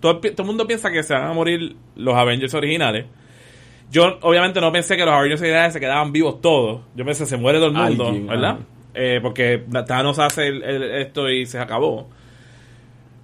[0.00, 3.06] todo, todo el mundo piensa que se van a morir los Avengers originales.
[3.90, 6.80] Yo obviamente no pensé que los Avengers originales se quedaban vivos todos.
[6.94, 8.50] Yo pensé se muere todo el mundo, Alguien, ¿verdad?
[8.50, 8.58] ajá.
[8.94, 12.08] Eh, porque Thanos hace el- el- esto y se acabó.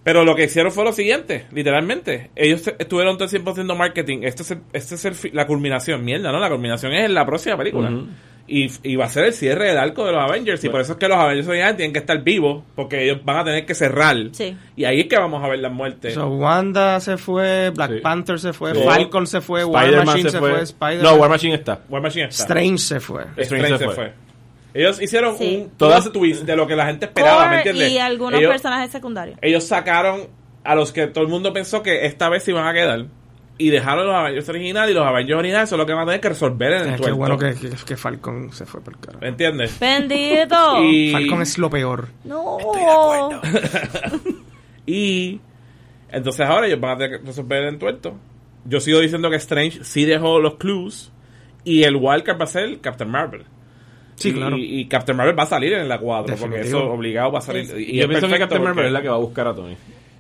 [0.09, 2.31] Pero lo que hicieron fue lo siguiente, literalmente.
[2.35, 4.21] Ellos estuvieron todo el tiempo haciendo marketing.
[4.23, 6.03] Este es, el- este es el fi- la culminación.
[6.05, 6.41] Mierda, ¿no?
[6.41, 7.93] La culminación es en la próxima película.
[8.51, 10.65] Y, y va a ser el cierre del arco de los Avengers.
[10.65, 12.65] Y por eso es que los Avengers originales tienen que estar vivos.
[12.75, 14.17] Porque ellos van a tener que cerrar.
[14.33, 14.57] Sí.
[14.75, 16.15] Y ahí es que vamos a ver las muertes.
[16.15, 18.01] So, Wanda se fue, Black Sí.
[18.01, 18.81] Panther se fue, Sí.
[18.83, 21.81] Falcon se fue, War Spider-Man Machine se fue, Spider No, War Machine está.
[21.91, 22.43] War Machine está.
[22.45, 23.23] Strange se fue.
[23.37, 23.95] Strange Strange se se fue.
[23.95, 24.13] fue.
[24.75, 25.63] Ellos hicieron Sí.
[25.65, 27.91] un Todas- twist de lo que la gente esperaba, ¿me entiendes?
[27.91, 29.39] y algunos ellos, personajes secundarios.
[29.43, 30.29] ellos sacaron
[30.65, 33.07] a los que todo el mundo pensó que esta vez se iban a quedar
[33.57, 36.21] y dejaron los Avengers originales y los Avengers originales son lo que van a tener
[36.21, 37.17] que resolver en el Eh, qué tuerto.
[37.17, 39.21] bueno que, que, que Falcon se fue por el carajo.
[39.23, 39.79] ¿Me entiendes?
[39.81, 40.83] Bendito.
[40.85, 42.09] Y, Falcon es lo peor.
[42.25, 42.59] No.
[44.87, 45.41] y
[46.11, 48.17] entonces ahora ellos van a tener que resolver el tuerto.
[48.65, 51.11] Yo sigo diciendo que Strange sí dejó los clues
[51.65, 53.45] y el Wildcard va a ser Captain Marvel.
[54.19, 54.57] Sí, y, claro.
[54.59, 57.67] y Captain Marvel va a salir en la 4 porque eso obligado va a salir.
[57.67, 57.75] Sí.
[57.79, 59.55] Y, Y yo pienso que Captain Marvel porque- es la que va a buscar a
[59.55, 59.77] Tony.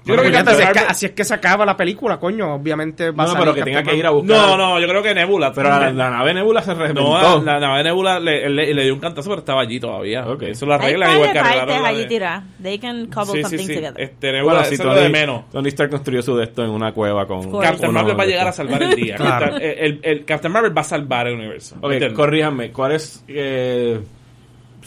[0.08, 2.54] Yo creo que así, es que, así es que se acaba la película, coño.
[2.54, 4.36] Obviamente va a No, salir pero que tenga que ir a buscar.
[4.36, 5.52] No, no, yo creo que Nebula.
[5.52, 7.02] Pero la, la nave Nebula se reventó.
[7.02, 10.26] No, la, la nave Nebula le, le, le dio un cantazo, pero estaba allí todavía.
[10.26, 10.42] Ok.
[10.42, 12.44] Eso lo arreglan igual que arreglaron allí de- tiradas.
[12.62, 13.74] They can cobble Sí, sí, something sí.
[13.74, 14.00] together.
[14.00, 15.50] Este, Nebula, Bueno, es lo Tony, de menos.
[15.50, 17.50] Tony Stark construyó su de esto en una cueva con...
[17.60, 19.16] Captain Marvel va a llegar a salvar el día.
[19.28, 19.46] Claro.
[19.52, 21.76] Captain- el, el- el Captain Marvel va a salvar el universo.
[21.80, 24.00] Ok, corríjanme, ¿cuáles, eh,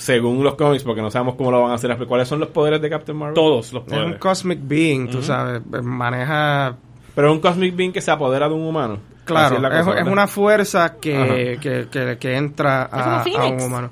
[0.01, 2.81] según los cómics, porque no sabemos cómo lo van a hacer, cuáles son los poderes
[2.81, 3.35] de Captain Marvel?
[3.35, 4.19] Todos los Es un poderes.
[4.19, 5.61] cosmic being, tú sabes.
[5.83, 6.75] Maneja.
[7.13, 8.97] Pero es un Cosmic Being que se apodera de un humano.
[9.25, 10.07] Claro, es, cosa, es ¿verdad?
[10.11, 13.91] una fuerza que, que, que, que entra a, un humano.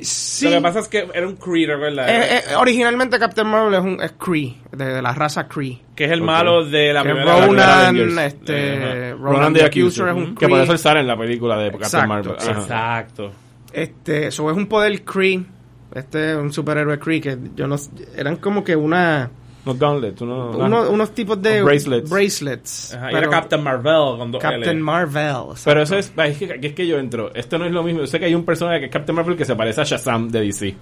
[0.00, 2.08] Sí, Lo que pasa es que era un Kree, ¿verdad?
[2.08, 5.80] eh, eh, originalmente Captain Marvel es un es Kree, de, de la raza Kree.
[5.96, 8.18] que es el malo de la Que primera Ronan, Ronan, Avengers.
[8.18, 9.16] este, Ajá.
[9.18, 11.84] Ronan, the Accuser es un Que por eso él sale en la película de Captain
[11.86, 12.36] Exacto, Marvel.
[12.38, 12.60] Ajá.
[12.60, 13.32] Exacto.
[13.72, 15.44] Este, eso es un poder Kree.
[15.94, 17.76] Este es un superhéroe Kree que yo no
[18.16, 19.30] eran como que una
[19.64, 22.10] No gauntlets, uno, uno- unos tipos de Bracelets.
[22.10, 22.94] bracelets.
[22.94, 24.80] Ajá, pero- era Captain Marvel con dos Captain L.
[24.80, 25.34] Marvel.
[25.64, 27.32] Pero eso es, es que, aquí es que yo entro.
[27.34, 28.00] Esto no es lo mismo.
[28.00, 30.28] Yo sé que hay un personaje que es Captain Marvel que se parece a Shazam
[30.28, 30.74] de DC.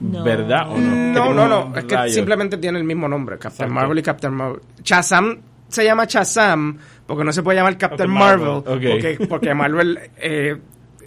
[0.00, 0.22] No.
[0.22, 0.94] ¿Verdad o no?
[1.12, 1.76] No, no, unos no.
[1.78, 2.14] Es que rayos.
[2.14, 3.36] simplemente tiene el mismo nombre.
[3.36, 3.74] Captain Exacto.
[3.74, 4.60] Marvel y Captain Marvel.
[4.82, 8.62] Shazam se llama Shazam porque no se puede llamar Captain Captain Marvel.
[8.64, 9.98] Porque, porque Marvel...
[10.18, 10.56] Eh,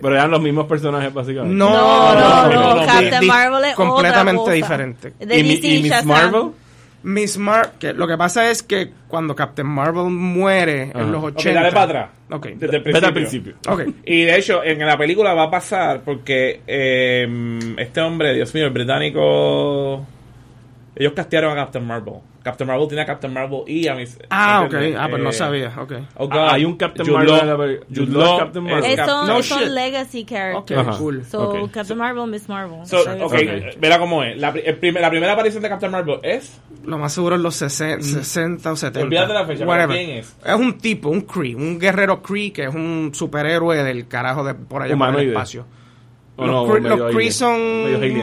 [0.01, 1.55] Pero eran los mismos personajes, básicamente.
[1.55, 4.55] no, No, no, no, no, no, Captain Marvel es completamente otra cosa.
[4.55, 5.13] diferente.
[5.19, 6.07] De ¿Y, mi- DC, y Miss Shazam.
[6.07, 6.43] Marvel?
[7.03, 11.01] Miss Mar que lo que pasa es que cuando Captain Marvel muere Ajá.
[11.01, 11.59] en los Ok, 80...
[11.59, 12.09] dale para atrás.
[12.59, 12.77] Desde
[13.07, 13.55] el principio.
[14.05, 17.27] Y de hecho, en la película va a pasar porque eh,
[17.79, 20.05] este hombre, Dios mío, el británico.
[20.95, 22.15] Ellos castearon a Captain Marvel.
[22.43, 24.17] Captain Marvel tiene a Captain Marvel y a mis.
[24.29, 24.73] Ah, ok.
[24.97, 25.73] Ah, pues no Eh, sabía.
[25.77, 25.93] Ok.
[26.17, 26.37] oh, God.
[26.37, 28.95] Ah, hay un Captain Jude Marvel peli- Jude Jude Law Captain es Marvel.
[28.95, 30.79] Cap- Son, No son legacy Ok, characters.
[30.79, 30.97] Ajá.
[30.97, 31.25] cool.
[31.25, 31.71] So, Ok.
[31.71, 32.85] Captain Marvel, Miss Marvel.
[32.85, 33.65] So, Está ok, bien.
[33.79, 34.37] verá cómo es.
[34.39, 36.59] La, pri- el primer- la primera aparición de Captain Marvel es.
[36.83, 39.05] Lo más seguro es los 60, 60 o 70.
[39.05, 39.95] Olvídate la fecha, Whatever.
[39.97, 40.35] ¿quién es?
[40.43, 44.55] Es un tipo, un Kree, un guerrero Kree que es un superhéroe del carajo de
[44.55, 45.65] por allá por el espacio.
[46.37, 47.13] O los no, medio los.
[47.13, 47.61] Kree son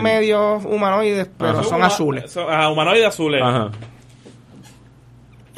[0.02, 1.62] Medio humanoides, pero Ajá.
[1.62, 2.28] son azules.
[2.32, 3.40] Son, ajá, humanoides azules.
[3.40, 3.70] Ajá.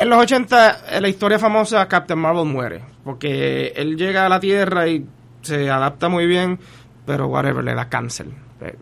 [0.01, 2.81] En los 80, en la historia famosa, Captain Marvel muere.
[3.05, 5.07] Porque él llega a la Tierra y
[5.43, 6.59] se adapta muy bien,
[7.07, 8.27] pero whatever, le da cáncer.
[8.63, 8.77] Eh,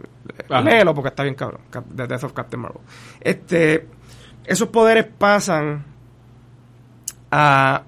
[0.49, 0.61] Ajá.
[0.62, 1.61] Léelo porque está bien cabrón.
[1.95, 2.81] The Death of Captain Marvel.
[3.21, 3.87] Este,
[4.45, 5.85] esos poderes pasan
[7.31, 7.83] a...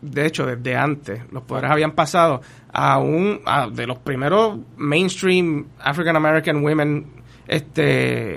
[0.00, 2.40] De hecho, desde antes, los poderes habían pasado
[2.72, 3.40] a un...
[3.44, 7.06] a- de los primeros mainstream African American women...
[7.48, 8.36] Este...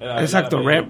[0.00, 0.86] Era- Exacto, era-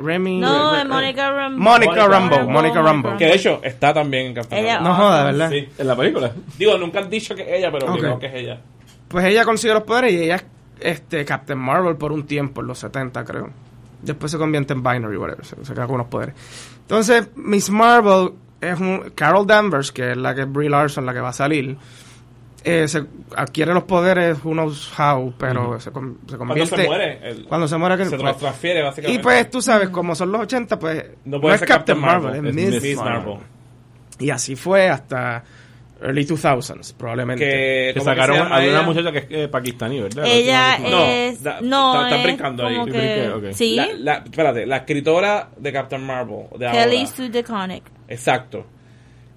[0.00, 0.38] Remy...
[0.40, 1.58] No, Re- es Monica Rambeau.
[1.60, 3.16] Monica Monica Rambeau, Rambeau, Monica Monica Rambeau.
[3.18, 4.80] Que de hecho está también en Captain Ella-.
[4.80, 5.50] No joda, ¿verdad?
[5.50, 5.68] Sí.
[5.78, 6.30] En la película.
[6.58, 7.98] Digo, nunca han dicho que es ella, pero Ok.
[7.98, 8.60] creo que es ella.
[9.08, 10.44] Pues ella consigue los poderes y ella es
[10.80, 13.50] este, Captain Marvel por un tiempo, en los 70 creo.
[14.02, 16.34] Después se convierte en Binary, whatever, se, se queda con unos poderes.
[16.82, 18.30] Entonces, Miss Marvel
[18.60, 19.10] es un...
[19.14, 21.76] Carol Danvers, que es la que es Brie Larson, la que va a salir,
[22.64, 23.04] eh, se
[23.36, 26.76] adquiere los poderes, who knows how, pero se, con- se Cuando convierte...
[26.76, 29.20] se muere, el- Cuando se muere, que- se pues, transfiere básicamente.
[29.20, 32.34] Y pues tú sabes, como son los 80, pues no puede es ser Captain Marvel,
[32.34, 33.14] es es Miss, Miss Marvel.
[33.34, 33.46] Marvel.
[34.18, 35.42] Y así fue hasta
[36.02, 37.44] early 2000s, probablemente.
[37.44, 37.50] Que,
[37.94, 40.24] Que ¿cómo es que sacaron a una muchacha que es eh, pakistaní, ¿verdad?
[40.26, 41.42] Ella No, No, es...
[41.42, 43.52] da- no, está- está es brincando ahí.
[43.54, 43.94] Sí, que...
[43.98, 47.06] La, la- espérate, la escritora de Captain Marvel de Kelly.
[47.06, 47.84] Sue DeConnick.
[48.08, 48.66] Exacto.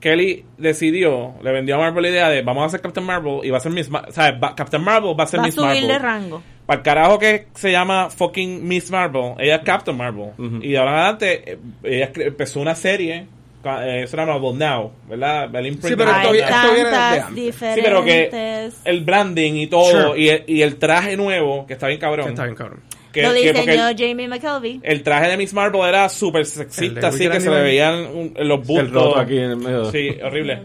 [0.04, 3.50] Kelly decidió, le vendió a Marvel la idea de vamos a hacer Captain Marvel y
[3.50, 4.10] va a ser Miss Marvel.
[4.10, 6.00] O sea, va- Captain Marvel va a ser Va a Miss subir de Marvel.
[6.02, 6.44] rango.
[6.66, 10.32] Para el carajo que se llama fucking Miss Marvel, ella es Captain Marvel.
[10.62, 13.28] Y de ahora en adelante, eh, ella empezó una serie,
[13.66, 15.56] eh, eso era Marvel Now, ¿verdad?
[15.56, 17.56] El imprint Sí, pero esto Marvel esto viene desde antes.
[17.76, 20.22] Sí, pero que el branding y todo, Sure.
[20.22, 22.26] y, el, y el traje nuevo, que está bien cabrón.
[22.28, 22.80] Que está bien cabrón.
[23.14, 24.80] Que- Lo que diseñó el, Jamie McKelvey.
[24.84, 28.34] el traje de Miss Marvel era súper El sexista, así que se le veían un-
[28.36, 28.92] los El bultos.
[28.92, 29.92] roto aquí en el medio.
[29.92, 30.60] Sí, horrible.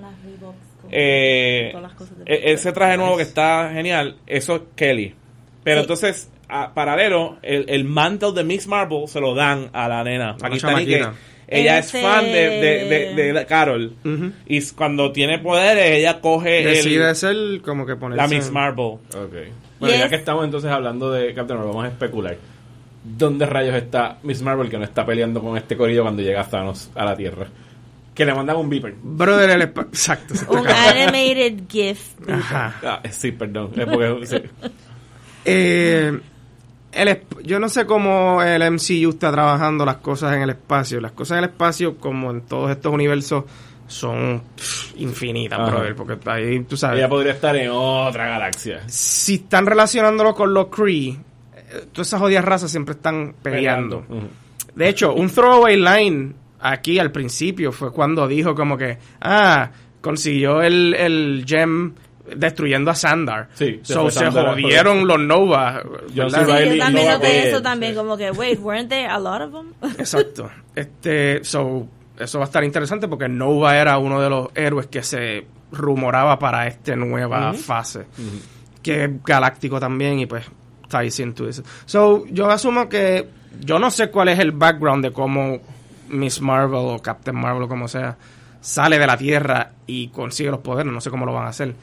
[0.91, 5.15] Eh, Todas las cosas de- e- ese traje nuevo que está genial, eso es Kelly.
[5.63, 5.83] Pero Sí.
[5.83, 10.37] entonces, a- paralelo, el, el mantle de Miss Marvel se lo dan a la nena
[10.39, 11.15] pakistaní que chamaquita.
[11.47, 13.93] ella Ese- es fan de, de, de, de Carol.
[14.03, 14.33] Ujú.
[14.47, 18.23] Y s- cuando tiene poderes, ella coge el- Decide ser como que ponerse...
[18.23, 18.85] la Miss Marvel.
[18.87, 19.35] Ok.
[19.81, 20.05] Bueno, Yes.
[20.05, 22.37] ya que estamos entonces hablando de Captain Marvel, vamos a especular.
[23.05, 26.91] ¿Dónde rayos está Miss Marvel que no está peleando con este corillo cuando llega Thanos
[26.95, 27.47] a la Tierra?
[28.15, 28.95] Que le mandan un beeper.
[29.01, 29.63] Brother, el...
[29.63, 30.35] Exacto.
[30.49, 32.15] Un animated GIF.
[32.29, 32.75] Ajá.
[32.83, 33.71] Ah, eh, sí, perdón.
[33.77, 34.37] Es porque, sí.
[35.45, 36.21] Eh,
[36.93, 41.01] el yo no sé cómo el MCU está trabajando las cosas en el espacio.
[41.01, 43.45] Las cosas en el espacio, como en todos estos universos,
[43.89, 45.71] son pff, infinitas, Ajá.
[45.71, 45.97] brother.
[45.97, 48.83] Porque ahí, tú sabes, Ella podría estar en otra galaxia.
[48.87, 51.17] si están relacionándolo con los Kree, eh,
[51.93, 54.05] todas esas jodidas razas siempre están peleando.
[54.75, 60.63] De hecho, un throwaway line aquí al principio fue cuando dijo como que, ah, consiguió
[60.63, 61.95] el, el gem
[62.37, 63.49] destruyendo a Sandar.
[63.55, 65.83] Sí, se so, se Sandar, jodieron los Nova.
[66.15, 67.99] Yo también noté eso también, sí.
[67.99, 69.73] como que, wait, weren't there a lot of them?
[69.99, 70.51] Exacto.
[70.75, 71.89] Este, so,
[72.19, 76.39] eso va a estar interesante porque Nova era uno de los héroes que se rumoraba
[76.39, 78.07] para esta nueva fase.
[78.83, 80.45] Que es galáctico también y pues
[80.89, 81.63] ties into eso.
[81.87, 83.29] So, yo asumo que
[83.61, 85.59] yo no sé cuál es el background de cómo
[86.09, 88.17] Miss Marvel o Captain Marvel o como sea
[88.61, 90.93] sale de la Tierra y consigue los poderes.
[90.93, 91.75] No sé cómo lo van a hacer.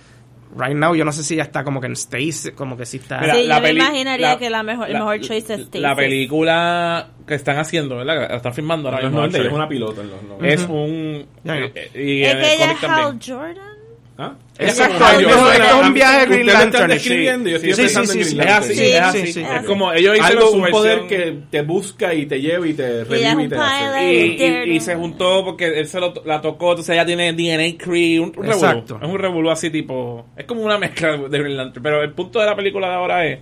[0.58, 2.98] Right now, yo no sé si ya está como que en Stasis, como que sí
[2.98, 3.20] está.
[3.20, 5.62] Mira, sí, la yo me imaginaría la- que la mejor, el la- mejor choice es
[5.62, 5.82] Stasis.
[5.82, 8.30] La película que están haciendo, ¿verdad?
[8.30, 10.48] La están filmando ahora mismo, 90 ella es una pilota en los 90.
[10.48, 11.26] Es un...
[11.44, 11.66] Ya, ya.
[11.76, 13.06] eh, y es en que el ella cómic es también.
[13.08, 13.78] Hal Jordan.
[14.18, 14.34] ¿Ah?
[14.58, 16.90] Exacto, es un viaje de Green Lantern.
[16.90, 18.98] describiendo, yo estoy Sí, sí, pensando sí, en sí, Green Es así, Sí, es sí,
[18.98, 19.34] así.
[19.34, 19.42] sí.
[19.42, 22.74] Es como ellos hicieron Algo, su un poder que te busca y te lleva y
[22.74, 24.14] te revive y te hace.
[24.14, 24.68] y, pilot.
[24.68, 28.20] y- y se juntó porque él se lo, la tocó, entonces ella tiene DNA Cree,
[28.20, 28.52] un, un revolú.
[28.54, 29.00] Exacto.
[29.02, 32.40] Es un revolú así tipo, es como una mezcla de Green Lantern, pero el punto
[32.40, 33.40] de la película de ahora es,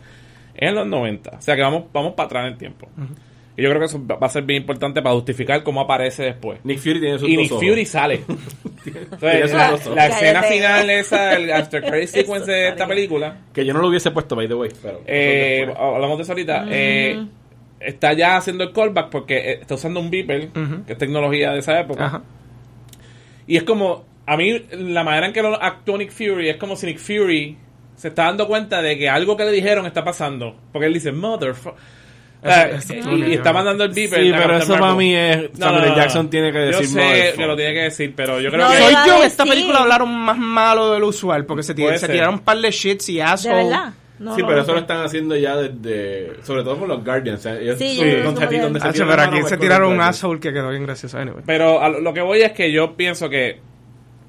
[0.56, 2.90] es en los 90, o sea que vamos, vamos para atrás en el tiempo.
[3.56, 6.60] Y yo creo que eso va a ser bien importante para justificar cómo aparece después.
[6.64, 7.66] Nick Fury tiene sus Y dos Nick ojos.
[7.68, 8.18] Fury sale.
[8.84, 9.96] Tiene Entonces, sus la, dos ojos.
[9.96, 10.54] la escena Cállate.
[10.56, 14.36] final esa, el after credit sequence de esta película, Que yo no lo hubiese puesto,
[14.36, 14.72] by the way.
[14.82, 17.26] Pero eh, hablamos de eso ahorita, eh,
[17.80, 20.84] está ya haciendo el callback porque eh, está usando un beeper, Ujú.
[20.86, 22.06] que es tecnología de esa época.
[22.08, 22.24] Ajá.
[23.48, 26.76] Y es como, a mí, la manera en que lo actuó Nick Fury es como
[26.76, 27.56] si Nick Fury
[27.96, 30.56] se está dando cuenta de que algo que le dijeron está pasando.
[30.74, 31.80] Porque él dice, motherfucker.
[32.44, 34.22] Eso- eso y, y está mandando el beeper.
[34.22, 35.50] Sí, pero eso para mí es.
[35.58, 35.96] Samuel L.
[35.96, 38.72] Jackson tiene que decir Yo sé que lo tiene que decir, pero yo creo No,
[38.72, 38.78] que.
[38.78, 42.40] Soy yo, en esta película hablaron más malo del usual porque se, se tiraron un
[42.42, 43.66] par de shits y De assholes.
[43.70, 43.94] verdad.
[44.20, 44.82] No, sí, no, pero no eso lo sé.
[44.82, 46.44] están haciendo ya desde.
[46.44, 47.46] Sobre todo con los Guardians.
[47.46, 47.60] ¿eh?
[47.62, 48.06] Ellos Sí, donde
[48.42, 51.18] que se- donde pero aquí se tiraron un asshole que quedó bien gracioso.
[51.18, 51.44] Anyway.
[51.46, 53.60] Pero a lo lo que voy es que yo pienso que.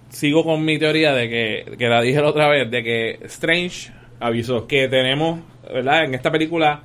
[0.09, 3.91] Sigo con mi teoría de que, que la dije la otra vez, de que Strange,
[4.21, 4.65] Avisó.
[4.69, 5.41] que tenemos,
[5.73, 6.05] ¿verdad?
[6.05, 6.83] En esta película,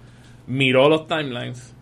[0.50, 1.74] miró los timelines.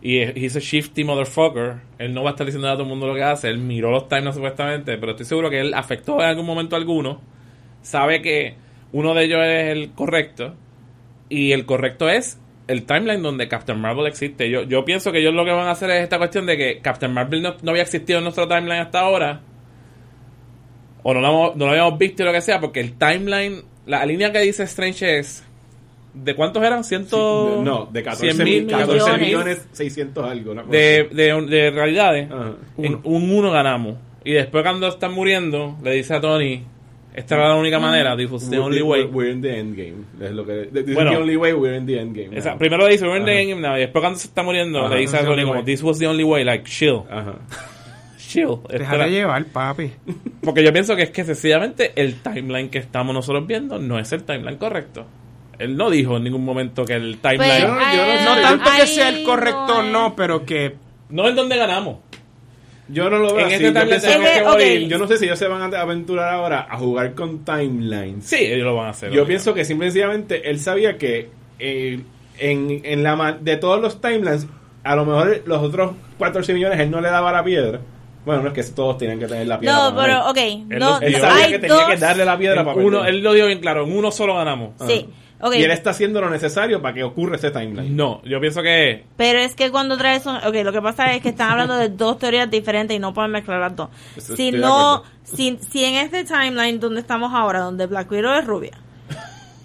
[0.00, 1.76] Y a shifty motherfucker.
[1.98, 3.48] Él no va a estar diciendo a todo el mundo lo que hace.
[3.48, 6.80] Él miró los timelines supuestamente, pero estoy seguro que él afectó en algún momento a
[6.80, 7.20] alguno.
[7.82, 8.56] Sabe que
[8.90, 10.56] uno de ellos es el correcto.
[11.28, 14.50] Y el correcto es el timeline donde Captain Marvel existe.
[14.50, 16.80] Yo, yo pienso que ellos lo que van a hacer es esta cuestión de que
[16.80, 19.40] Captain Marvel no, no había existido en nuestro timeline hasta ahora.
[21.04, 24.04] O no lo, no lo habíamos visto y lo que sea, porque el timeline, la
[24.04, 25.46] línea que dice Strange es.
[26.14, 26.84] ¿De cuántos eran?
[26.84, 27.62] Ciento.
[27.64, 29.20] No, de 14 100 mil, mil 14 millones.
[29.20, 30.52] millones 600 algo.
[30.52, 32.30] una cosa de, de, de realidades.
[32.30, 32.52] Ajá.
[32.78, 33.96] En un uno ganamos.
[34.24, 36.62] Y después cuando están muriendo, le dice a Tony,
[37.14, 39.04] esta era la única manera, this was the We're- only way.
[39.04, 40.04] We're in the endgame.
[40.20, 40.68] Es lo que.
[40.72, 41.10] This Bueno.
[41.12, 42.36] is the only way, we're in the endgame.
[42.36, 43.40] Esa- primero le dice, we're in the Ajá.
[43.40, 44.94] endgame now", y después cuando se está muriendo, Ajá.
[44.94, 47.34] le dice a Tony como, this was the only way, like, chill, Ajá.
[48.18, 48.58] chill.
[48.68, 49.90] Déjate llevar, papi.
[50.42, 54.12] Porque yo pienso que es que sencillamente el timeline que estamos nosotros viendo no es
[54.12, 55.06] el timeline correcto.
[55.62, 57.38] Él no dijo en ningún momento que el timeline...
[57.38, 60.14] Pues, Yo no- yo no ah, sé, No yo- tanto que sea el correcto no,
[60.16, 60.74] pero que
[61.10, 61.98] no es donde ganamos.
[62.88, 63.64] Yo no lo veo En así.
[63.64, 67.14] este Yo, que- yo no sé si ellos se van a aventurar ahora a jugar
[67.14, 68.24] con timelines.
[68.26, 69.10] Sí, ellos lo van a hacer.
[69.10, 69.28] Yo obvio.
[69.28, 72.00] pienso que simplemente él sabía que eh,
[72.38, 74.46] en, en la ma- de todos los timelines,
[74.84, 77.80] a lo mejor los otros 14 millones él no le daba la piedra.
[78.26, 79.76] Bueno, no es que todos tienen que tener la piedra.
[79.90, 80.36] No, para pero, ok.
[80.70, 81.84] Él No, Él no, sabía hay que tenía dos.
[81.86, 83.14] que darle la piedra para uno, perder.
[83.14, 84.74] él lo dijo bien claro, en uno solo ganamos.
[84.86, 85.08] Sí,
[85.42, 85.54] ok.
[85.56, 87.94] Y él está haciendo lo necesario para que ocurra ese timeline.
[87.94, 89.04] No, yo pienso que...
[89.16, 90.36] Pero es que cuando traes un...
[90.36, 93.32] Ok, lo que pasa es que están hablando de dos teorías diferentes y no pueden
[93.32, 93.90] mezclar las dos.
[94.16, 95.02] Eso Si no...
[95.24, 98.72] Si, si en este timeline donde estamos ahora, donde Black Widow es rubia...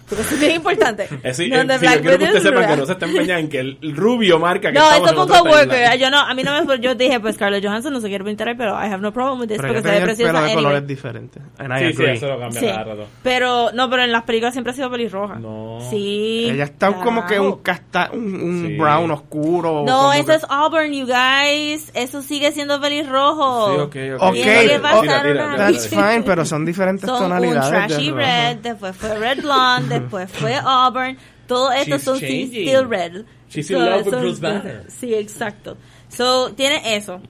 [0.08, 1.08] Porque eso es bien importante.
[1.24, 3.06] Eh, sí, donde eh, sí, yo quiero que usted es sepa que no se está
[3.06, 5.98] empeñando en que el rubio marca que No, estamos esto fue un coworker.
[6.00, 8.48] Yo no, a mí no me, yo dije, pues Scarlett Johansson no se quiere pintar
[8.48, 10.32] ahí, pero I have no problem with this pero porque se ve preciosa.
[10.32, 10.64] pelo de anyway.
[10.64, 11.44] colores diferentes.
[11.58, 12.66] And I Sí, sí, eso lo cambia Sí.
[12.68, 13.08] cada rato.
[13.24, 15.36] Pero, no, pero en las películas siempre ha sido pelirroja.
[15.36, 15.80] No.
[15.90, 16.48] Sí.
[16.52, 18.78] Ella está como que un casta, un, un Sí.
[18.78, 19.84] brown oscuro.
[19.86, 21.92] No, eso que- es Auburn, you guys.
[21.94, 23.74] Eso sigue siendo pelirrojo.
[23.74, 24.28] Sí, ok, ok.
[24.30, 24.62] Ok, Tira,
[25.02, 27.72] tira, tira, That's fine, pero son diferentes Son un tonalidades.
[27.72, 31.18] de trashy red, después fue red blonde, después fue auburn.
[31.48, 32.68] Todo esto She's son changing.
[32.68, 33.26] still red.
[33.50, 34.84] She's in love with Bruce Banner.
[34.90, 35.78] Sí, exacto.
[36.10, 37.22] So, tiene eso.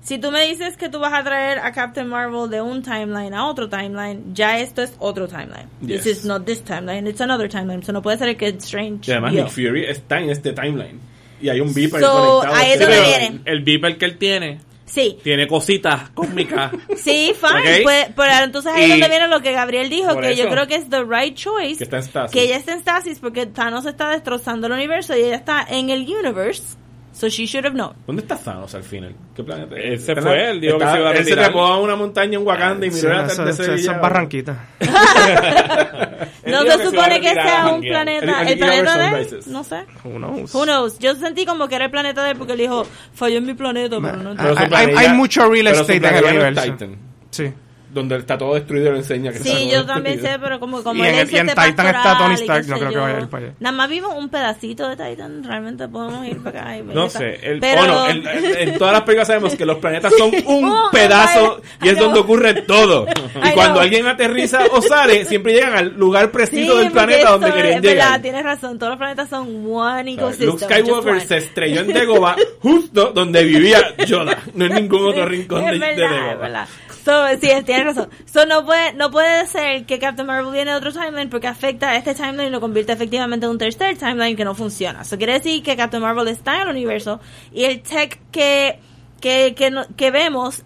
[0.00, 3.34] Si tú me dices que tú vas a traer a Captain Marvel de un timeline
[3.34, 5.68] a otro timeline, ya esto es otro timeline.
[5.80, 6.02] Yes.
[6.04, 7.84] This is not this timeline, it's another timeline.
[7.84, 9.08] So no puede ser que Strange.
[9.08, 9.32] Y además.
[9.34, 10.98] Nick Fury está en este timeline.
[11.40, 12.54] Y hay un beeper So, conectado.
[12.54, 13.40] ahí es donde viene.
[13.44, 15.18] El beeper que él tiene, Sí.
[15.22, 16.72] tiene cositas cósmicas.
[16.96, 17.82] Sí, fine.
[17.82, 20.76] Pues, pero entonces ahí es donde viene lo que Gabriel dijo, que yo creo que
[20.76, 21.78] es the right choice.
[21.78, 22.30] Que está en.
[22.30, 25.90] Que ella está en stasis porque Thanos está destrozando el universo y ella está en
[25.90, 26.76] el universe.
[27.16, 27.94] So she should have known.
[28.06, 29.14] ¿Dónde está Thanos al final?
[29.34, 29.74] ¿Qué planeta?
[29.74, 31.44] Él se fue, la- él dijo que se iba a Él se retirar.
[31.46, 33.86] trepó a una montaña en Wakanda y Sí, miró el eso, atardecer eso- y eso
[33.90, 33.96] ya.
[33.96, 34.66] es barranquita.
[34.80, 34.88] Él
[36.52, 38.42] No se supone que retirar sea un planeta.
[38.42, 39.40] ¿El planeta de él?
[39.46, 39.84] No sé.
[40.04, 40.54] Who knows?
[40.54, 40.98] Who knows?
[40.98, 43.54] Yo sentí como que era el planeta de él porque él dijo, falló en mi
[43.54, 46.62] planeta, pero no Ah, hay- mucho real estate en el universo.
[46.62, 46.96] Titan.
[47.30, 47.50] Sí.
[47.96, 50.34] Donde está todo destruido lo enseña que está Sí, todo yo también destruido.
[50.38, 52.66] sé, pero como, como Y él en- hizo y en este Titan está Tony Stark,
[52.68, 53.54] no creo que vaya a ir para allá.
[53.58, 56.76] Nada más vimos un pedacito de Titan, realmente podemos ir para acá.
[56.76, 59.78] y ver No sé, el- pero, Oh, no, en, todas las películas sabemos que los
[59.78, 62.04] planetas son un un pedazo y es I know.
[62.06, 63.06] donde ocurre todo.
[63.44, 63.82] Y I cuando know.
[63.82, 67.82] alguien aterriza o sale, siempre llegan al lugar Sí, preciso del planeta donde querían es
[67.82, 68.22] verdad, llegar.
[68.22, 70.46] tienes razón, todos los planetas son one ecosystem.
[70.48, 75.64] Luke Skywalker se estrelló en Dagobah justo donde vivía Yoda, no en ningún otro rincón
[75.64, 76.66] de, es es Dagobah.
[77.04, 78.08] So, sí, tienes razón.
[78.26, 81.90] So, no puede, no puede ser que Captain Marvel viene de otro timeline porque afecta
[81.90, 85.02] a este timeline y lo convierte efectivamente en un tercer timeline que no funciona.
[85.02, 87.20] Eso quiere decir que Captain Marvel está en el universo
[87.52, 88.78] y el tech que,
[89.20, 90.62] que, que, que vemos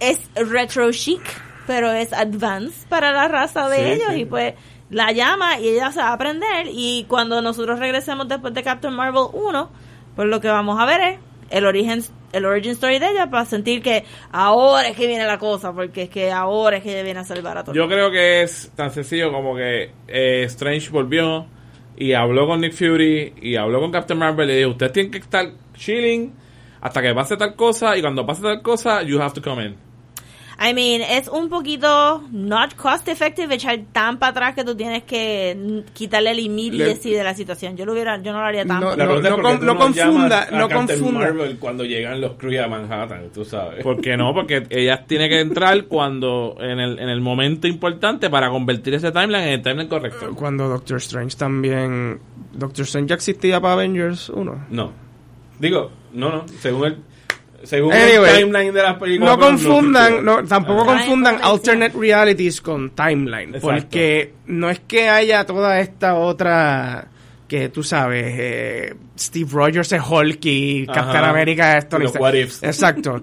[0.00, 1.20] es retro chic,
[1.66, 4.20] pero es advanced para la raza de Sí, ellos sí.
[4.20, 4.54] y pues
[4.88, 8.94] la llama y ella se va a aprender y cuando nosotros regresemos después de Captain
[8.94, 9.70] Marvel 1,
[10.16, 11.18] pues lo que vamos a ver es
[11.50, 12.02] el origen
[12.32, 16.02] el origin story de ella para sentir que ahora es que viene la cosa porque
[16.02, 17.76] es que ahora es que ella viene a salvar a todos.
[17.76, 21.46] Yo creo que es tan sencillo como que eh, Strange volvió
[21.96, 25.12] y habló con Nick Fury y habló con Captain Marvel y le dijo, ustedes tienen
[25.12, 26.32] que estar chilling
[26.80, 29.89] hasta que pase tal cosa y cuando pase tal cosa, you have to come in.
[30.62, 35.04] I mean, es un poquito not cost effective echar tan para atrás que tú tienes
[35.04, 37.78] que quitarle el immediacy de la situación.
[37.78, 38.78] Yo lo hubiera, yo no lo haría tan.
[38.80, 41.20] No, no qué con- no confunda, no confunda.
[41.20, 43.82] Marvel cuando llegan los Kree a Manhattan, tú sabes.
[43.82, 44.34] ¿Por qué no?
[44.34, 49.12] Porque ella tiene que entrar cuando en el, en el momento importante para convertir ese
[49.12, 50.34] timeline en el timeline correcto.
[50.34, 52.20] Cuando Doctor Strange también...
[52.52, 54.66] Doctor Strange ya existía para Avengers 1.
[54.70, 54.92] No.
[55.58, 56.96] Digo, no, no, según el
[57.64, 59.36] según Anyway, el timeline de las películas.
[59.36, 60.86] No confundan, no, tampoco Ah.
[60.96, 63.66] confundan alternate realities con timeline, Exacto.
[63.68, 67.08] porque no es que haya toda esta otra
[67.48, 71.00] que tú sabes, eh, Steve Rogers es Hulk y Ajá.
[71.02, 72.22] Captain America es Tony Los Stark.
[72.22, 72.62] what ifs.
[72.62, 73.20] Exacto.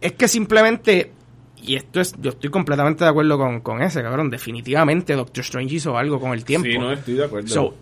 [0.00, 1.12] es que simplemente
[1.60, 4.30] y esto es, yo estoy completamente de acuerdo con, con ese, cabrón.
[4.30, 6.68] Definitivamente Doctor Strange hizo algo con el tiempo.
[6.70, 7.48] Sí, no estoy de acuerdo.
[7.48, 7.74] So,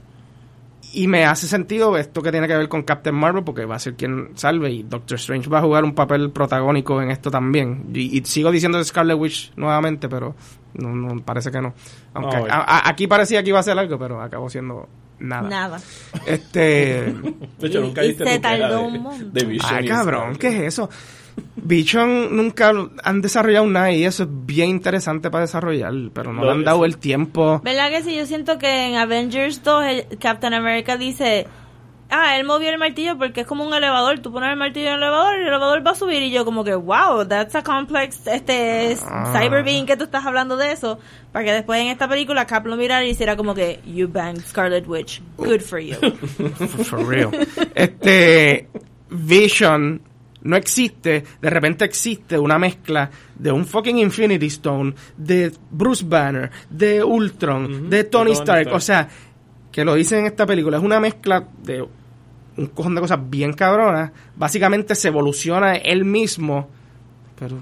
[1.02, 3.78] y me hace sentido esto que tiene que ver con Captain Marvel porque va a
[3.78, 7.86] ser quien salve y Doctor Strange va a jugar un papel protagónico en esto también.
[7.94, 10.34] Y, y sigo diciendo de Scarlet Witch nuevamente, pero
[10.74, 11.74] no, no, parece que no.
[12.14, 15.48] Aunque No, a- a- aquí parecía que iba a ser algo, pero acabó siendo nada.
[15.48, 15.78] Nada.
[16.26, 17.14] Este...
[17.58, 19.32] de hecho, y- nunca y viste se tu queja tardó de- un montón.
[19.32, 20.36] de Ay, y cabrón.
[20.36, 20.88] ¿qué es eso?
[21.56, 22.72] Vision nunca
[23.02, 26.64] han desarrollado nada y eso es bien interesante para desarrollar, pero no No, le han
[26.64, 27.60] dado el tiempo.
[27.64, 28.14] ¿Verdad que sí?
[28.16, 31.46] Yo siento que en Avengers 2 el Captain America dice,
[32.08, 34.92] ah, él movió el martillo porque es como un elevador, tú pones el martillo en
[34.94, 37.62] el elevador y el elevador va a subir y yo como que, wow, that's a
[37.64, 39.32] complex, este, es Ah.
[39.36, 41.00] cyber being que tú estás hablando de eso,
[41.32, 44.42] para que después en esta película Cap lo mirara y hiciera como que, you banged
[44.46, 45.96] Scarlet Witch, good for you.
[46.84, 47.30] For real.
[47.74, 48.68] Este
[49.10, 50.00] Vision
[50.46, 56.50] no existe, de repente existe una mezcla de un fucking Infinity Stone, de Bruce Banner,
[56.70, 58.76] de Ultron, de Tony Tony Stark, Stark.
[58.76, 59.08] o sea,
[59.70, 61.86] que lo dicen en esta película, es una mezcla de
[62.56, 66.68] un cojón de cosas bien cabronas, básicamente se evoluciona él mismo,
[67.38, 67.58] pero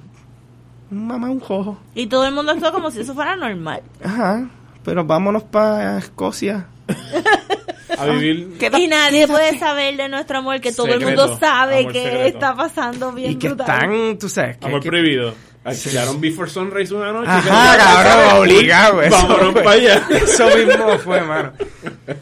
[0.90, 1.78] un mamá un jojo.
[1.94, 3.82] y todo el mundo actúa como si eso fuera normal.
[4.02, 4.48] Ajá,
[4.84, 6.66] pero vámonos para Escocia.
[7.98, 8.56] A vivir.
[8.78, 12.26] Y nadie puede saber de nuestro amor, que todo el mundo sabe Amor que secreto.
[12.26, 13.66] está pasando bien Y que brutal.
[13.66, 15.34] están, tú sabes, que- Amor que- prohibido.
[15.64, 17.30] Alquilaron Before Sunrise una noche.
[17.30, 19.00] Ajá, cabrón, obligado.
[19.02, 20.02] Eso Vámonos para allá.
[20.10, 21.52] Eso mismo fue, mano.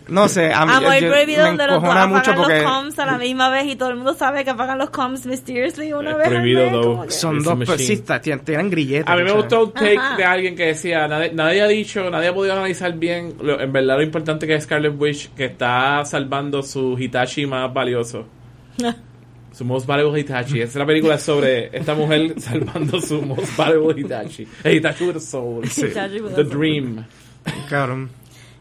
[0.06, 2.70] No sé, a mí Amor yo- prohibido me donde los dos apagan mucho porque los
[2.72, 5.92] comms a la misma vez y todo el mundo sabe que apagan los comms mysteriously
[5.92, 9.08] una Es vez prohibido, que- son dos persistas, tienen, tienen grilletes.
[9.08, 10.16] A mí me gustó un take Ajá.
[10.16, 13.72] de alguien que decía, nadie, nadie ha dicho, nadie ha podido analizar bien lo- en
[13.72, 18.24] verdad lo importante que es Scarlet Witch, que está salvando su Hitachi más valioso.
[19.52, 20.60] Su most valuable Hitachi.
[20.62, 24.46] Esta película es sobre esta mujer salvando su most valuable Hitachi.
[24.64, 25.64] El Hitachi with a soul.
[25.64, 26.48] Hitachi with a The soul.
[26.50, 27.04] Dream.
[27.68, 28.10] Cabrón.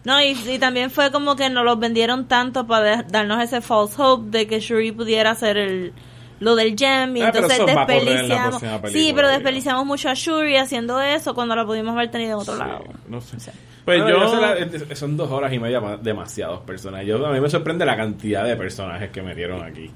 [0.04, 3.62] No, y, y también fue como que nos los vendieron tanto para de- darnos ese
[3.62, 5.94] false hope de que Shuri pudiera hacer el
[6.40, 8.14] lo del gem y Ah, pero entonces eso va a correr en la
[8.50, 8.62] desperdiciamos.
[8.82, 12.38] película, Sí, pero desperdiciamos mucho a Shuri haciendo eso cuando la pudimos haber tenido en
[12.40, 12.84] otro lado.
[13.08, 13.38] No sé.
[13.86, 14.20] Pues Bueno, yo...
[14.22, 14.54] yo sé la-
[14.90, 17.08] es- son dos horas y media más- demasiados personajes.
[17.08, 19.92] Yo, a mí me sorprende la cantidad de personajes que metieron aquí.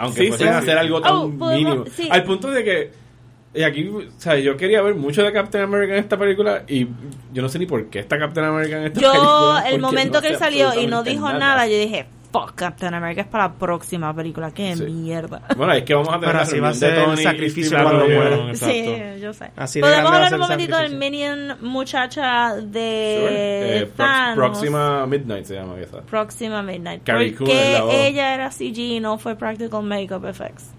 [0.00, 0.58] Aunque Sí, pueden sí, sí.
[0.58, 1.84] hacer algo tan Oh, mínimo.
[1.94, 2.08] sí.
[2.10, 2.90] Al punto de que.
[3.52, 6.86] Y aquí, o sea, yo quería ver mucho de Captain America en esta película y
[7.32, 9.58] yo no sé ni por qué está Captain America en esta Yo, película.
[9.66, 12.94] el porque momento no que él salió y no dijo nada, yo dije, fuck, Captain
[12.94, 14.50] America es para la próxima película.
[14.52, 14.84] Qué Sí.
[14.84, 15.42] mierda.
[15.56, 18.54] Bueno, es que vamos a tener Pero así va a ser el sacrificio cuando muera.
[18.54, 18.84] Sí,
[19.20, 19.50] yo sé.
[19.56, 20.96] Así de Podemos hablar un momentito del.
[20.96, 22.66] Minion muchacha Sure.
[22.66, 24.36] de Eh, Prox- Thanos.
[24.36, 26.00] Próxima Midnight se llama esa.
[26.02, 27.02] Próxima Midnight.
[27.04, 27.94] Carrie ¿Por Coon es la voz.
[27.94, 30.74] ella era CG y no fue Practical Makeup Effects?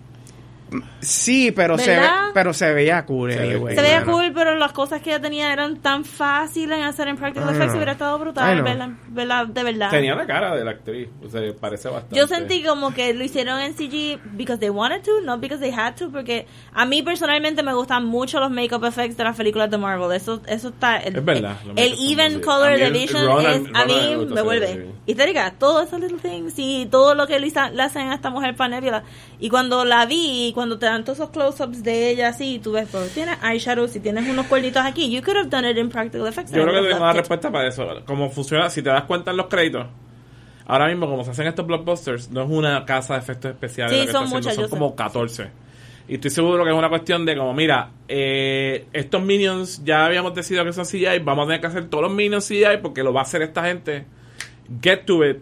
[1.02, 3.34] Sí, pero se, ve- pero se veía cool.
[3.34, 6.84] Se anyway, Se veía cool, pero las cosas que ella tenía eran tan fáciles en
[6.84, 7.66] hacer en Practical I Effects.
[7.68, 7.76] know.
[7.78, 8.64] Hubiera estado brutal, know.
[8.64, 9.90] verla, verla de verdad.
[9.90, 12.16] Tenía la cara de la actriz, o sea, parece bastante.
[12.16, 15.72] Yo sentí como que lo hicieron en CG because they wanted to, not because they
[15.74, 19.70] had to, porque a mí personalmente me gustan mucho los makeup effects de las películas
[19.70, 20.12] de Marvel.
[20.16, 20.98] Eso, eso está.
[20.98, 24.42] El, Es verdad, El, even color de vision Ronan- es, a Ronan mí me me
[24.42, 25.54] vuelve histérica.
[25.58, 27.48] Todos esos little things y todo lo que le,
[27.82, 29.04] hacen a esta mujer para Nebula.
[29.40, 32.74] Y cuando la vi, y cuando te dan todos esos close-ups de ella así, tú
[32.74, 35.10] ves, pues tienes eyeshadows y tienes unos cuernitos aquí.
[35.10, 36.52] You could have done it in practical effects.
[36.52, 37.18] Yo creo que tenemos la it.
[37.18, 37.88] respuesta para eso.
[38.06, 39.88] Como funciona, si te das cuenta en los créditos,
[40.68, 43.92] ahora mismo como se hacen estos blockbusters, no es una casa de efectos especiales.
[43.92, 44.70] Sí, lo que son muchas, son sé.
[44.70, 45.50] como 14.
[46.08, 50.36] Y estoy seguro que es una cuestión de como, mira, eh, estos minions ya habíamos
[50.36, 53.12] decidido que son CGI, vamos a tener que hacer todos los minions CGI porque lo
[53.14, 54.06] va a hacer esta gente.
[54.80, 55.40] Get to it.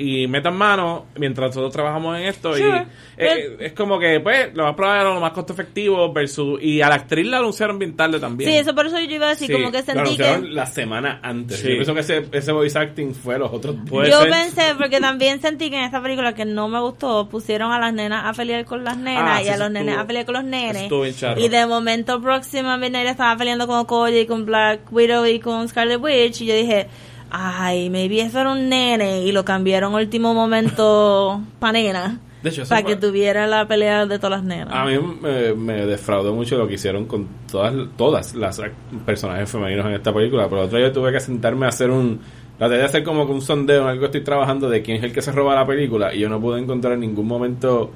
[0.00, 2.54] Y metan mano mientras nosotros trabajamos en esto.
[2.56, 2.86] Sure.
[3.18, 6.60] Y eh, es como que, pues, lo más probable era lo más costo efectivo versus.
[6.62, 8.50] Y a la actriz la anunciaron bien tarde también.
[8.50, 10.38] Sí, eso por eso yo iba a decir, Sí, como que Lo sentí que...
[10.48, 11.58] la semana antes.
[11.58, 11.68] Sí.
[11.68, 14.30] Yo pienso que ese, ese voice acting fue los otros Yo ser.
[14.30, 17.92] pensé, porque también sentí que en esta película que no me gustó, pusieron a las
[17.92, 20.24] nenas a pelear con las nenas Ah, y sí, a los nenes estuvo- a pelear
[20.26, 20.82] con los nenes.
[20.82, 21.40] estuvo bien charro.
[21.40, 25.68] Y de momento próxima Midnight estaba peleando con Okoye y con Black Widow y con
[25.68, 26.40] Scarlet Witch.
[26.40, 26.86] Y yo dije,
[27.30, 29.22] ay, maybe eso era un nene.
[29.22, 32.20] Y lo cambiaron último momento pa' nena.
[32.42, 34.72] De hecho, Para que tuviera la pelea de todas las nenas.
[34.74, 38.60] A mí me, me defraudó mucho lo que hicieron con todas, todas las
[39.04, 40.48] personajes femeninos en esta película.
[40.48, 42.18] Pero otro día tuve que sentarme a hacer un.
[42.56, 45.12] Traté de hacer como un sondeo en algo que estoy trabajando de quién es el
[45.12, 46.14] que se roba la película.
[46.14, 47.90] Y yo no pude encontrar en ningún momento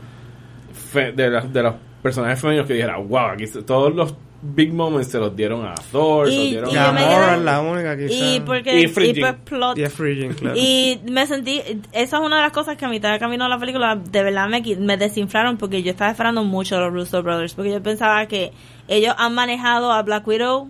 [0.93, 4.15] fe- de, las- de los personajes femeninos que dijera, wow, aquí todos los
[4.47, 7.61] big moments se los dieron a Thor, se los Y- dieron y a Gamora la
[7.61, 8.13] única quizás.
[8.13, 10.55] y porque Y pues, plot Y Frigid, claro.
[10.59, 11.61] Y me sentí,
[11.93, 14.23] esa es una de las cosas que a mitad de camino de la película de
[14.23, 17.83] verdad me, me desinflaron porque yo estaba esperando mucho a los Russo Brothers porque yo
[17.83, 18.53] pensaba que
[18.89, 20.69] ellos han manejado a Black Widow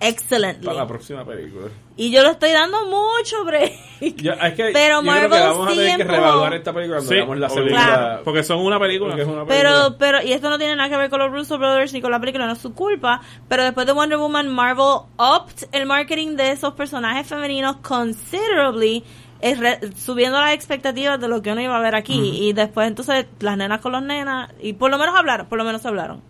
[0.00, 0.66] excelently.
[0.66, 1.66] para la próxima película.
[1.98, 3.72] Y yo lo estoy dando mucho break.
[4.16, 6.72] Ya, es que Pero yo creo que Marvel vamos a tener que siempre- reevaluar esta
[6.74, 7.64] película cuando Sí, veamos la obligado.
[7.68, 7.86] segunda.
[7.96, 8.22] Claro.
[8.24, 9.08] Porque son una película.
[9.12, 9.70] porque es una película.
[9.88, 12.10] Pero, pero, y esto no tiene nada que ver con los Russo Brothers ni con
[12.10, 13.22] la película, no es su culpa.
[13.48, 14.84] Pero después de Wonder Woman, Marvel
[15.18, 19.02] upped el marketing de esos personajes femeninos considerably,
[19.40, 22.46] es re- subiendo las expectativas de lo que uno iba a ver aquí.
[22.46, 25.64] Y después, entonces, las nenas con los nenas, y por lo menos hablaron, por lo
[25.64, 26.20] menos hablaron.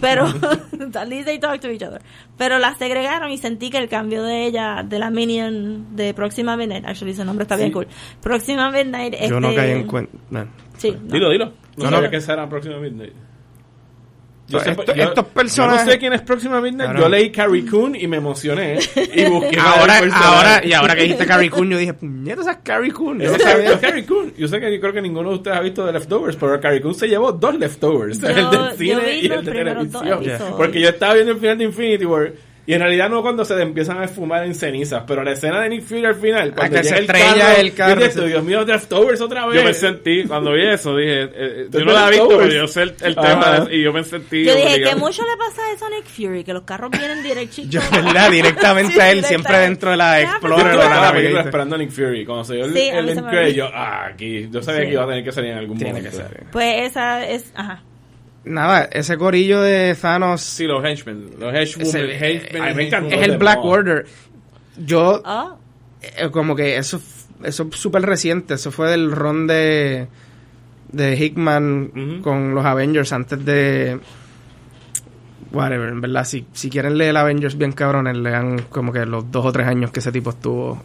[0.00, 0.26] Pero,
[0.94, 2.00] at least they talk to each other.
[2.36, 6.56] Pero las segregaron y sentí que el cambio de ella, de la Minion de Próxima
[6.56, 7.72] Midnight, actually ese nombre está bien Sí.
[7.74, 7.86] cool.
[8.22, 10.16] Próxima Midnight, Yo no este, caí en cuenta.
[10.30, 10.46] no.
[10.78, 11.12] Sí, no.
[11.12, 11.46] Dilo, dilo.
[11.46, 12.10] No, No, sabía no.
[12.10, 13.12] que esa era Próxima Midnight.
[14.56, 16.90] Esto- sé- estos personajes- Yo no sé quién es Próxima Midnight.
[16.90, 17.00] Claro.
[17.00, 18.78] Yo leí Carrie Coon y me emocioné.
[19.14, 22.58] Y busqué Ahora, ahora, y ahora que dijiste Carrie Coon, yo dije, puñeta, esa es
[22.62, 23.18] Carrie Coon.
[23.18, 23.70] Yo Yo no sé que- sabía.
[23.72, 24.32] es Carrie Coon.
[24.38, 26.80] Yo sé que yo creo que ninguno de ustedes ha visto The Leftovers, pero Carrie
[26.80, 28.20] Coon se llevó dos Leftovers.
[28.20, 30.22] Yo- el del yo cine y el de televisión.
[30.56, 32.32] Porque yo estaba viendo el final de Infinity War.
[32.68, 35.70] Y en realidad no cuando se empiezan a esfumar en cenizas, pero la escena de
[35.70, 38.20] Nick Fury al final, cuando que llega se el estrella carro, el carro, yo dije,
[38.20, 38.26] sí.
[38.26, 39.56] Dios mío, Leftovers otra vez.
[39.56, 40.94] Yo pensé en ti cuando vi eso.
[40.94, 43.60] Dije, eh, eh, yo The no la he visto, pero yo sé el, tema.
[43.60, 44.44] de- y yo pensé en ti.
[44.44, 44.94] Yo dije obligado.
[44.94, 47.48] que mucho le pasa a eso a Nick Fury, que los carros vienen.
[47.70, 48.30] Yo, ¿verdad?
[48.30, 51.16] Directamente a él, siempre dentro de la Yo Explorer estuve o toda la la nave.
[51.20, 51.48] película ¿viste?
[51.48, 52.26] esperando a Nick Fury.
[52.26, 54.46] Cuando se dio el, Sí, el me yo, ah, aquí.
[54.50, 54.86] Yo sabía Sí.
[54.88, 56.18] que iba a tener que salir en algún Tiene momento.
[56.18, 56.44] que.
[56.52, 57.82] Pues esa es, ajá.
[58.48, 61.30] Nada, ese corillo de Thanos Sí, los henchmen.
[61.38, 62.80] Los henchmen.
[62.80, 63.14] Encantó.
[63.14, 63.58] es el Black.
[63.62, 64.06] Order.
[64.78, 65.56] Yo, Ah,
[66.02, 67.00] eh, como que eso
[67.44, 68.54] eso es súper reciente.
[68.54, 70.08] Eso fue del ron de,
[70.90, 74.00] de Hickman con los Avengers antes de.
[75.52, 76.24] Whatever, en verdad.
[76.24, 79.90] Si, si quieren leer Avengers bien cabrones, lean como que los dos o tres años
[79.90, 80.82] que ese tipo estuvo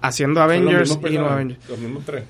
[0.00, 1.68] haciendo Avengers y no Avengers.
[1.68, 2.24] Los mismos tres.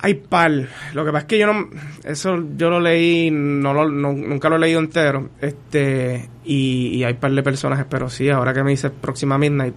[0.00, 0.52] Hay par.
[0.94, 1.68] Lo que pasa es que yo no.
[2.04, 3.30] Eso yo lo leí.
[3.32, 5.30] No lo, no- nunca lo he leído entero.
[5.40, 6.28] Este.
[6.44, 7.84] Y, y hay par de personajes.
[7.88, 9.74] Pero sí, ahora que me dice Próxima Midnight.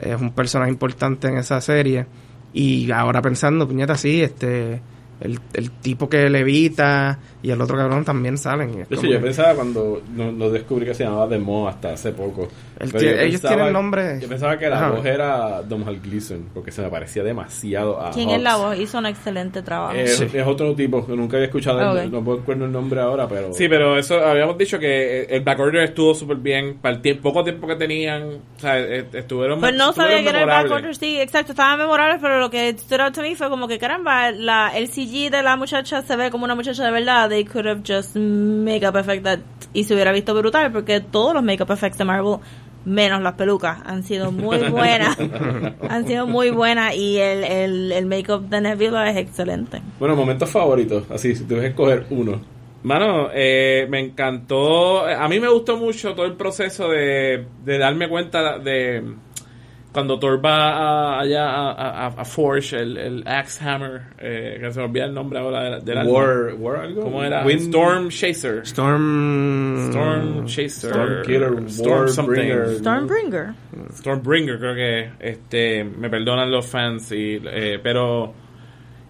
[0.00, 2.06] Es un personaje importante en esa serie.
[2.52, 4.80] Y ahora pensando, puñeta, sí, este.
[5.18, 8.68] El, el tipo que levita y el otro cabrón también salen.
[8.68, 11.26] y es De hecho, como yo que- pensaba cuando no, no descubrí que se llamaba
[11.30, 12.48] The Mo hasta hace poco.
[12.80, 12.92] Ellos
[13.40, 14.90] pensaba- tienen nombre- Yo pensaba que la Ajá.
[14.90, 18.78] voz era Domhnall Gleeson, porque se me parecía demasiado a ¿quién es la voz?
[18.78, 19.94] Hizo un excelente trabajo.
[19.94, 20.26] Es, Sí.
[20.32, 21.94] es otro tipo que nunca había escuchado.
[22.08, 23.52] No puedo recuerdo el nombre ahora, pero.
[23.52, 27.42] Sí, pero eso habíamos dicho que el Black Order estuvo súper bien para el poco
[27.42, 28.22] tiempo que tenían.
[28.56, 29.60] O sea, eh, estuvieron.
[29.60, 30.70] Pues no sabía que era el Black.
[30.70, 33.78] Order, sí, exacto, estaban memorables, pero lo que stood out to me fue como que
[33.78, 37.44] caramba, la, el CG de la muchacha se ve como una muchacha de verdad, they
[37.44, 39.38] could have just makeup effect that,
[39.72, 42.36] y se hubiera visto brutal, porque todos los makeup effects de Marvel,
[42.86, 45.18] menos las pelucas, han sido muy buenas,
[45.90, 49.82] han sido muy buenas, y el, el, el makeup de Nebula es excelente.
[49.98, 51.04] Bueno, momentos favoritos.
[51.10, 52.40] Así, si tuvieses que escoger uno.
[52.84, 55.04] Mano, eh, me encantó.
[55.04, 59.02] A mí me gustó mucho todo el proceso de, de darme cuenta de
[59.96, 60.72] cuando Thor va
[61.16, 65.06] a- allá a, a- a Forge, el, el Axe Hammer, eh, que se me olvida
[65.06, 66.06] el nombre ahora del, del.
[66.06, 67.00] War, War algo.
[67.04, 67.42] ¿Cómo era?
[67.46, 68.58] Wind- Storm Chaser.
[68.66, 69.88] Storm.
[69.88, 70.90] Storm Chaser.
[70.90, 72.30] Storm Killer, Storm something.
[72.50, 72.78] Warbringer.
[72.78, 73.54] Stormbringer.
[73.94, 78.34] Stormbringer, creo que este me perdonan los fans, y, eh, pero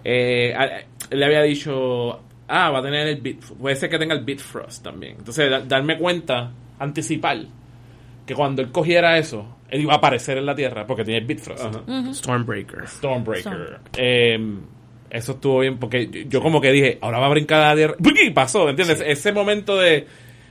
[0.04, 4.14] eh, a- le había dicho, ah, va a tener el Bit, puede ser que tenga
[4.14, 5.16] el Bitfrost también.
[5.18, 7.38] Entonces, da- darme cuenta, anticipar,
[8.27, 11.27] que cuando él cogiera eso, él iba a aparecer en la Tierra porque tiene el
[11.27, 11.65] Bitfrost.
[12.12, 12.86] Stormbreaker.
[12.89, 13.78] Stormbreaker.
[13.97, 14.39] Eh,
[15.11, 17.77] eso estuvo bien porque yo, yo como que dije, ahora va a brincar a la
[17.77, 17.94] Tierra.
[17.97, 18.31] ¡Puki!
[18.31, 19.03] Pasó, ¿entiendes?
[19.07, 20.07] Ese momento de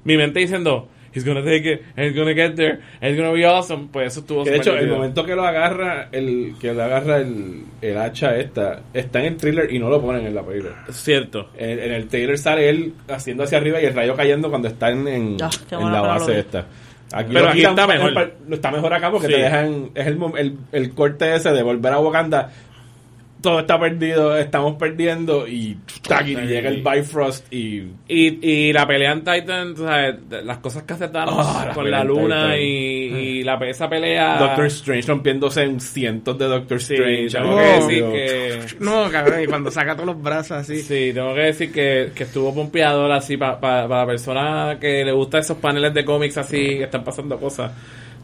[0.05, 3.89] mi mente diciendo, he's gonna take it, he's gonna get there, it's gonna be awesome.
[3.91, 7.17] Pues eso estuvo Que de hecho, el momento que lo agarra, el que le agarra
[7.17, 10.85] el, el hacha esta, está en el thriller y no lo ponen en la película.
[10.91, 11.49] Cierto.
[11.57, 14.89] En, en el trailer sale él haciendo hacia arriba y el rayo cayendo cuando está
[14.89, 16.65] en, en, Ah, en la lo base esta.
[17.13, 18.33] Aquí Pero lo aquí está mejor.
[18.51, 19.33] Está mejor acá porque Sí.
[19.33, 19.89] te dejan.
[19.93, 22.51] Es el, el, el corte ese de volver a Wakanda.
[23.45, 25.77] Todo está perdido, estamos perdiendo y,
[26.07, 30.57] tac, y llega el Bifrost y Y, y la pelea en Titan, tú sabes, las
[30.57, 34.39] cosas que hace Thanos la con la luna y, y la, esa pelea...
[34.39, 37.29] Doctor Strange rompiéndose en cientos de Doctor Sí, Strange.
[37.37, 38.59] tengo Oh, que decir que...
[38.83, 40.81] No, cabrón, y cuando saca todos los brazos así.
[40.81, 45.37] Sí, tengo que decir que, que estuvo pompeador así para la persona que le gusta
[45.37, 47.71] esos paneles de cómics así, que están pasando cosas.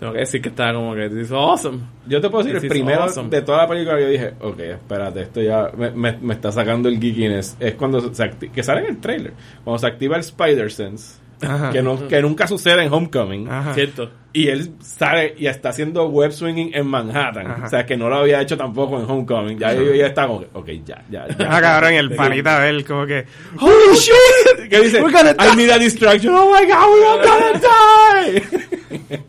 [0.01, 1.77] Tengo que decir que está como que this is awesome.
[2.07, 3.29] Yo te puedo decir, This el primero awesome.
[3.29, 6.89] de toda la película yo dije, ok, espérate, esto ya me, me- me está sacando
[6.89, 7.55] el geekiness.
[7.59, 9.33] Es cuando se acti- que sale en el trailer,
[9.63, 11.69] cuando se activa el Spider-Sense, Ajá.
[11.71, 13.47] que, no, que nunca sucede en Homecoming.
[13.47, 13.75] Ajá.
[13.75, 14.09] Cierto.
[14.33, 17.45] Y él sale y está haciendo web swinging en Manhattan.
[17.51, 17.65] Ajá.
[17.65, 19.59] O sea, que no lo había hecho tampoco en Homecoming.
[19.59, 21.35] Ya yo ya estaba como que, ok, ya, ya, ya.
[21.47, 23.23] Ah, cabrón, el panita de él, como que.
[23.59, 24.67] ¡Holy shit!
[24.67, 24.99] ¿Qué dice?
[24.99, 26.33] I need a distraction.
[26.33, 27.59] Oh my god, we're gonna
[29.11, 29.19] die.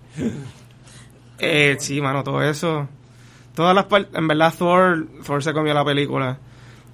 [1.42, 2.88] Eh, sí, mano, todo eso.
[3.54, 3.86] Todas las.
[4.14, 6.38] En verdad, Thor, Thor se comió la película.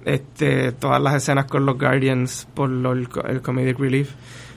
[0.05, 4.11] Este, todas las escenas con los Guardians por lo- el, co- el comedic relief.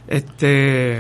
[0.09, 0.98] Este.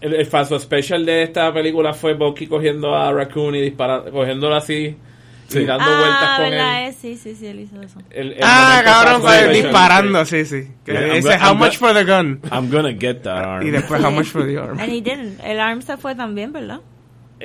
[0.00, 4.54] El, el falso special de esta película fue Bucky cogiendo a Raccoon y disparando, cogiéndolo
[4.54, 4.96] así
[5.50, 6.86] y dando vueltas Ah, con ¿verdad?
[6.88, 6.94] él.
[6.94, 7.98] Sí, sí, sí, él hizo eso.
[8.10, 10.68] El- el Ah, cabrón, pues, disparando, sí, sí.
[10.86, 12.40] Yeah, dice, go- how much for the gun?
[12.50, 13.66] I'm gonna get that arm.
[13.66, 14.78] Y después, how much for the arm?
[14.78, 15.40] And he didn't.
[15.42, 16.80] El arm se fue también, ¿verdad?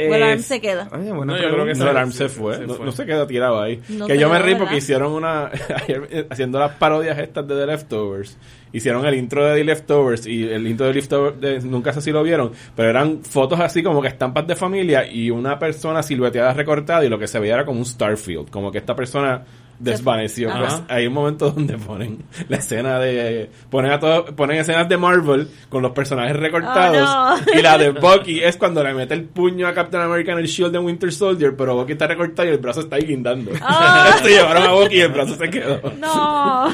[0.07, 0.87] Eh, arm se queda.
[0.91, 1.83] Oye, buena No, yo creo que pregunta.
[1.83, 2.55] No, el se- arm se fue.
[2.57, 2.85] se no, fue.
[2.85, 3.81] no se quedó tirado ahí.
[3.89, 5.47] No que yo me reí porque hicieron una.
[5.83, 8.37] ayer, eh, haciendo las parodias estas de The Leftovers.
[8.71, 10.27] Hicieron el intro de The Leftovers.
[10.27, 11.41] Y el intro de The Leftovers.
[11.41, 12.51] de- nunca sé si lo vieron.
[12.75, 15.05] Pero eran fotos así como que estampas de familia.
[15.11, 17.03] Y una persona silueteada recortada.
[17.03, 18.49] Y lo que se veía era como un Starfield.
[18.49, 19.43] Como que esta persona
[19.79, 20.51] desvaneció.
[20.55, 23.49] Pues hay un momento donde ponen la escena de.
[23.69, 24.31] Ponen a todos.
[24.31, 27.09] Ponen escenas de Marvel con los personajes recortados.
[27.09, 27.59] Oh, no.
[27.59, 30.45] Y la de Bucky es cuando le mete el puño a Captain America en el
[30.45, 33.51] shield de Winter Soldier, pero Bucky está recortado y el brazo está ahí guindando.
[33.61, 34.15] Ah.
[34.23, 35.81] se llevaron a Bucky y el brazo se quedó.
[35.99, 36.73] No.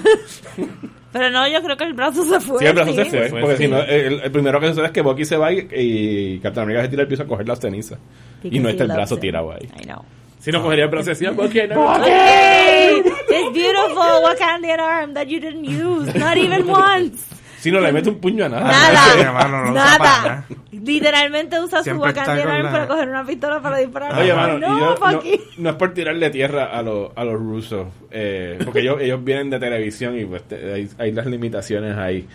[1.11, 2.60] Pero no, yo creo que el brazo se fue.
[2.60, 2.98] Sí, el brazo sí.
[2.98, 3.64] se fue, fue, porque sí.
[3.64, 6.64] si no, el, el primero que sucede es que Bucky se va y, y Captain
[6.64, 7.99] America se tira al piso a coger las cenizas.
[8.44, 9.69] Y no está el brazo tirado ahí.
[9.80, 10.03] I know.
[10.46, 11.96] Si no cogería el brazo y decía, Bucky, no.
[11.96, 17.26] Okay, this beautiful Wakandian arm that you didn't use, not even once.
[17.60, 18.64] Si no le mete un puño a nada.
[18.72, 20.46] Nada, no nada.
[20.72, 24.22] Literalmente usa Siempre su Wakandian arm la- para coger una pistola para disparar.
[24.22, 25.42] Oye, mano, no, y yo- no, Bucky.
[25.58, 29.50] no es por tirarle tierra a, los a los rusos, eh, porque ellos, ellos vienen
[29.50, 32.28] de televisión y pues te- hay, hay las limitaciones ahí.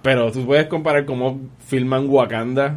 [0.00, 2.76] Pero tú puedes comparar cómo filman Wakanda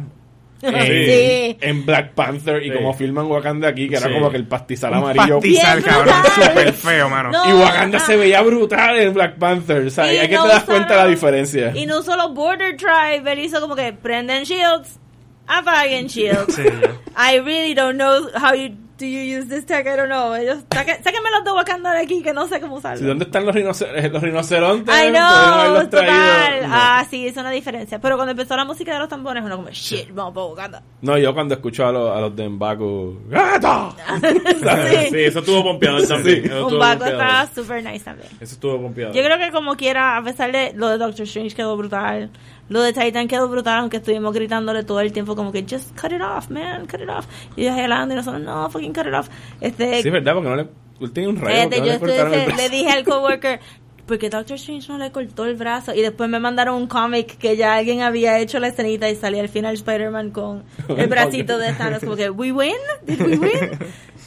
[0.62, 1.56] en, Sí.
[1.60, 2.76] en Black Panther y Sí.
[2.76, 5.40] cómo filman Wakanda aquí, que era como que el pastizal amarillo.
[5.40, 7.30] pastizal, cabrón, súper feo, mano.
[7.30, 7.48] No.
[7.50, 8.06] Y Wakanda ah.
[8.06, 9.86] se veía brutal en Black Panther.
[9.86, 11.72] O sea, Y hay que no te das cuenta la diferencia.
[11.74, 14.98] Y no usó los Border Tribe, él hizo como que prenden shields,
[15.46, 16.54] apaguen shields.
[16.54, 16.90] Sí, ya.
[17.32, 20.34] I really don't know how you do you use this tech, I don't know.
[20.34, 22.98] Ellos, saque- sáquenme los de Wakanda de aquí que no sé cómo usarlo.
[22.98, 24.94] Sí, ¿Dónde están los, rinocer- los rinocerontes?
[24.94, 26.62] I know, total.
[26.62, 26.68] No.
[26.70, 27.98] Ah, sí, es una diferencia.
[28.00, 30.82] Pero cuando empezó la música de los tambores, uno como, shit, vamos para Wakanda.
[31.02, 33.94] No, yo cuando escucho a los, a los de Mbaku, ¡Gato!
[34.22, 35.08] Sí.
[35.10, 36.44] Sí, eso estuvo pompeado también.
[36.46, 37.06] Eso Un estuvo pompeado.
[37.06, 38.28] está super nice también.
[38.40, 39.12] Eso estuvo pompeado.
[39.12, 42.30] Yo creo que como quiera, a pesar de lo de Doctor Strange quedó brutal,
[42.68, 46.12] lo de Titan quedó brutal, aunque estuvimos gritándole todo el tiempo como que just cut
[46.12, 47.26] it off, man, cut it off.
[47.56, 49.28] Y yo y nosotros, no, fucking cut it off.
[49.60, 50.34] Este, Sí, ¿verdad?
[50.34, 50.68] Porque no le...
[51.00, 51.68] Él tenía un rayo.
[51.68, 53.60] No yo le el le, dije al coworker,
[54.06, 55.94] porque Doctor Strange no le cortó el brazo.
[55.94, 59.42] Y después me mandaron un cómic que ya alguien había hecho la escenita y salía
[59.42, 60.64] al final Spider-Man con
[60.96, 62.00] el bracito de Thanos.
[62.00, 62.74] Como que, ¿we win?
[63.04, 63.70] ¿Did we win?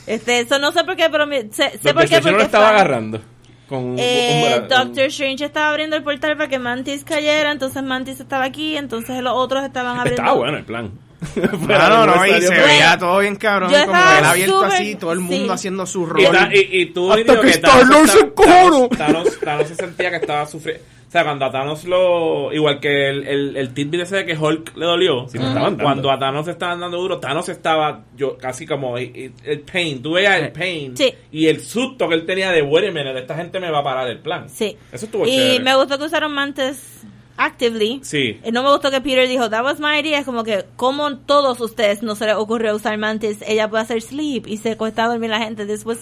[0.08, 1.94] Este, eso no sé por qué, pero me- sé, por qué.
[1.94, 3.22] PlayStation no lo Porque estaba agarrando.
[3.68, 8.20] Con Eh, un- Doctor Strange estaba abriendo el portal para que Mantis cayera, entonces Mantis
[8.20, 10.22] estaba aquí, entonces los otros estaban abriendo.
[10.22, 10.92] Estaba bueno el plan.
[11.66, 15.14] Claro, no, y se veía todo bien cabrón, yo como él abierto súper- así, todo
[15.14, 15.52] el mundo sí.
[15.52, 16.32] haciendo su Y, rol.
[16.32, 18.24] ta- y, y tú Hasta que que Thanos se.
[18.26, 20.84] Thanos, Thanos- Thanos se sentía que estaba sufriendo.
[21.08, 22.52] O sea, cuando a Thanos lo.
[22.52, 25.28] Igual que el, el, el tidbit ese de que Hulk le dolió.
[25.30, 25.82] Sí, dando.
[25.82, 30.02] cuando a Thanos se estaban dando duro, Thanos estaba yo casi como el, el pain.
[30.02, 30.98] Tú veías el pain.
[30.98, 31.14] Sí.
[31.32, 34.20] Y el susto que él tenía de, bueno, esta gente me va a parar el
[34.20, 34.50] plan.
[34.50, 34.76] Sí.
[34.92, 35.60] Eso estuvo Y chévere.
[35.62, 37.04] me gustó que usaron Mantis
[37.38, 38.00] actively.
[38.04, 38.40] Sí.
[38.44, 40.20] Eh, No me gustó que Peter dijo, that was my idea.
[40.20, 44.02] Es como que, como todos ustedes no se les ocurrió usar Mantis, ella puede hacer
[44.02, 45.66] sleep y se acuesta a dormir la gente.
[45.66, 46.00] This was,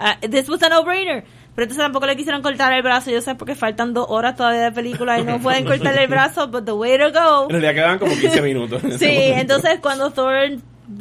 [0.00, 1.24] uh, this was a no-brainer.
[1.54, 3.10] Pero entonces tampoco le quisieron cortar el brazo.
[3.10, 6.48] Yo sé porque faltan dos horas todavía de película y no pueden cortarle el brazo,
[6.48, 7.44] but the way to go.
[7.44, 8.82] En realidad quedaban como 15 minutos.
[8.84, 10.34] en Sí, entonces cuando Thor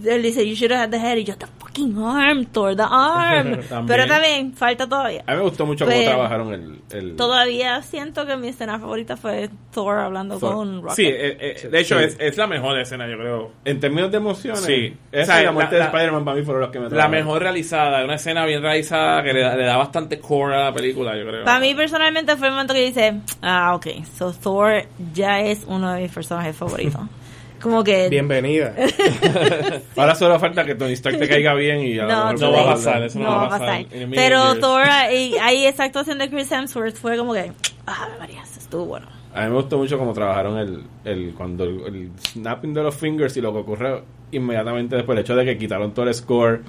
[0.05, 2.84] él dice, you should have had the head, y yo, the fucking arm, Thor, the
[2.84, 3.59] arm.
[3.69, 3.85] También.
[3.88, 5.23] Pero también, falta todavía.
[5.27, 6.81] A mí me gustó mucho cómo Pues, trabajaron el...
[6.91, 10.53] el Todavía siento que mi escena favorita fue Thor hablando Thor.
[10.55, 10.95] con Rocket.
[10.95, 12.05] Sí, eh, eh, de hecho Sí.
[12.05, 13.51] es, es la mejor escena, yo creo.
[13.65, 14.95] En términos de emociones, Sí.
[15.11, 16.89] esa O sea, y la muerte la- de Spider-Man para mí fueron los que me
[16.89, 20.65] La mejor realizada, una escena bien realizada que le, da- le da bastante core a
[20.65, 21.43] la película, yo creo.
[21.45, 23.88] Para mí personalmente fue el momento que dice, ah, ok,
[24.18, 27.01] so Thor ya es uno de mis personajes favoritos.
[27.61, 28.09] Como que...
[28.09, 28.73] Bienvenida.
[29.95, 32.51] Ahora solo falta que Tony Stark te caiga bien y a lo No, mejor no
[32.51, 33.85] va a pasar, eso no, va a pasar.
[33.89, 34.55] Million Pero.
[34.59, 37.51] Thor, y ahí esa actuación de Chris Hemsworth fue como que,
[37.88, 39.07] ah, María, eso estuvo bueno.
[39.33, 42.95] A mí me gustó mucho cómo trabajaron el, el cuando el, el snapping de los
[42.95, 46.61] fingers y lo que ocurrió inmediatamente después, el hecho de que quitaron todo el score,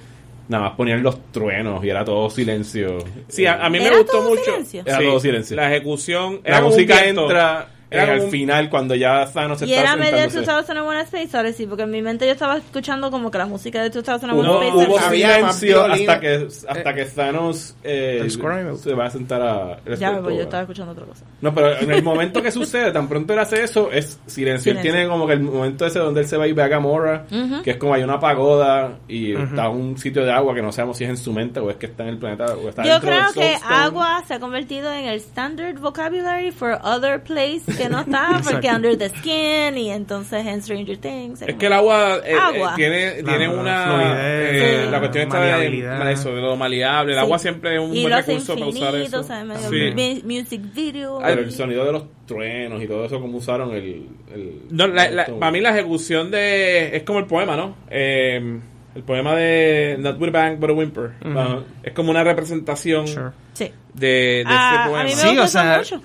[0.49, 2.99] nada más ponían los truenos y era todo silencio.
[3.29, 4.45] Sí, a, a mí me ¿Era gustó mucho.
[4.45, 4.83] silencio?
[4.85, 5.57] Era todo silencio.
[5.57, 6.41] La ejecución.
[6.45, 9.83] La música entra Era eh, como al un- final cuando ya Thanos se Y está
[9.83, 10.73] era medio de sentándose.
[10.75, 13.91] 2001 Space Odyssey, porque en mi mente yo estaba escuchando como que la música de
[13.91, 15.43] 2001 Hubo, Space hubo Odyssey.
[15.43, 18.29] Más silencio hasta que hasta que Thanos eh,
[18.77, 21.25] se va a sentar a Ya, respecto pues yo estaba escuchando otra cosa.
[21.41, 24.73] No, pero en el momento que sucede, tan pronto él hace eso, es silencio.
[24.73, 24.83] Él Silencio.
[24.93, 27.63] tiene como que el momento ese donde él se va y ve a Gamora, Ujú.
[27.63, 30.97] que es como hay una pagoda y está un sitio de agua que no sabemos
[30.97, 32.93] si es en su mente o es que está en el planeta o está Yo
[32.95, 37.63] dentro del creo que agua se ha convertido en el standard vocabulary for other place
[37.83, 38.69] que no está, porque.
[38.69, 41.43] Under the Skin y entonces en Stranger Things.
[41.43, 42.71] Es que el agua, eh, Agua.
[42.71, 43.85] eh, tiene, La- tiene la una.
[43.87, 44.91] fluidez, eh, Sí.
[44.91, 47.13] La cuestión está de, eso, de lo maleable.
[47.13, 47.25] El Sí.
[47.25, 49.21] agua siempre es un y buen recurso para usar eso.
[49.21, 50.23] o sea, medio Sí.
[50.25, 51.19] mu- music video.
[51.23, 54.07] Pero el sonido de los truenos y todo eso, como usaron el.
[54.35, 56.97] el No, la- la- para mí la ejecución de...
[56.97, 57.77] Es como el poema, ¿no?
[57.91, 58.61] Eh,
[58.95, 61.13] el poema de Not with a Bang but a Whimper.
[61.25, 61.61] Ajá.
[61.83, 63.31] Es como una representación Sure.
[63.55, 63.71] Sí.
[63.95, 65.01] de, de Ah, ese poema.
[65.01, 66.03] a mí me Sí, gustó o sea, mucho.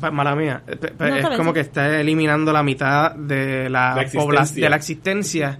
[0.00, 0.62] Pa- Mala mía.
[0.66, 4.64] Pe- pe- No, es como que está eliminando la mitad de la, La población existencia.
[4.64, 5.58] de la existencia,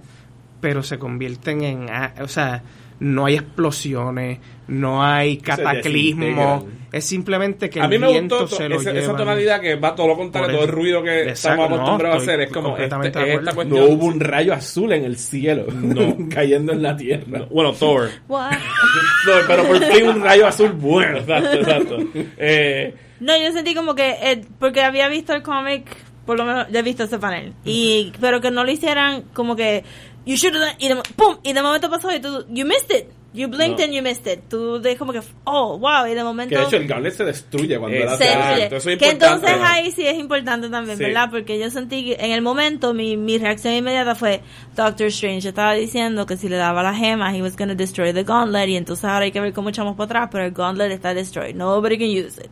[0.61, 1.87] pero se convierten en,
[2.21, 2.61] o sea,
[2.99, 8.55] no hay explosiones, no hay cataclismo, es simplemente que a mí el me viento gustó
[8.55, 11.69] se lo esa, tonalidad que va todo lo contrario, todo el ruido que Exacto, estamos
[11.69, 12.47] no, acostumbrados a estoy hacer.
[12.47, 13.79] Es como completamente este- de esta cuestión.
[13.79, 16.15] No hubo un rayo azul en el cielo No.
[16.29, 17.25] cayendo en la tierra.
[17.39, 18.09] No, Bueno, Thor.
[18.27, 18.51] What?
[19.25, 21.17] No, pero por fin un rayo azul bueno.
[21.19, 21.97] Exacto, exacto.
[22.37, 25.85] Eh, No, yo sentí como que, eh, porque había visto el cómic,
[26.25, 29.55] por lo menos ya he visto ese panel, y pero que no lo hicieran como
[29.55, 29.83] que,
[30.25, 33.47] you should y de, pum, y de momento pasó y tú, you missed it, you
[33.47, 33.83] blinked No.
[33.85, 36.49] and you missed it, tú de como que, oh, wow, y de momento...
[36.55, 38.65] Que de hecho el gauntlet se destruye cuando hace se destruye.
[38.77, 39.65] eso es que entonces ¿no?
[39.65, 41.03] ahí sí es importante también, Sí.
[41.03, 41.29] ¿verdad?
[41.31, 44.41] Porque yo sentí que en el momento mi, mi reacción inmediata fue
[44.75, 48.13] Doctor Strange estaba diciendo que si le daba las gemas he was going to destroy
[48.13, 50.91] the gauntlet y entonces ahora hay que ver cómo echamos para atrás, pero el gauntlet
[50.91, 51.55] está destroyed.
[51.55, 52.51] Nobody can use it.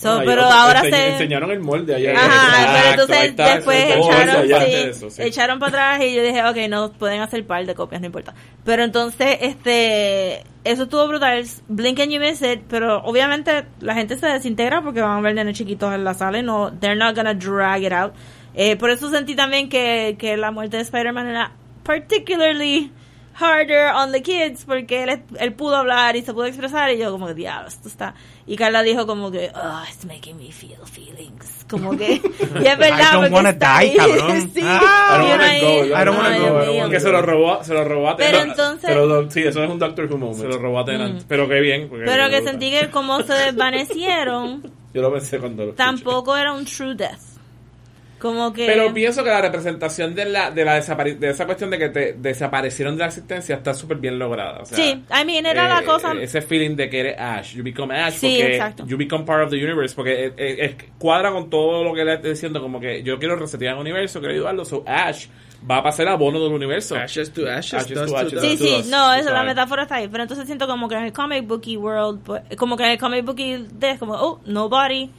[0.00, 2.12] So, pero ahora enseñ- se enseñaron el molde allá.
[2.16, 5.22] Ajá, pero entonces está, después echaron, sí, eso, sí.
[5.22, 8.32] echaron para atrás y yo dije, ok, no, pueden hacer par de copias, no importa.
[8.64, 14.16] Pero entonces, este, eso estuvo brutal, Blink and You Miss It, pero obviamente la gente
[14.16, 17.16] se desintegra porque van a ver nenes chiquitos en la sala y no, they're not
[17.16, 18.12] gonna drag it out.
[18.54, 21.50] Eh, por eso sentí también que, que la muerte de Spider-Man era
[21.82, 22.92] particularly
[23.40, 27.10] harder on the kids porque él, él pudo hablar y se pudo expresar y yo
[27.12, 28.14] como diablo esto está
[28.46, 32.78] y Carla dijo como que oh it's making me feel feelings como que y es
[32.78, 33.96] verdad I don't porque wanna está die, ahí.
[33.96, 34.50] cabrón.
[34.54, 37.10] sí, Ah, I don't wanna ahí, go, I don't wanna ay, go, wanna que se
[37.12, 40.18] lo robó, se lo robó a pero entonces Pero sí, eso es un Doctor Who
[40.18, 40.40] moment.
[40.40, 41.22] Se lo robó a Tennant.
[41.28, 41.88] Pero qué bien.
[41.90, 44.62] pero que sentí que como se desvanecieron
[44.94, 45.84] Yo lo pensé cuando lo escuché.
[45.84, 47.20] tampoco era un true death
[48.18, 48.66] Como que...
[48.66, 51.88] Pero pienso que la representación de la de la desapari- de esa cuestión de que
[51.88, 54.58] te desaparecieron de la existencia está súper bien lograda.
[54.60, 57.54] o sea, Sí, I mean, era la eh, cosa- Ese feeling de que eres Ash,
[57.54, 58.84] you become Ash, Sí, porque exacto.
[58.86, 62.04] you become part of the universe, porque eh, eh, es- cuadra con todo lo que
[62.04, 65.26] le estoy diciendo, como que yo quiero resetear el universo, quiero ayudarlo, so Ash
[65.68, 66.96] va a pasar abono del universo.
[66.96, 68.40] Ashes to ashes, Ashes to to ashes.
[68.40, 70.08] Sí, sí, no, eso, la metáfora está ahí.
[70.08, 72.98] Pero entonces siento como que en el comic booky world, pues, como que en el
[72.98, 75.10] comic booky de es como, oh, nobody,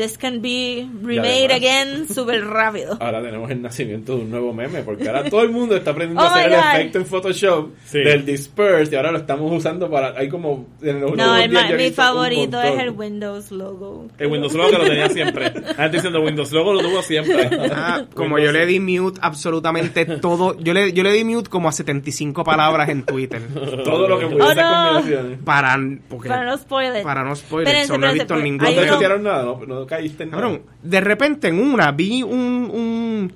[0.00, 2.96] this can be remade además- again súper rápido.
[3.00, 6.22] Ahora tenemos el nacimiento de un nuevo meme, porque ahora todo el mundo está aprendiendo
[6.24, 7.98] Oh a hacer my el efecto en Photoshop Sí.
[7.98, 10.18] del disperse y ahora lo estamos usando para.
[10.18, 10.66] Hay como.
[10.82, 14.08] En los No, el días mi favorito es el Windows logo.
[14.18, 15.46] El Windows Logo que lo tenía siempre.
[15.46, 17.48] Estoy diciendo Windows Logo lo tuvo siempre.
[17.72, 21.68] Ah, como yo le di mute absolutamente todo, yo le, yo le di mute como
[21.68, 23.40] a 75 palabras en Twitter.
[23.84, 24.92] Todo lo que pudiese Oh, hacer no.
[24.92, 25.38] combinaciones.
[25.44, 25.78] Para,
[26.08, 27.02] porque, Para no spoiler.
[27.02, 29.86] para no spoiler, Espérense, so no he visto pues, ningún No te nada, no, no
[29.90, 30.30] caíste en.
[30.30, 33.32] Cabrón, de repente en una vi un,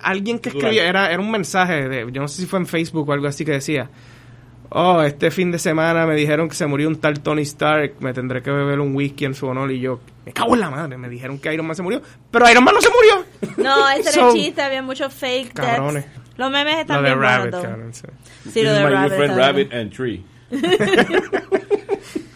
[0.00, 3.06] alguien que escribía, era, era un mensaje de, yo no sé si fue en Facebook
[3.08, 3.90] o algo así que decía,
[4.70, 8.14] oh, este fin de semana me dijeron que se murió un tal Tony Stark, me
[8.14, 10.96] tendré que beber un whisky en su honor y yo, me cago en la madre,
[10.96, 13.24] me dijeron que Iron Man se murió, pero Iron Man no se murió.
[13.58, 16.04] No, ese era el chiste, había muchos fake Cabrones.
[16.04, 16.18] deaths.
[16.38, 17.70] Los memes Lo están de bien Rabbit, buenos, though.
[17.70, 18.50] cabrón, sí.
[18.52, 19.36] Sí, lo de Rabbit.
[19.36, 20.24] Rabbit and Tree.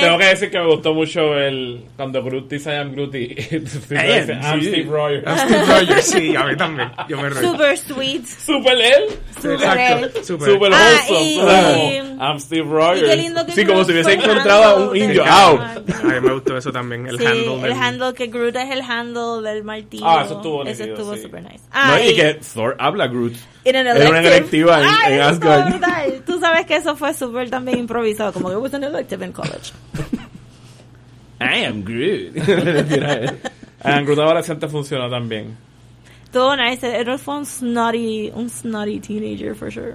[0.00, 3.26] Tengo que decir que me gustó mucho el cuando Groot dice I am Groot y
[3.34, 3.94] dice,
[4.42, 4.68] I'm sí.
[4.68, 5.22] Steve Rogers.
[5.26, 7.44] Ah, Steve Rogers, sí, a mí también, yo me reí.
[7.46, 8.24] Super sweet.
[8.26, 9.04] Super él.
[9.40, 10.12] Super él.
[10.24, 10.48] super.
[10.52, 11.96] Super Ah, wholesome.
[11.96, 13.08] y- I'm Steve Y Rogers.
[13.08, 15.24] qué lindo que Sí, como si hubiese encontrado a un indio.
[15.24, 15.58] Au.
[15.58, 17.72] A mí me gustó eso también, el sí, handle el del...
[17.72, 20.06] handle que Groot es el handle del martillo.
[20.06, 21.22] Ah, eso estuvo Eso estuvo sí.
[21.22, 21.58] super nice.
[21.64, 23.34] No, Ah, y que Thor habla Groot.
[23.64, 25.70] en un Era una electiva en- Ay, en Asgard.
[25.70, 26.22] brutal.
[26.26, 29.72] Tú sabes que eso fue súper también improvisado, como que was an elective in college.
[31.40, 32.34] I am Groot.
[33.84, 35.56] Ah, Groot adolescente funcionó también.
[36.32, 36.98] Todo nice.
[36.98, 39.94] Él fue un snotty, un snotty teenager, for sure.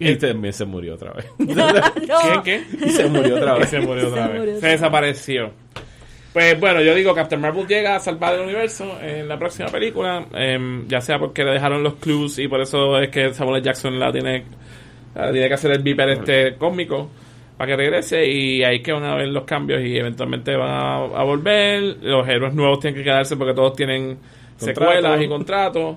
[0.00, 1.26] Y también se murió otra vez.
[1.38, 1.66] no.
[2.42, 2.86] ¿Quién qué?
[2.86, 3.68] Y se murió otra Y vez.
[3.70, 4.60] se murió otra vez.
[4.60, 5.50] Se desapareció.
[6.32, 10.26] Pues bueno, yo digo Captain Marvel llega a salvar el universo en la próxima película,
[10.34, 13.62] em, ya sea porque le dejaron los clues y por eso es que Samuel.
[13.62, 14.44] Jackson la tiene,
[15.14, 17.10] la tiene que hacer el viper este cósmico
[17.56, 20.94] para que regrese y ahí que van a ver los cambios y eventualmente van a,
[20.96, 24.18] a volver, los héroes nuevos tienen que quedarse porque todos tienen
[24.60, 24.80] Contrato.
[24.80, 25.96] secuelas y contratos.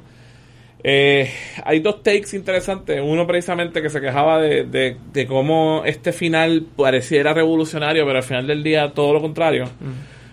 [0.84, 1.30] Eh,
[1.64, 3.00] hay dos takes interesantes.
[3.04, 8.24] Uno precisamente que se quejaba de, de, de cómo este final pareciera revolucionario, pero al
[8.24, 9.66] final del día todo lo contrario.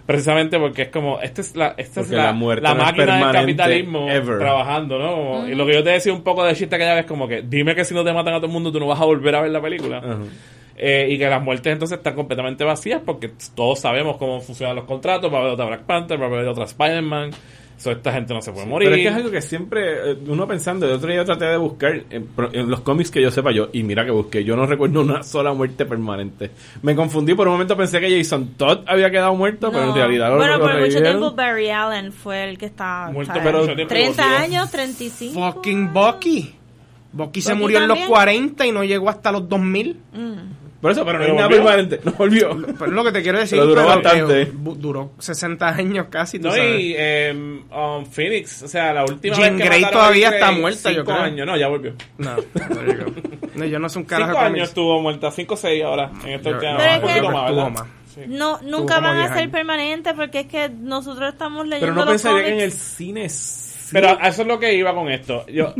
[0.07, 2.87] Precisamente porque es como, esta es la, esta es la, la muerte la no es
[2.87, 4.39] máquina del capitalismo ever.
[4.39, 5.15] trabajando, ¿no?
[5.15, 7.43] Como- Y lo que yo te decía un poco de chiste aquella vez, como que
[7.43, 9.35] dime que si no te matan a todo el mundo tú no vas a volver
[9.35, 10.01] a ver la película.
[10.81, 14.85] Eh, y que las muertes entonces están completamente vacías porque todos sabemos cómo funcionan los
[14.87, 15.31] contratos.
[15.31, 17.31] Va a haber otra Black Panther, va a haber otra Spider-Man.
[17.79, 18.89] So, esta gente no se puede morir.
[18.89, 21.57] Pero es que es algo que siempre, eh, uno pensando, el otro día traté de
[21.57, 24.57] buscar en, pro- en los cómics que yo sepa yo, y mira que busqué, yo
[24.57, 26.51] no recuerdo una sola muerte permanente.
[26.83, 29.95] Me confundí, por un momento pensé que Jason Todd había quedado muerto, pero en No.
[29.95, 33.75] realidad lo, bueno, por mucho tiempo Barry Allen fue el que está Muerto, pero mucho
[33.77, 34.39] tiempo 30 volvió.
[34.39, 35.53] años, 35.
[35.53, 36.55] Fucking Bucky.
[37.13, 38.09] Bucky se Bucky murió en los también.
[38.11, 39.97] 40 y no llegó hasta los 2000.
[40.81, 41.65] Por eso, pero no Pero hay nada volvió.
[41.65, 42.57] permanente, no volvió.
[42.79, 43.59] Pero es lo que te quiero decir.
[43.59, 44.43] Pero duró pero, bastante.
[44.43, 46.81] eh, bu- duró 60 años casi, tú No, sabes.
[46.81, 50.91] y em, um, Phoenix, o sea, la última Jean vez que Grey todavía está muerta,
[50.93, 51.23] yo cinco creo.
[51.25, 51.95] años, no, ya volvió.
[52.19, 52.43] No, you
[53.05, 53.13] go.
[53.57, 54.69] No, yo no soy un carajo Cinco de años cómics.
[54.69, 57.31] estuvo muerta, cinco o seis ahora, en esta Yo- no, es que- poquito yo
[57.71, 57.89] más, que.
[58.15, 58.21] Sí.
[58.29, 62.01] No, nunca van a 10 ser permanentes porque es que nosotros estamos leyendo Pero no
[62.05, 62.63] los pensaría que cómics.
[62.63, 63.29] en el cine...
[63.29, 63.91] sí.
[63.93, 65.45] Pero eso es lo que iba con esto.
[65.49, 65.75] Yo,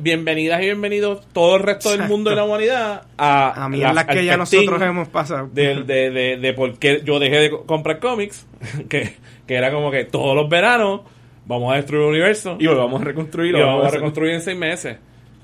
[0.00, 3.82] bienvenidas y bienvenidos todo el resto del mundo de la humanidad a, A mí es
[3.84, 5.48] las- la que ya nosotros hemos pasado.
[5.52, 8.46] del- de, de, de por qué yo dejé de co- comprar cómics,
[8.88, 9.14] que,
[9.46, 11.00] que era como que todos los veranos
[11.46, 13.54] vamos a destruir el universo Y volvamos a reconstruir.
[13.54, 14.96] y lo vamos a reconstruir en seis meses.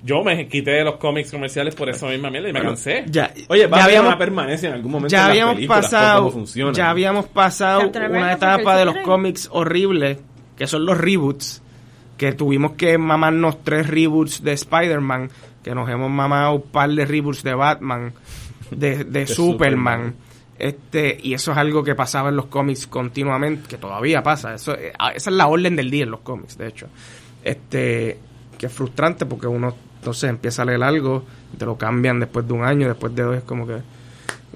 [0.03, 3.05] Yo me quité de los cómics comerciales por esa misma mierda y me Bueno, cansé.
[3.07, 5.31] Ya, Oye, va ya a haber habíamos, una permanencia en algún momento ya en las
[5.31, 10.19] habíamos por pasado, cómo ya habíamos pasado una etapa de los cómics horribles,
[10.59, 11.63] que son los reboots,
[12.17, 15.31] que tuvimos que mamarnos tres reboots de Spider-Man,
[15.63, 18.13] que nos hemos mamado un par de reboots de Batman,
[18.71, 19.35] de, de, Superman.
[19.35, 20.15] Superman.
[20.59, 24.55] Este, y eso es algo que pasaba en los cómics continuamente, que todavía pasa.
[24.55, 26.87] Eso, eh, ah, esa es la orden del día en los cómics, de hecho.
[27.43, 28.19] Este,
[28.57, 32.47] que es frustrante porque uno entonces empieza a leer algo, y te lo cambian después
[32.47, 33.81] de un año, después de dos, es como que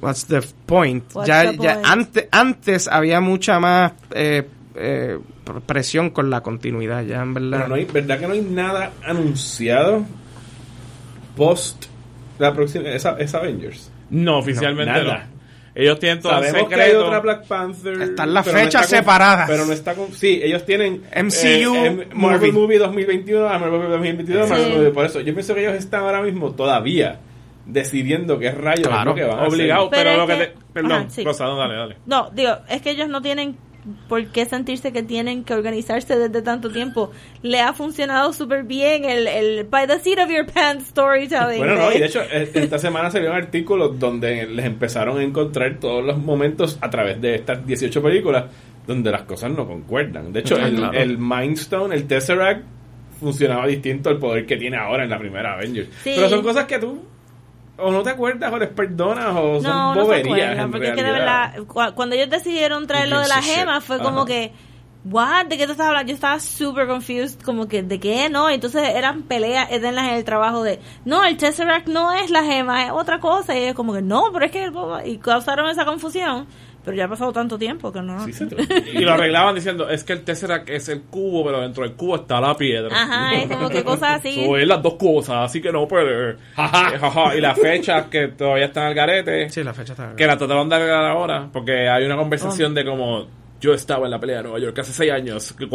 [0.00, 1.04] What's the point?
[1.14, 5.18] What's ya, the ya antes, antes había mucha más eh, eh,
[5.66, 7.56] presión con la continuidad, ya en verdad.
[7.58, 10.04] Pero no hay, ¿verdad que no hay nada anunciado
[11.36, 11.86] post
[12.38, 13.90] la próxima, esa, esa Avengers?
[14.10, 15.38] No, oficialmente No.
[15.74, 17.06] Ellos tienen todo Sabemos que hay secreto.
[17.06, 18.02] otra Black Panther.
[18.02, 19.48] Están las no fechas separadas.
[19.48, 20.12] Pero no está con.
[20.12, 21.02] Sí, ellos tienen.
[21.14, 22.52] MCU eh, em- Marvel movie.
[22.52, 24.46] Movie 2021, Marvel Movie 2022.
[24.46, 24.50] Sí.
[24.52, 27.20] Marvel Movie- Por eso, yo pienso que ellos están ahora mismo todavía
[27.64, 29.52] decidiendo qué rayos es Claro, lo que van a hacer.
[29.52, 30.72] Obligado, pero, Pero lo es que que- te...
[30.72, 31.22] Perdón, Ajá, sí.
[31.24, 31.96] Rosa, no, dale, dale.
[32.06, 33.56] No, digo, es que ellos no tienen
[34.08, 37.10] por qué sentirse que tienen que organizarse desde tanto tiempo.
[37.42, 41.58] Le ha funcionado súper bien el, el by the seat of your pants storytelling.
[41.58, 45.18] Bueno, no, de- y de hecho, eh, esta semana salió un artículo donde les empezaron
[45.18, 48.44] a encontrar todos los momentos a través de estas 18 películas
[48.86, 50.32] donde las cosas no concuerdan.
[50.32, 50.98] De hecho, Ah, el, claro.
[50.98, 52.64] el Mind Stone, el Tesseract,
[53.20, 55.88] funcionaba distinto al poder que tiene ahora en la primera Avengers.
[56.02, 56.12] Sí.
[56.14, 57.02] Pero son cosas que tú
[57.78, 60.66] o no te acuerdas o les perdonas o son no, no se boberías.
[60.70, 63.98] porque es que de verdad, cu- cuando ellos decidieron traer lo de la gema, fue
[63.98, 64.26] como Ajá.
[64.26, 64.52] que,
[65.04, 66.08] what, ¿de qué tú estás hablando?
[66.08, 68.28] Yo estaba super confused, como que, ¿de qué?
[68.28, 72.42] No, entonces eran peleas eternas en el trabajo de, no, el Tesseract no es la
[72.42, 74.70] gema, es otra cosa, y ellos como que, no, pero es que,
[75.06, 76.46] y causaron esa confusión,
[76.88, 78.18] pero ya ha pasado tanto tiempo que no.
[78.32, 78.48] Sí,
[78.94, 82.16] Y lo arreglaban diciendo, es que el Tesseract es el cubo, pero dentro del cubo
[82.16, 82.88] está la piedra.
[82.90, 84.46] Ajá, es como que cosas así.
[84.46, 86.36] So, es las dos cosas, así que no puede.
[86.56, 87.36] Jaja.
[87.36, 90.16] Y las fechas que todavía están al garete, Sí, la fecha está.
[90.16, 93.26] que la trataron de arreglar ahora, porque hay una conversación de como
[93.60, 95.68] yo estaba en la pelea de Nueva York hace seis años, que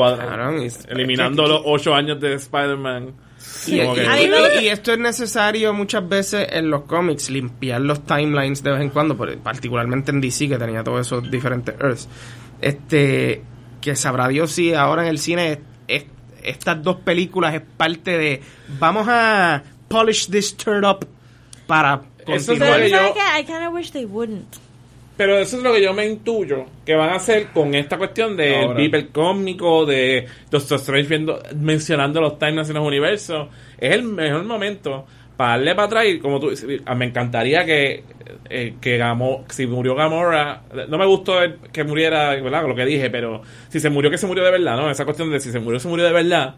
[0.90, 3.14] eliminando los ocho años de Spider-Man.
[3.68, 8.72] Y, Como que- esto es necesario muchas veces en los cómics, limpiar los timelines de
[8.72, 12.08] vez en cuando, particularmente en DC que tenía todos esos diferentes Earths.
[12.62, 13.42] Este,
[13.82, 16.06] que sabrá Dios si ahora en el cine es- es-
[16.44, 18.42] estas dos películas es parte de
[18.80, 21.06] vamos a polish this turd up
[21.68, 23.40] para Eso es Pero lo que ¿sabes yo- qué?
[23.42, 24.48] I kind of wish they wouldn't.
[25.16, 28.36] Pero eso es lo que yo me intuyo que van a hacer con esta cuestión
[28.36, 28.74] del Ahora.
[28.78, 33.48] beeper cómico, de Doctor Strange viendo, mencionando los timelines en los universos.
[33.78, 35.06] Es el mejor momento
[35.38, 36.06] para darle para atrás.
[36.08, 36.52] y Como tú
[36.86, 38.04] ah, me encantaría que,
[38.50, 42.68] eh, que Gamo, si murió Gamora, no me gustó el- que muriera, ¿verdad?
[42.68, 44.90] Lo que dije, pero si se murió, que se murió de verdad, ¿no?
[44.90, 46.56] Esa cuestión de si se murió, se murió de verdad.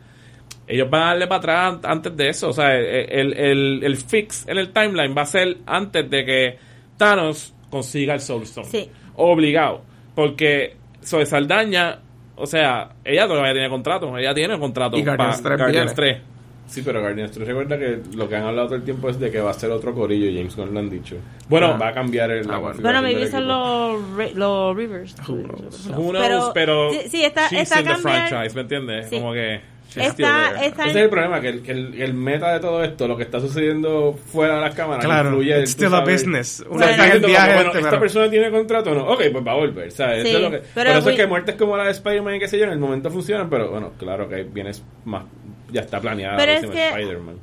[0.68, 2.50] Ellos van a darle para atrás antes de eso.
[2.50, 6.58] O sea, el, el, el fix en el timeline va a ser antes de que
[6.98, 8.68] Thanos consiga el Soul Stone.
[8.68, 8.90] Sí.
[9.18, 9.82] Obligado.
[10.16, 12.00] Porque Zoe Saldaña,
[12.36, 14.18] o sea, ella todavía tiene contrato.
[14.18, 15.94] Ella tiene contrato para 3 Guardians viene.
[15.94, 16.22] 3.
[16.68, 19.30] Sí, pero Guardians 3 recuerda que lo que han hablado todo el tiempo es de
[19.30, 21.16] que va a ser otro corillo, James Gunn lo han dicho.
[21.48, 22.50] Bueno, va a cambiar el.
[22.50, 22.80] Ah, bueno.
[22.82, 25.16] Bueno, del son los, re- los Rivers.
[25.30, 28.00] Who knows, pero, sí, sí, está, está cambiar-
[28.30, 29.10] franchise, ¿me entiendes?
[29.10, 29.18] Sí.
[29.20, 29.62] Como que
[29.96, 33.16] Está, Ese es el problema, que el, que el, el meta de todo esto, lo
[33.16, 36.66] que está sucediendo fuera de las cámaras, Claro, influye it's still a sabes- business.
[36.70, 39.04] O sea, como, bueno, este, ¿esta pero- persona tiene contrato o no?
[39.08, 40.24] Ok, pues va a volver, ¿sabes?
[40.24, 41.92] Sí, Eso es lo que, pero por eso we- es que muertes como la de
[41.92, 45.24] Spider-Man y qué sé yo, en el momento funcionan, pero bueno, claro que vienes más,
[45.72, 47.36] ya está planeada Pero la es que- Spider-Man.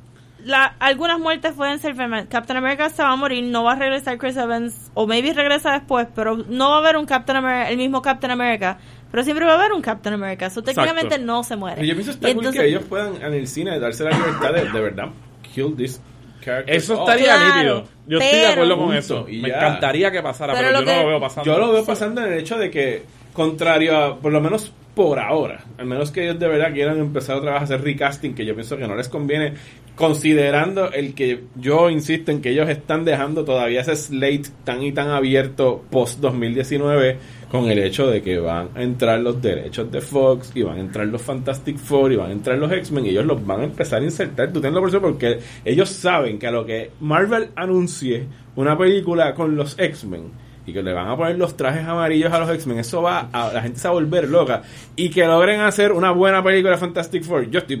[0.45, 1.95] la, algunas muertes pueden ser.
[2.29, 5.71] Captain America se va a morir, no va a regresar Chris Evans, o maybe regresa
[5.71, 8.77] después, pero no va a haber un Captain America, el mismo Captain America,
[9.13, 11.25] pero siempre va a haber un Captain America, so técnicamente Exacto.
[11.27, 11.75] no se muere.
[11.75, 14.09] Pero yo pienso está Y cool entonces- que ellos puedan en el cine darse la
[14.09, 15.09] libertad de, de verdad
[15.53, 16.01] kill this
[16.43, 16.75] character.
[16.75, 17.07] Eso off.
[17.09, 17.83] estaría Claro, nítido.
[18.07, 19.25] Yo estoy de acuerdo con eso.
[19.29, 19.55] y Me ya.
[19.57, 21.45] encantaría que pasara, Pero yo no lo veo pasando.
[21.53, 23.03] Yo lo veo pasando en el hecho de que,
[23.33, 27.35] contrario a, por lo menos por ahora, al menos que ellos de verdad quieran empezar
[27.37, 29.53] otra vez a hacer recasting, que yo pienso que no les conviene,
[29.95, 34.91] considerando el que yo insisto en que ellos están dejando todavía ese slate tan y
[34.91, 37.17] tan abierto post 2019
[37.53, 40.79] con el hecho de que van a entrar los derechos de Fox y van a
[40.79, 43.63] entrar los Fantastic Four y van a entrar los X-Men y ellos los van a
[43.65, 44.51] empezar a insertar.
[44.51, 48.25] Tú tenlo por eso porque ellos saben que a lo que Marvel anuncie
[48.55, 50.31] una película con los X-Men
[50.65, 53.53] y que le van a poner los trajes amarillos a los X-Men, eso va a
[53.53, 54.63] la gente se va a volver loca
[54.95, 57.51] y que logren hacer una buena película Fantastic Four.
[57.51, 57.77] Yo estoy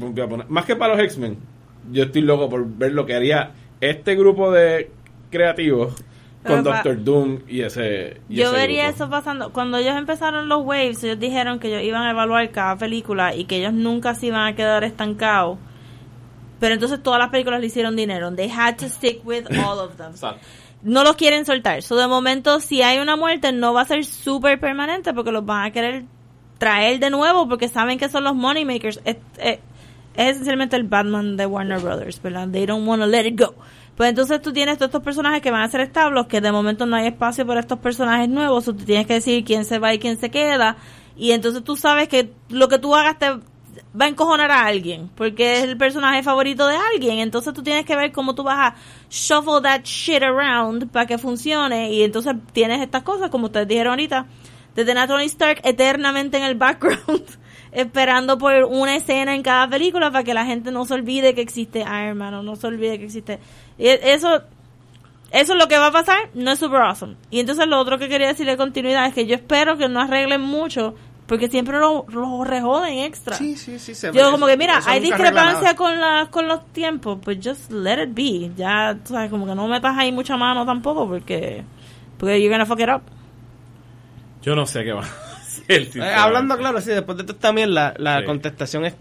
[0.49, 1.35] más que para los X-Men.
[1.91, 4.91] Yo estoy loco por ver lo que haría este grupo de
[5.31, 5.95] creativos
[6.45, 8.95] con Doctor Doom y ese y Yo ese vería grupo.
[9.03, 9.53] eso pasando.
[9.53, 13.45] Cuando ellos empezaron los waves, ellos dijeron que ellos iban a evaluar cada película y
[13.45, 15.57] que ellos nunca se iban a quedar estancados.
[16.59, 18.33] Pero entonces todas las películas le hicieron dinero.
[18.33, 20.13] They had to stick with all of them.
[20.81, 21.81] No los quieren soltar.
[21.81, 25.45] So, de momento, si hay una muerte, no va a ser súper permanente porque los
[25.45, 26.05] van a querer
[26.57, 29.01] traer de nuevo porque saben que son los moneymakers.
[29.05, 29.59] Es, es,
[30.15, 32.47] es esencialmente el Batman de Warner Brothers, ¿verdad?
[32.49, 33.55] They don't want to let it go.
[33.95, 36.85] Pues entonces tú tienes todos estos personajes que van a ser establos, que de momento
[36.85, 39.93] no hay espacio para estos personajes nuevos, o tú tienes que decir quién se va
[39.93, 40.77] y quién se queda.
[41.15, 45.09] Y entonces tú sabes que lo que tú hagas te va a encojonar a alguien,
[45.15, 47.19] porque es el personaje favorito de alguien.
[47.19, 48.75] Entonces tú tienes que ver cómo tú vas a
[49.09, 51.91] shuffle that shit around para que funcione.
[51.91, 54.25] Y entonces tienes estas cosas, como ustedes dijeron ahorita,
[54.75, 57.23] de tener a Tony Stark eternamente en el background,
[57.73, 61.41] esperando por una escena en cada película para que la gente no se olvide que
[61.41, 63.39] existe Iron Man o no se olvide que existe.
[63.77, 64.43] Y eso
[65.33, 67.15] eso es lo que va a pasar, no es super awesome.
[67.31, 69.99] Y entonces lo otro que quería decir de continuidad es que yo espero que no
[69.99, 70.93] arreglen mucho,
[71.25, 73.35] porque siempre lo, lo rejoden extra.
[73.35, 73.95] Sí, sí, sí.
[73.95, 78.03] Se Yo como que, mira, hay discrepancia con, la, con los tiempos, pues just let
[78.03, 78.51] it be.
[78.55, 81.63] Ya, tú sabes, como que no metas ahí mucha mano tampoco, porque,
[82.19, 83.01] porque you're gonna fuck it up.
[84.43, 85.03] Yo no sé qué va
[85.67, 88.25] Eh, hablando claro, sí, después de esto también la, la Sí.
[88.25, 88.95] contestación es...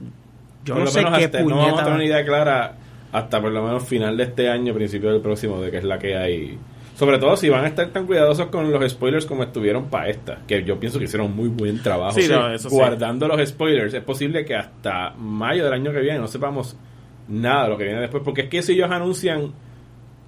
[0.64, 2.76] Yo Por no sé qué hasta- no vamos a tener una idea clara
[3.10, 5.98] hasta por lo menos final de este año, principio del próximo, de qué es la
[5.98, 6.58] que hay.
[6.94, 10.38] Sobre todo si van a estar tan cuidadosos con los spoilers como estuvieron para esta,
[10.46, 12.12] que yo pienso que hicieron muy buen trabajo.
[12.12, 12.74] Sí, no, eso sí.
[12.76, 13.92] guardando los spoilers.
[13.94, 16.76] Es posible que hasta mayo del año que viene no sepamos
[17.28, 19.52] nada de lo que viene después, porque es que si ellos anuncian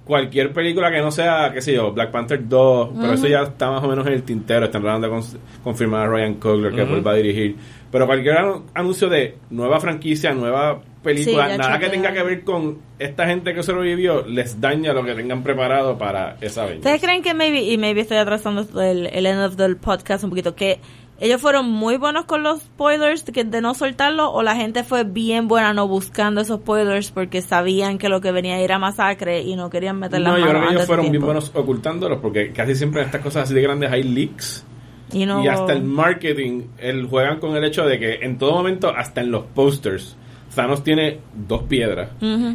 [0.05, 3.71] cualquier película que no sea, qué sé yo, Black Panther 2, pero eso ya está
[3.71, 5.23] más o menos en el tintero, están tratando de
[5.63, 6.91] confirmar a Ryan Coogler que Ujú.
[6.91, 7.55] vuelva a dirigir,
[7.91, 12.43] pero cualquier anu- anuncio de nueva franquicia, nueva película, Sí, nada que tenga que ver
[12.43, 16.79] con esta gente que sobrevivió, les daña lo que tengan preparado para esa venta.
[16.89, 20.29] ¿Ustedes creen que maybe, y maybe estoy atrasando el, el end of the podcast un
[20.31, 20.79] poquito, que
[21.19, 24.83] ellos fueron muy buenos con los spoilers de, que- de no soltarlo o la gente
[24.83, 29.41] fue bien buena no buscando esos spoilers porque sabían que lo que venía era masacre
[29.41, 32.51] y no querían meter No, yo manos creo que ellos fueron bien buenos ocultándolos, porque
[32.51, 34.65] casi siempre en estas cosas así de grandes hay leaks.
[35.13, 38.51] Y, no, Y hasta el marketing, el, juegan con el hecho de que en todo
[38.53, 40.17] momento, hasta en los posters,
[40.55, 42.09] Thanos tiene dos piedras.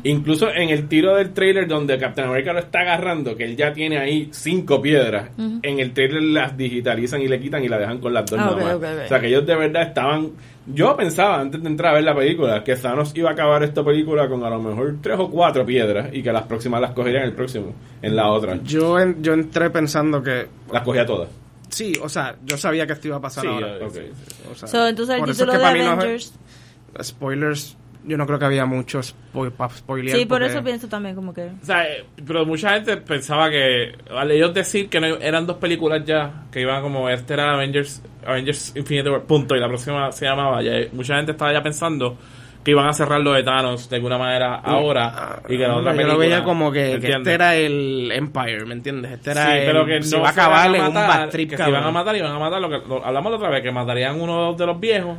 [0.04, 3.72] Incluso en el tiro del trailer donde Captain America lo está agarrando, que él ya
[3.72, 7.98] tiene ahí cinco piedras, en el trailer las digitalizan y le quitan y la dejan
[7.98, 8.56] con las dos Ah.
[9.04, 10.30] O sea que ellos de verdad estaban...
[10.72, 13.82] Yo pensaba antes de entrar a ver la película que Thanos iba a acabar esta
[13.84, 17.20] película con a lo mejor tres o cuatro piedras y que las próximas las cogería
[17.20, 18.58] en el próximo, en la otra.
[18.62, 20.46] Yo, en- yo entré pensando que...
[20.72, 21.28] Las cogía todas.
[21.70, 23.78] Sí, o sea, yo sabía que esto iba a pasar Sí, ahora.
[24.50, 26.34] O sea, So, entonces el es título que de no es- Avengers...
[27.02, 29.14] spoilers, yo no creo que había muchos
[29.56, 30.16] para spoilear.
[30.18, 31.42] Sí, por porque- eso pienso también como que...
[31.62, 35.56] O sea, eh, pero mucha gente pensaba que al ellos decir que no, eran dos
[35.58, 40.10] películas ya, que iban como este era Avengers, Avengers Infinity War, punto, y la próxima
[40.12, 42.16] se llamaba, ya, mucha gente estaba ya pensando
[42.64, 45.92] que iban a cerrar lo de Thanos de alguna manera ahora y que la otra
[45.92, 49.12] yo película, lo veía como que, que este era el Empire, ¿me entiendes?
[49.12, 51.08] Este era Sí, el, pero que se no va a acabar van en un matar,
[51.20, 53.30] bad trip, que se iban a matar y van a matar lo que lo- hablamos
[53.32, 55.16] la otra vez que matarían uno de los viejos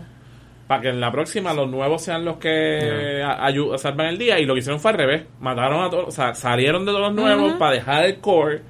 [0.68, 4.46] para que en la próxima los nuevos sean los que ayu- salvan el día y
[4.46, 7.14] lo que hicieron fue al revés mataron a todos o sea salieron de todos los
[7.14, 8.62] nuevos para dejar el core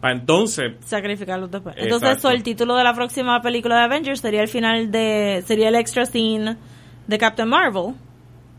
[0.00, 1.74] para entonces sacrificarlos después.
[1.74, 1.94] Exacto.
[1.96, 5.42] Entonces, so, el título de la próxima película de Avengers sería el final de...
[5.44, 6.56] Sería el extra scene
[7.08, 7.94] de Captain Marvel,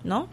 [0.03, 0.27] ¿no?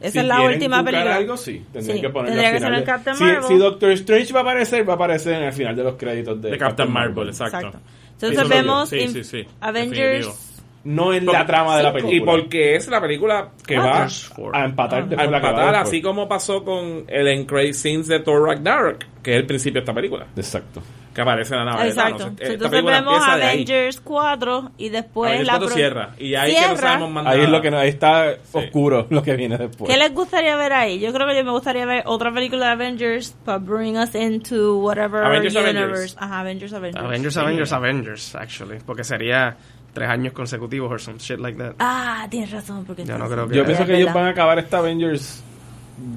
[0.00, 1.14] Esa Si es la última película.
[1.14, 1.64] algo, sí.
[1.72, 3.42] Tendrían Sí, que ponerlo tendría al que final ser el de- Captain si, Marvel.
[3.44, 6.42] si Doctor Strange va a aparecer, va a aparecer en el final de los créditos
[6.42, 7.78] de, de Captain Marvel exacto,
[8.14, 10.34] Entonces vemos Sí, sí, sí, definitivo.
[10.82, 12.16] No en la trama de la película.
[12.16, 14.56] y porque es la película que va Avengers four.
[14.56, 18.20] a empatar a que va empatar así como pasó con el end credit scenes de
[18.20, 20.80] Thor Ragnarok que es el principio de esta película Exacto.
[21.14, 22.30] que aparece en la nave de Exacto.
[22.38, 23.22] Esta Entonces vemos.
[23.28, 27.40] Avengers 4 y después Avengers la 4 pro- cierra y ahí que no sabemos Ahí
[27.42, 29.90] es lo que no- ahí está oscuro lo que viene después.
[29.90, 30.98] ¿Qué les gustaría ver ahí?
[30.98, 34.78] Yo creo que yo me gustaría ver otra película de Avengers para bring us into
[34.78, 35.80] whatever Avengers, universe.
[35.82, 36.16] Avengers.
[36.18, 37.04] Ajá, Avengers, Avengers.
[37.04, 38.78] Avengers, Avengers, Avengers, actually.
[38.86, 39.56] Porque sería
[39.92, 41.74] tres años consecutivos or some shit like that.
[41.78, 42.84] Ah, tienes razón.
[42.84, 45.42] Porque Yo no creo que- Yo pienso que ellos van a acabar esta Avengers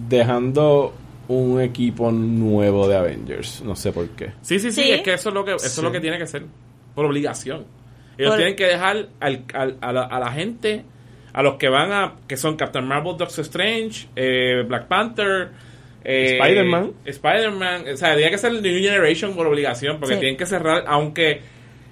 [0.09, 0.93] dejando
[1.27, 3.61] un equipo nuevo de Avengers.
[3.61, 4.31] No sé por qué.
[4.41, 4.91] Sí, sí, sí, Sí.
[4.91, 6.43] es que eso es lo que eso es lo que tiene que ser
[6.95, 7.65] por obligación.
[8.17, 10.83] Ellos Por- tienen que dejar al- al- a, la, a la gente,
[11.33, 15.49] a los que van a, que son Captain Marvel, Doctor Strange, eh, Black Panther,
[16.03, 16.91] eh, Spider-Man.
[17.05, 20.19] Spider-Man, o sea, tiene que ser el New Generation por obligación, porque Sí.
[20.19, 21.41] tienen que cerrar, aunque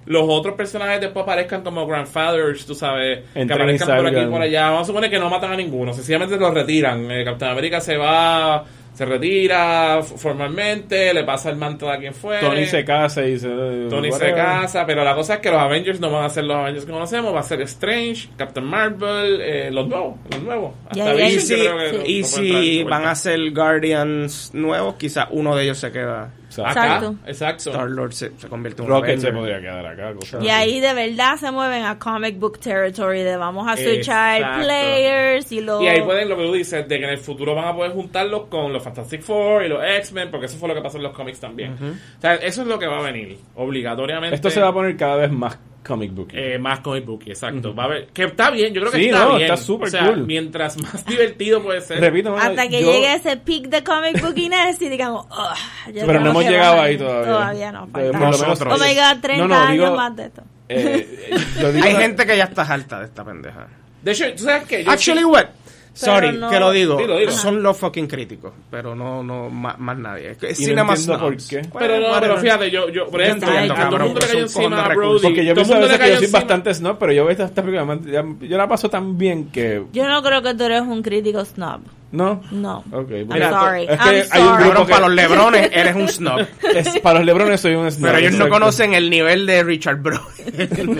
[0.06, 4.42] los otros personajes después aparezcan como Grandfathers, tú sabes, que aparezcan por aquí y por
[4.42, 4.64] allá.
[4.70, 7.10] Vamos a suponer que no matan a ninguno, sencillamente los retiran.
[7.12, 8.64] Eh, Captain América se va,
[8.94, 12.46] se retira formalmente, le pasa el manto a quien fuere.
[12.46, 13.48] Tony se casa y se.
[13.90, 16.58] Tony se casa, pero la cosa es que los Avengers no van a ser los
[16.58, 20.72] Avengers que conocemos, va a ser Strange, Captain Marvel, eh, los nuevos, los nuevos.
[20.90, 25.78] Hasta Vision Y si, no- no van a ser Guardians nuevos, quizá uno de ellos
[25.78, 26.32] se queda.
[26.60, 27.16] Acá, Exacto.
[27.26, 27.70] exacto.
[27.72, 30.14] Star-Lord se, se convierte en un Rocket se podría quedar acá.
[30.14, 30.50] cosas Y así.
[30.50, 34.64] ahí de verdad se mueven a comic book territory de vamos a switchar Exacto.
[34.64, 35.82] players y los...
[35.82, 37.92] Y ahí pueden, lo que tú dices, de que en el futuro van a poder
[37.92, 41.04] juntarlos con los Fantastic Four y los X-Men, porque eso fue lo que pasó en
[41.04, 41.74] los cómics también.
[42.18, 44.36] O sea, eso es lo que va a venir, obligatoriamente.
[44.36, 46.30] Esto se va a poner cada vez más comic book.
[46.34, 47.74] Eh, más comic book, exacto.
[47.74, 49.52] Va a haber, que está bien, yo creo que Sí, está no, bien.
[49.52, 50.26] está o sea, cool.
[50.28, 52.00] mientras más divertido puede ser.
[52.00, 56.20] Repito, Hasta que yo- llegue ese peak de comic bookiness y digamos, "Ugh, ya Pero
[56.20, 56.86] no hemos llegado bajar".
[56.90, 57.26] ahí todavía.
[57.34, 58.20] Todavía no, falta.
[58.20, 58.80] Nosotros.
[58.80, 60.44] Oh my god, 30 No, no, años digo- más de esto.
[60.70, 61.30] Eh,
[61.84, 63.68] Hay gente que ya está harta de esta pendeja.
[64.02, 65.46] De hecho, tú sabes que yo Actually, what?
[65.94, 66.98] Sorry, no- que lo digo.
[66.98, 67.32] Dilo, dilo.
[67.32, 70.38] Son los fucking críticos, pero no, no, más, más nadie.
[70.42, 71.62] Es Y no entiendo por qué.
[71.78, 74.40] Pero no, pero fíjate, yo, yo por Yo ejemplo, a todo el mundo le cayó
[74.40, 74.96] encima a.
[74.96, 75.22] Brody.
[75.22, 77.46] Porque yo pienso a veces que yo soy encima- bastante snob, pero yo veo esta,
[77.46, 77.98] esta película,
[78.42, 79.84] yo la paso tan bien que...
[79.92, 81.82] Yo no creo que tú eres un crítico snob.
[82.12, 82.42] ¿No?
[82.52, 82.84] No.
[82.92, 83.84] Ok, I'm mira, sorry.
[83.84, 86.46] es que I'm hay un grupo que- para los lebrones eres un snob.
[86.76, 88.10] es- para los lebrones soy un snob.
[88.10, 90.20] pero ellos no conocen el nivel de Richard Brody.
[90.36, 90.54] Sí,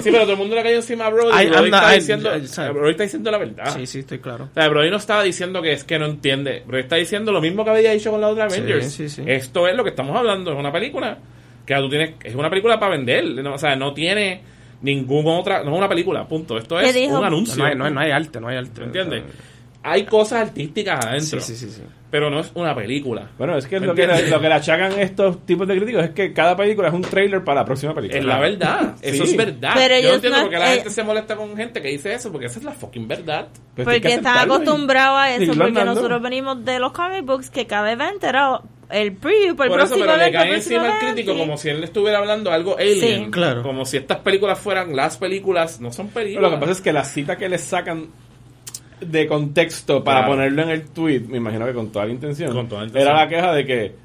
[0.06, 1.48] pero todo el mundo le cayó encima a Brody.
[1.50, 2.30] Brody está diciendo.
[2.74, 3.74] Brody está diciendo la verdad.
[3.76, 4.46] sí, sí, estoy claro.
[4.52, 6.64] O sea, Brody no estaba diciendo que es que no entiende.
[6.66, 8.92] Brody está diciendo lo mismo que había dicho con la otra Sí, Avengers.
[8.94, 9.24] sí, sí.
[9.26, 10.54] Esto es lo que estamos hablando.
[10.54, 11.18] Es una película
[11.66, 13.26] que tú tienes, es una película para vender.
[13.44, 14.42] no, o sea, no tiene
[14.82, 16.58] ninguna otra, no es una película, punto.
[16.58, 17.58] Esto ¿Qué es un anuncio.
[17.58, 18.84] No hay, no, hay, no hay arte, no hay arte.
[18.84, 19.24] ¿Entiendes?
[19.84, 21.40] Hay cosas artísticas adentro.
[21.42, 21.82] Sí, sí, sí, sí.
[22.12, 23.30] Pero no es una película.
[23.38, 26.10] Bueno, es que ¿Me lo que, lo que le achacan estos tipos de críticos es
[26.12, 28.20] que cada película es un trailer para la próxima película.
[28.20, 28.96] Es la verdad.
[29.02, 29.32] Eso Sí.
[29.32, 29.72] es verdad.
[29.76, 32.14] Pero Yo no entiendo por qué la eh, gente se molesta con gente que dice
[32.14, 33.48] eso, porque esa es la fucking verdad.
[33.76, 35.94] Pues Porque están acostumbrados a eso, porque andando.
[35.96, 38.60] nosotros venimos de los comic books que cada evento era
[38.90, 41.80] el preview para el Por eso, pero le cae encima al crítico como si él
[41.80, 43.26] le estuviera hablando algo alien.
[43.26, 43.32] Sí.
[43.32, 43.64] Claro.
[43.64, 45.80] Como si estas películas fueran las películas.
[45.80, 46.52] No son películas.
[46.52, 48.08] Lo que pasa es que la cita que le sacan
[49.06, 50.34] de contexto para Claro.
[50.34, 53.12] ponerlo en el tweet, me imagino que con toda la intención, Con toda la intención.
[53.12, 53.96] era la queja de que,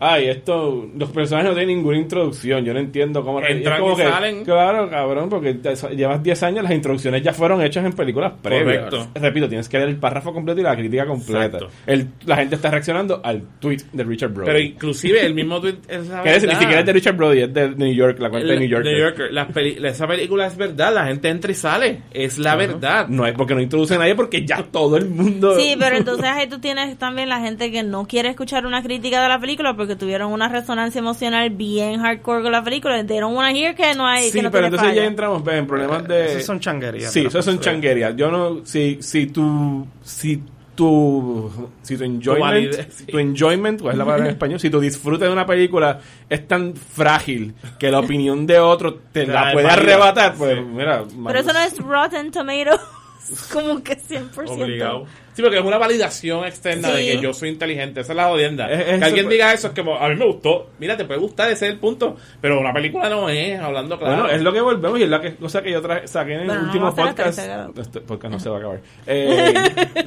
[0.00, 3.40] ay, esto, los personajes no tienen ninguna introducción, yo no entiendo cómo...
[3.42, 4.44] Entran como y que, salen.
[4.44, 8.90] Claro, cabrón, porque te- llevas 10 años, las introducciones ya fueron hechas en películas previas.
[8.90, 9.08] Correcto.
[9.14, 11.58] Repito, tienes que leer el párrafo completo y la crítica completa.
[11.58, 11.68] Exacto.
[11.86, 14.46] El, la gente está reaccionando al tweet de Richard Brody.
[14.46, 17.68] Pero inclusive el mismo tweet es la ni siquiera es de Richard Brody, es de
[17.70, 18.92] New York, la cuenta de New Yorker.
[18.92, 19.52] New Yorker.
[19.52, 20.92] Peli- esa película es verdad.
[20.94, 22.02] La gente entra y sale.
[22.12, 23.08] Es la verdad.
[23.08, 25.58] No es porque no introduce a nadie, porque ya todo el mundo...
[25.58, 29.22] Sí, pero entonces ahí tú tienes también la gente que no quiere escuchar una crítica
[29.22, 33.04] de la película porque tuvieron una resonancia emocional bien hardcore con la película.
[33.06, 35.02] They don't wanna hear que no hay Sí, que no pero entonces falla.
[35.02, 36.32] ya entramos en problemas de...
[36.32, 37.12] Esos son changuerías.
[37.12, 38.16] Sí, eso son changuerías.
[38.16, 38.64] Yo no...
[38.66, 39.86] Si, si tu...
[40.02, 40.42] Si
[40.74, 41.70] tu...
[41.82, 42.74] Si tu enjoyment...
[42.90, 43.04] sí.
[43.06, 44.58] Tu enjoyment, ¿cuál es la palabra en español?
[44.58, 49.26] Si tu disfrute de una película es tan frágil que la opinión de otro te
[49.26, 50.64] la puede arrebatar, pues Sí.
[50.64, 51.04] mira...
[51.26, 52.80] Pero eso no es Rotten Tomatoes.
[53.52, 54.48] como que 100%.
[54.48, 55.06] Obligado.
[55.36, 58.00] Sí, porque es una validación externa de que yo soy inteligente.
[58.00, 58.70] Esa es la jodienda.
[58.70, 60.70] Es- es que alguien diga eso es como, a mí me gustó.
[60.78, 62.16] Mira, te puede gustar, ese es el punto.
[62.40, 64.14] Pero una película no es, hablando claro.
[64.22, 66.40] Bueno, es lo que volvemos y es la que, cosa que yo tra- saqué en
[66.40, 67.38] el no último podcast.
[67.74, 68.80] que Este podcast no se va a acabar.
[69.06, 69.54] Eh,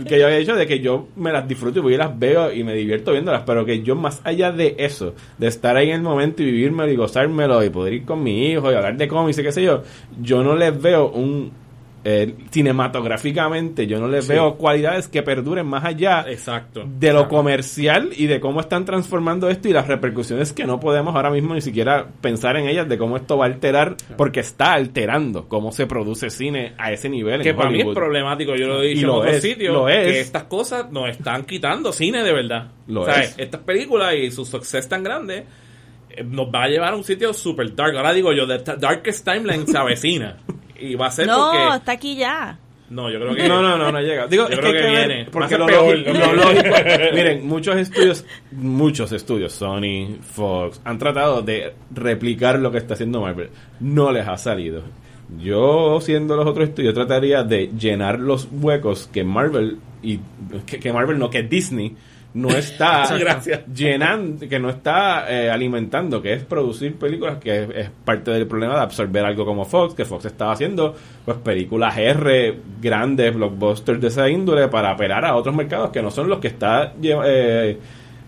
[0.07, 2.51] que yo había dicho de que yo me las disfruto y voy y las veo
[2.51, 5.97] y me divierto viéndolas, pero que yo más allá de eso, de estar ahí en
[5.97, 9.07] el momento y vivírmelo y gozármelo y poder ir con mi hijo y hablar de
[9.07, 9.83] cómics y qué sé yo,
[10.19, 11.68] yo no les veo un...
[12.05, 14.33] eh, cinematográficamente yo no les Sí.
[14.33, 16.83] veo cualidades que perduren más allá Exacto.
[16.87, 21.15] de lo comercial y de cómo están transformando esto y las repercusiones que no podemos
[21.15, 24.73] ahora mismo ni siquiera pensar en ellas de cómo esto va a alterar porque está
[24.73, 28.67] alterando cómo se produce cine a ese nivel Que en para mí es problemático, yo
[28.67, 30.05] lo he Y dicho en otros es, sitios, lo es.
[30.07, 32.67] que estas cosas nos están quitando cine de verdad.
[32.87, 33.35] Lo es.
[33.37, 35.45] Estas películas y su success tan grande
[36.09, 37.95] eh, nos va a llevar a un sitio super dark.
[37.97, 40.37] Ahora digo yo, The Darkest Timeline se avecina.
[40.81, 41.75] y va a ser No, porque...
[41.77, 42.57] está aquí ya.
[42.89, 43.47] No, yo creo que...
[43.47, 44.25] No, no, no, no llega.
[44.25, 45.27] Digo, Yo es creo que viene.
[45.31, 45.95] Porque lo, peor.
[45.99, 46.75] lógico- lo lógico-
[47.13, 53.21] miren, muchos estudios, muchos estudios, Sony, Fox, han tratado de replicar lo que está haciendo
[53.21, 53.51] Marvel.
[53.79, 54.81] No les ha salido.
[55.39, 60.19] Yo, siendo los otros estudios, trataría de llenar los huecos que Marvel, y
[60.65, 61.95] que, que Marvel no, que Disney
[62.33, 63.05] no está
[63.73, 68.47] llenando, que no está eh, alimentando, que es producir películas, que es, es parte del
[68.47, 70.95] problema de absorber algo como Fox, que Fox estaba haciendo
[71.25, 76.11] pues películas R grandes, blockbusters de esa índole para apelar a otros mercados que no
[76.11, 77.77] son los que está eh,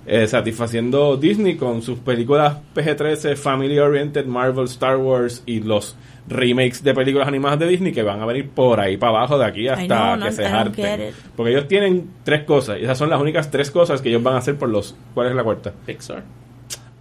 [0.07, 5.95] eh, satisfaciendo Disney con sus películas PG-13, Family Oriented, Marvel, Star Wars y los
[6.31, 9.45] remakes de películas animadas de Disney que van a venir por ahí para abajo de
[9.45, 11.13] aquí hasta know, no, que se harten.
[11.35, 14.35] Porque ellos tienen tres cosas y esas son las únicas tres cosas que ellos van
[14.35, 14.95] a hacer por los...
[15.13, 15.73] ¿Cuál es la cuarta?
[15.85, 16.23] Pixar.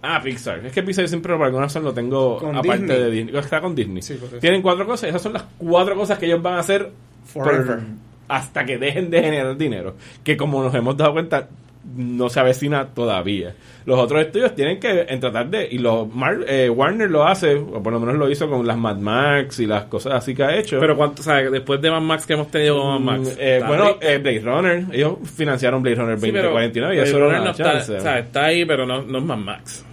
[0.03, 0.65] Ah, Pixar.
[0.65, 2.99] Es que Pixar siempre por alguna razón lo tengo Con aparte Disney.
[2.99, 3.35] de Disney.
[3.37, 4.01] Está con Disney.
[4.01, 4.19] Sí.
[4.39, 6.91] Tienen cuatro cosas y esas son las cuatro cosas que ellos van a hacer
[7.25, 7.65] Forever.
[7.65, 7.81] por-
[8.27, 9.95] hasta que dejen de generar dinero.
[10.23, 11.47] Que como nos hemos dado cuenta,
[11.95, 13.53] no se avecina todavía.
[13.85, 15.67] Los otros estudios tienen que en tratar de...
[15.71, 18.77] Y los Mar- eh, Warner lo hace, o por lo menos lo hizo con las
[18.77, 20.79] Mad Max y las cosas así que ha hecho.
[20.79, 23.37] Pero cuánto, o sea, después de Mad Max que hemos tenido con Mad Mm, Max.
[23.39, 24.85] eh, está bueno, eh, Blade Runner.
[24.91, 27.95] Ellos financiaron Blade Runner Sí, pero 2049 y Blade eso Runner no está, chance.
[27.97, 29.85] o sea, está ahí, pero no, no es Mad Max.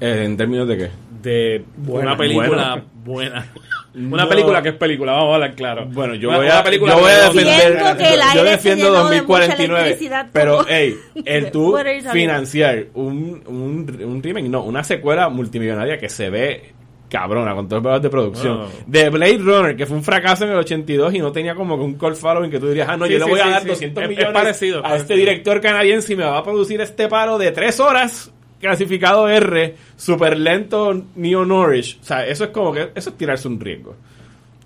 [0.00, 0.90] Eh, ¿En términos de qué?
[1.22, 3.46] De Buena, una película buena.
[3.94, 5.86] Una película que es película, vamos a hablar claro.
[5.86, 7.60] Bueno, yo Una- voy una a, película yo voy a defender.
[7.78, 9.80] Siento que el yo- defiendo llenó de mucha 2049.
[9.86, 11.74] electricidad Pero, hey, el tú
[12.12, 16.72] financiar un, un, un remake, no, una secuela multimillonaria que se ve
[17.08, 18.66] cabrona con todos los problemas de producción.
[18.86, 21.84] De Blade Runner, que fue un fracaso en el 82 y no tenía como que
[21.84, 23.50] un call following que tú dirías, ah, no, Sí, yo le sí, voy a sí,
[23.50, 23.68] dar sí.
[23.68, 25.02] 200 Es- es millones parecido, a parecido.
[25.02, 29.74] este director canadiense y me va a producir este paro de tres horas clasificado R,
[29.96, 31.98] super lento, Neo Norrish.
[32.00, 33.94] O sea, eso es como que, eso es tirarse un riesgo.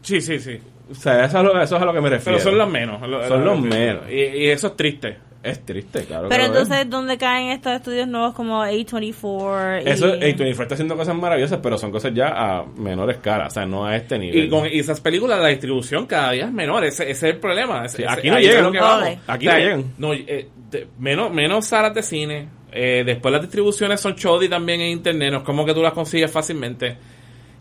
[0.02, 0.58] Sí, sí, sí.
[0.90, 2.38] O sea, eso es, lo- eso es a lo que me refiero.
[2.38, 3.00] Pero son los menos.
[3.08, 4.04] lo- Son lo- los menos.
[4.10, 5.18] Y, y eso es triste.
[5.42, 6.28] Es triste, claro.
[6.28, 6.58] Pero lo es.
[6.62, 9.82] entonces, ¿dónde caen estos estudios nuevos como A24?
[9.86, 10.20] Eso, y...
[10.20, 13.86] A24 está haciendo cosas maravillosas, pero son cosas ya a menor escala, o sea, no
[13.86, 14.44] a este nivel.
[14.44, 16.84] Y con y esas películas, la distribución cada día es menor.
[16.84, 17.86] Ese, ese es el problema.
[17.86, 18.64] Ese- Sí, ese- aquí no llegan.
[18.64, 19.02] lo que vamos.
[19.02, 19.18] Ole.
[19.26, 19.84] Aquí no llegan.
[19.96, 22.48] no, eh, de- menos, menos salas de cine.
[22.72, 25.32] Eh, después las distribuciones son shoddy también en internet.
[25.32, 26.96] No es como que tú las consigues fácilmente.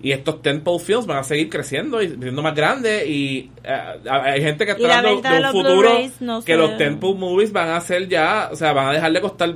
[0.02, 3.06] Y estos tentpole films van a seguir creciendo y siendo más grandes.
[3.07, 7.19] Y eh, hay gente que está la hablando de un futuro no que los tentpole
[7.19, 9.56] movies van a ser ya, o sea, van a dejar de costar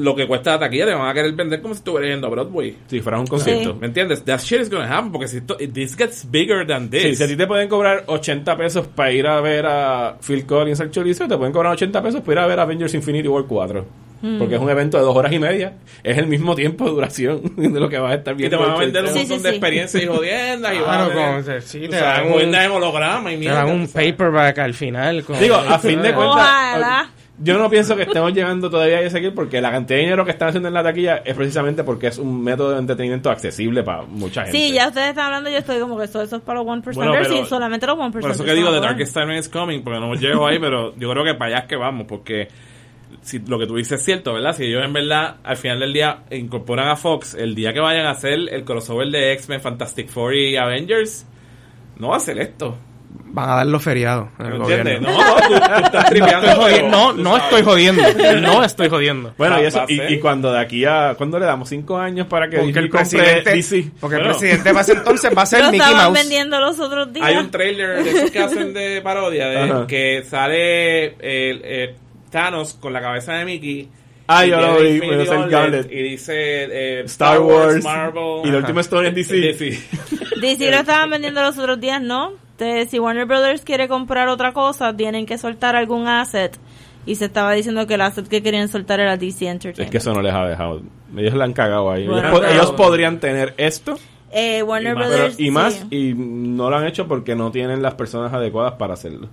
[0.00, 2.30] lo que cuesta la taquilla, te van a querer vender como si estuvieras yendo a
[2.30, 2.76] Broadway.
[2.88, 3.74] Si fuera un concierto.
[3.76, 4.24] ¿Me entiendes?
[4.24, 7.02] That shit is gonna happen porque si esto, this gets bigger than this.
[7.02, 10.44] Sí, si a ti te pueden cobrar 80 pesos para ir a ver a Phil
[10.46, 13.44] Collins al chorizo, te pueden cobrar 80 pesos para ir a ver Avengers Infinity War
[13.46, 13.86] 4.
[14.22, 14.38] Hmm.
[14.38, 15.78] Porque es un evento de dos horas y media.
[16.04, 18.58] Es el mismo tiempo de duración de lo que vas a estar y viendo.
[18.58, 19.08] te van a vender un.
[19.10, 19.56] Sí, montón sí, de sí.
[19.56, 23.40] experiencias y jodiendas y Claro, van a sí, te sabes, dan un- holograma y Te
[23.40, 23.64] mierda.
[23.64, 25.24] dan un paperback al final.
[25.24, 27.06] con- Digo, a fin de cuentas.
[27.42, 30.30] Yo no pienso que estemos llegando todavía a ese porque la cantidad de dinero que
[30.30, 34.02] están haciendo en la taquilla es precisamente porque es un método de entretenimiento accesible para
[34.02, 34.58] mucha gente.
[34.58, 36.94] Sí, ya ustedes están hablando, yo estoy como que eso, eso es para los 1%,
[36.94, 38.20] Bueno, pero- sí, solamente los 1%.
[38.20, 41.10] Por eso que digo, The Darkest Time is Coming, porque no llego ahí, pero yo
[41.10, 42.48] creo que para allá es que vamos, porque
[43.22, 44.54] si lo que tú dices es cierto, ¿verdad?
[44.54, 48.04] Si ellos en verdad al final del día incorporan a Fox, el día que vayan
[48.06, 51.26] a hacer el crossover de X-Men, Fantastic Four y Avengers,
[51.96, 52.76] no va a ser esto.
[53.32, 54.58] Van a dar los feriados en el.
[54.58, 54.72] No, tú,
[55.48, 58.02] tú estás No, estoy jodiendo, no, estoy jodiendo.
[58.40, 59.34] No estoy jodiendo.
[59.38, 61.14] Bueno, Va- y, eso, va a y, y cuando de aquí a...
[61.16, 61.68] ¿Cuándo le damos?
[61.68, 63.90] ¿Cinco años para que Porque el presidente, DC?
[64.00, 66.18] porque el presidente va a ser entonces va a ser Lo Mickey estaban Mouse.
[66.18, 67.26] vendiendo los otros días.
[67.26, 69.86] Hay un trailer de esos que hacen de parodia, de Ajá.
[69.86, 71.94] que sale el, eh,
[72.30, 73.88] Thanos con la cabeza de Mickey.
[74.32, 75.90] Ah, y yo lo vi, el gauntlet.
[75.90, 77.82] Y dice eh, Star Wars.
[77.82, 78.42] Marvel.
[78.44, 79.34] Y la última historia es DC.
[79.36, 79.82] DC.
[80.40, 82.32] DC lo estaban vendiendo los otros días, ¿no?
[82.60, 86.58] Entonces, si Warner Brothers quiere comprar otra cosa, tienen que soltar algún asset.
[87.06, 89.86] Y se estaba diciendo que el asset que querían soltar era DC Entertainment.
[89.86, 90.82] Es que eso no les ha dejado.
[91.16, 92.06] Ellos la han cagado ahí.
[92.06, 93.96] Bueno, ellos, po- pero- ellos podrían tener esto
[94.32, 95.06] Eh, Warner Y más.
[95.08, 95.40] pero, Brothers.
[95.40, 95.86] y más sí.
[95.90, 99.28] y no lo han hecho porque no tienen las personas adecuadas para hacerlo.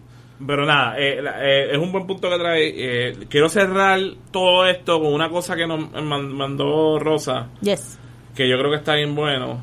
[0.46, 2.74] Pero nada, eh, la- eh, es un buen punto que trae.
[3.10, 4.00] Eh, quiero cerrar
[4.32, 8.00] todo esto con una cosa que nos man- mandó Rosa, Yes.
[8.36, 9.60] que yo creo que está bien bueno.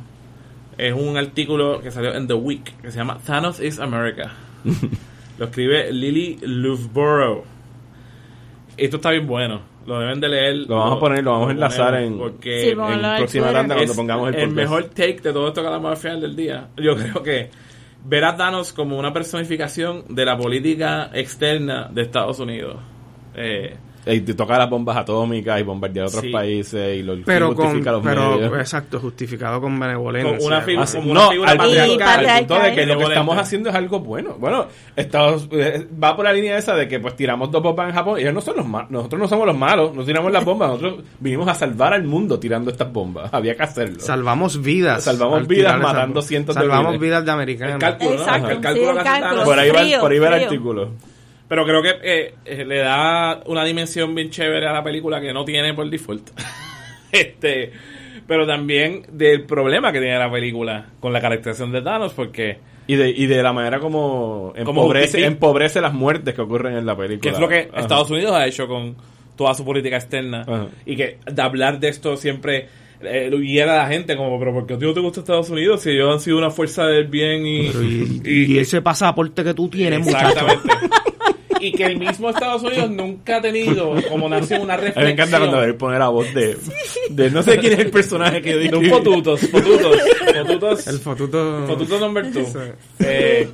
[0.78, 4.32] Es un artículo que salió en The Week, que se llama Thanos is America.
[5.38, 7.44] Lo escribe Lily Loughborough.
[8.76, 9.60] Esto está bien bueno.
[9.86, 10.56] Lo deben de leer.
[10.68, 12.76] Lo vamos a poner, lo vamos a enlazar en- Porque Sí, En
[13.18, 14.56] próxima tanda cuando pongamos el el podcast.
[14.56, 16.68] mejor take de todo esto que hablamos al final del día.
[16.76, 17.51] Yo creo que
[18.05, 22.76] ver a Thanos como una personificación de la política externa de Estados Unidos.
[23.36, 23.76] Eh,
[24.06, 26.31] Y te toca las bombas atómicas y bombardear otros Sí.
[26.31, 28.52] países y lo Pero con, justifica los pero medios.
[28.59, 30.36] exacto, justificado con benevolencia.
[30.36, 32.26] Con una figura- Ah, como una no, figura al, patriarcal.
[32.26, 34.36] al punto de que lo que estamos haciendo es algo bueno.
[34.39, 37.94] Bueno, Estados eh, va por la línea esa de que pues tiramos dos bombas en
[37.94, 40.44] Japón y ellos no son los ma- nosotros no somos los malos, no tiramos las
[40.44, 43.32] bombas, nosotros vinimos a salvar al mundo tirando estas bombas.
[43.32, 44.01] Había que hacerlo.
[44.01, 45.02] Salvamos vidas.
[45.05, 47.78] Salvamos al vidas matando cientos de Salvamos vidas de el americanos.
[47.78, 48.20] cálculo, ¿no?
[48.20, 49.05] Exacto, El sí, cálculo el.
[49.05, 49.44] Thanos.
[49.44, 50.90] por ahí va, por ahí va el artículo.
[51.48, 55.32] Pero creo que eh, eh, le da una dimensión bien chévere a la película que
[55.32, 56.30] no tiene por default.
[57.12, 57.70] este,
[58.26, 62.96] pero también del problema que tiene la película con la caracterización de Thanos, porque Y
[62.96, 66.96] de, y de la manera como Como empobrece, empobrece las muertes que ocurren en la
[66.96, 67.20] película.
[67.30, 67.80] que es lo que Ajá.
[67.82, 68.96] Estados Unidos ha hecho con
[69.36, 70.68] toda su política externa Ajá.
[70.86, 72.68] y que de hablar de esto siempre
[73.02, 75.20] eh, lo hiera a la gente como pero ¿por qué a ti no te gusta
[75.20, 78.20] Estados Unidos si ellos han sido una fuerza del bien y, y,
[78.54, 80.46] y ese pasaporte que tú tienes, muchacho.
[81.60, 85.05] y que el mismo Estados Unidos nunca ha tenido como nación una A mí reflexión.
[85.05, 86.56] me encanta cuando él pone la voz de,
[87.10, 89.97] de no sé quién es el personaje que de un dice fotutos fotutos
[90.36, 90.86] fotutos.
[90.86, 91.64] El fotuto.
[91.66, 92.44] fotutos number two.
[92.44, 92.59] Sí.
[93.01, 93.48] Eh,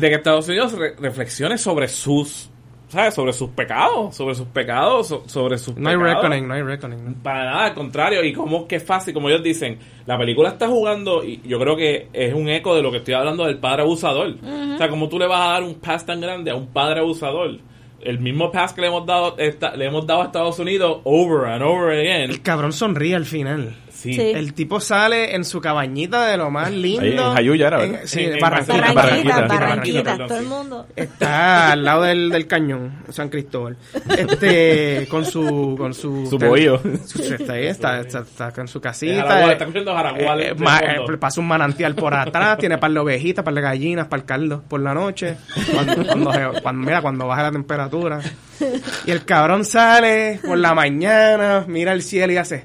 [0.00, 2.50] de que Estados Unidos re- reflexione sobre sus
[2.88, 3.14] ¿sabes?
[3.14, 7.14] sobre sus pecados sobre sus pecados so- sobre sus No hay reckoning, no hay reckoning.
[7.22, 8.24] Para nada, al contrario.
[8.24, 11.76] Y como que es fácil, como ellos dicen, la película está jugando y yo creo
[11.76, 14.34] que es un eco de lo que estoy hablando del padre abusador.
[14.74, 17.00] O sea, como tú le vas a dar un pass tan grande a un padre
[17.00, 17.58] abusador.
[18.00, 21.46] El mismo pass que le hemos dado esta- le hemos dado a Estados Unidos over
[21.50, 22.30] and over again.
[22.30, 23.74] El cabrón sonríe al final.
[23.98, 24.12] Sí.
[24.14, 24.20] Sí.
[24.34, 27.02] El tipo sale en su cabañita de lo más lindo.
[27.02, 28.06] Ahí en Jayuya era, En- ¿verdad?
[28.06, 28.72] Sí, En- en Barranquita.
[28.74, 30.86] Barranquita, Barranquita, Barranquita, Barranquita, perdón, todo el mundo.
[30.94, 33.76] Está al lado del, del cañón, San Cristóbal.
[34.16, 36.80] Este, con su, con su, Su bohío.
[36.84, 39.22] está ahí, está, está, está con su Es casita.
[39.22, 42.92] Jaragual, eh, está escuchando Jaragual eh, ma- eh, pasa un manantial por atrás, tiene par
[42.92, 45.36] de ovejitas, par de gallinas, par de caldo por la noche.
[45.74, 48.20] Cuando, cuando, se- cuando- mira, cuando baja la temperatura.
[49.06, 52.64] Y el cabrón sale por la mañana, mira el cielo y hace,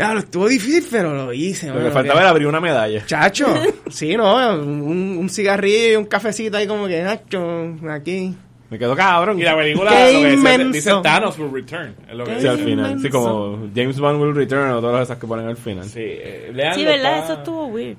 [0.00, 1.68] ya lo estuvo difícil, pero lo hice.
[1.68, 3.04] Lo mano, que faltaba que- era abrir una medalla.
[3.06, 3.46] Chacho,
[3.90, 4.54] sí, ¿no?
[4.54, 8.34] Un, un cigarrillo y un cafecito ahí como que, Nacho, aquí.
[8.70, 9.38] Me quedó cabrón.
[9.38, 11.94] Y la película Qué lo que decía- dice Thanos will return.
[12.08, 12.48] Es lo que dice.
[12.48, 13.00] al final.
[13.00, 15.84] Sí, como James Bond will return o todas esas que ponen al final.
[15.86, 17.14] Sí, eh, leanlo, Sí, ¿verdad?
[17.18, 17.96] está- Eso estuvo weird.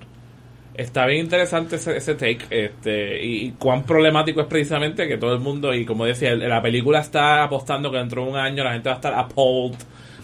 [0.73, 5.33] Está bien interesante ese, ese take este y, y cuán problemático es precisamente que todo
[5.33, 8.71] el mundo, y como decía, la película está apostando que dentro de un año la
[8.71, 9.75] gente va a estar appalled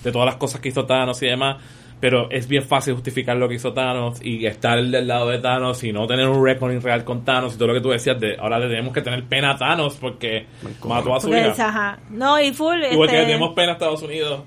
[0.03, 1.57] de todas las cosas que hizo Thanos y demás,
[1.99, 5.83] pero es bien fácil justificar lo que hizo Thanos y estar del lado de Thanos
[5.83, 8.37] y no tener un reckoning real con Thanos y todo lo que tú decías de
[8.37, 10.45] ahora le tenemos que tener pena a Thanos porque
[10.85, 11.67] mató a su Porque, hija.
[11.69, 11.99] ajá.
[12.11, 12.77] No, y full.
[12.91, 14.41] Igual que este, tenemos pena a Estados Unidos.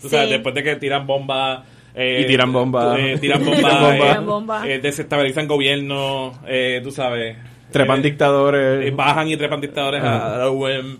[0.00, 0.14] Tú Sí.
[0.16, 1.60] sabes, después de que tiran bombas.
[1.94, 2.98] eh, Y tiran bombas.
[2.98, 4.24] eh, tiran bombas.
[4.24, 4.64] bombas.
[4.66, 6.32] eh, eh, desestabilizan gobierno.
[6.46, 7.36] eh, tú sabes.
[7.70, 8.86] Trepan eh, dictadores.
[8.86, 10.98] eh, bajan y trepan dictadores a, a la UEM.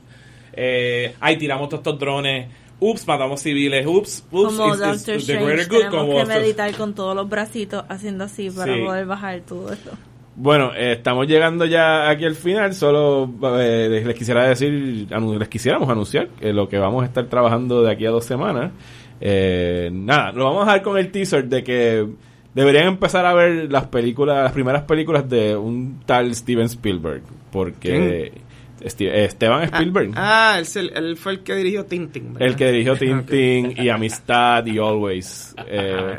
[0.53, 2.49] Eh, ay, tiramos todos estos drones.
[2.81, 3.87] Ups, matamos civiles.
[3.87, 4.55] Ups, ups.
[4.57, 7.29] Como it's- it's the Strange, greater good, tenemos como que Doctor- meditar con todos los
[7.29, 8.81] bracitos haciendo así para Sí.
[8.83, 9.91] poder bajar todo esto.
[10.37, 12.73] Bueno, eh, estamos llegando ya aquí al final.
[12.73, 17.27] Solo eh, les quisiera decir, anu- les quisiéramos anunciar que lo que vamos a estar
[17.27, 18.73] trabajando de aquí a dos semanas.
[19.21, 22.07] Eh, nada, lo vamos a dar con el teaser de que
[22.55, 27.21] deberían empezar a ver las películas, las primeras películas de un tal Steven Spielberg.
[27.53, 28.33] Porque
[28.81, 32.33] Esteban Spielberg, Ah, él, se- él fue el que dirigió Tintin.
[32.35, 32.49] ¿verdad?
[32.49, 35.55] el que dirigió Tintin y Amistad y Always.
[35.67, 36.17] Eh,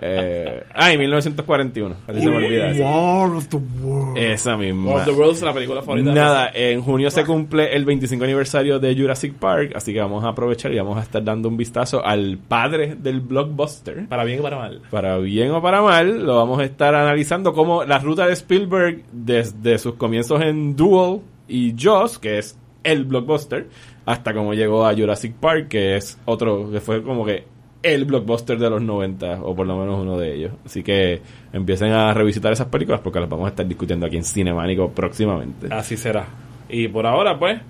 [0.00, 1.94] eh, ah, y 1941.
[2.06, 2.70] Así se me olvida.
[2.70, 2.82] eso.
[2.82, 4.18] War of the World.
[4.18, 4.90] Esa misma.
[4.90, 6.12] War of the Worlds, la película favorita.
[6.12, 10.28] Nada, en junio se cumple el 25 aniversario de Jurassic Park, así que vamos a
[10.28, 14.06] aprovechar y vamos a estar dando un vistazo al padre del blockbuster.
[14.08, 14.80] Para bien y para mal.
[14.90, 19.02] Para bien o para mal, lo vamos a estar analizando como la ruta de Spielberg
[19.12, 21.20] desde sus comienzos en Duel
[21.52, 23.68] y Jaws, que es el blockbuster,
[24.06, 27.44] hasta cómo llegó a Jurassic Park, que es otro, que fue como que
[27.82, 30.52] el blockbuster de los 90, o por lo menos uno de ellos.
[30.64, 31.20] Así que
[31.52, 35.68] empiecen a revisitar esas películas porque las vamos a estar discutiendo aquí en Cinemánico próximamente.
[35.70, 36.26] Así será.
[36.68, 37.60] Y por ahora, pues,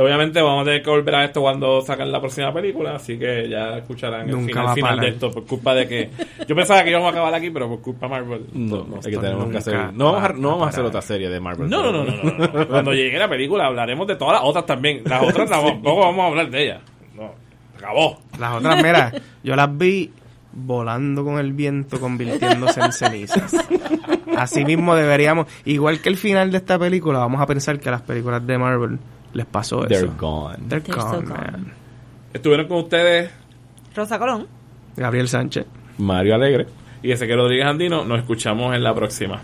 [0.00, 3.48] obviamente vamos a tener que volver a esto cuando sacan la próxima película, así que
[3.48, 6.10] ya escucharán el Nunca final, de esto por culpa de que...
[6.46, 8.46] Yo pensaba que íbamos a acabar aquí, pero por culpa de Marvel.
[8.52, 9.92] No, no, es que tenemos que nunca hacer.
[9.92, 11.68] No vamos a, va no vamos a hacer otra serie de Marvel.
[11.68, 12.68] No, no, no, no, no, no.
[12.68, 15.02] Cuando llegue la película hablaremos de todas las otras también.
[15.04, 16.82] Las otras tampoco vamos a hablar de ellas.
[17.14, 17.32] No,
[17.76, 18.18] acabó.
[18.38, 19.12] Las otras, mira,
[19.42, 20.10] yo las vi
[20.54, 23.54] volando con el viento, convirtiéndose en cenizas.
[24.36, 27.92] Así mismo deberíamos, igual que el final de esta película, vamos a pensar que a
[27.92, 28.98] las películas de Marvel
[29.34, 30.14] les pasó They're eso.
[30.18, 30.56] gone.
[30.68, 31.38] They're They're so gone, gone.
[31.52, 31.72] man.
[32.32, 33.30] Estuvieron con ustedes
[33.94, 34.46] Rosa Colón.
[34.96, 35.66] Gabriel Sánchez.
[35.98, 36.66] Mario Alegre.
[37.02, 38.04] y Ezequiel Rodríguez Andino.
[38.04, 39.40] Nos escuchamos en la próxima.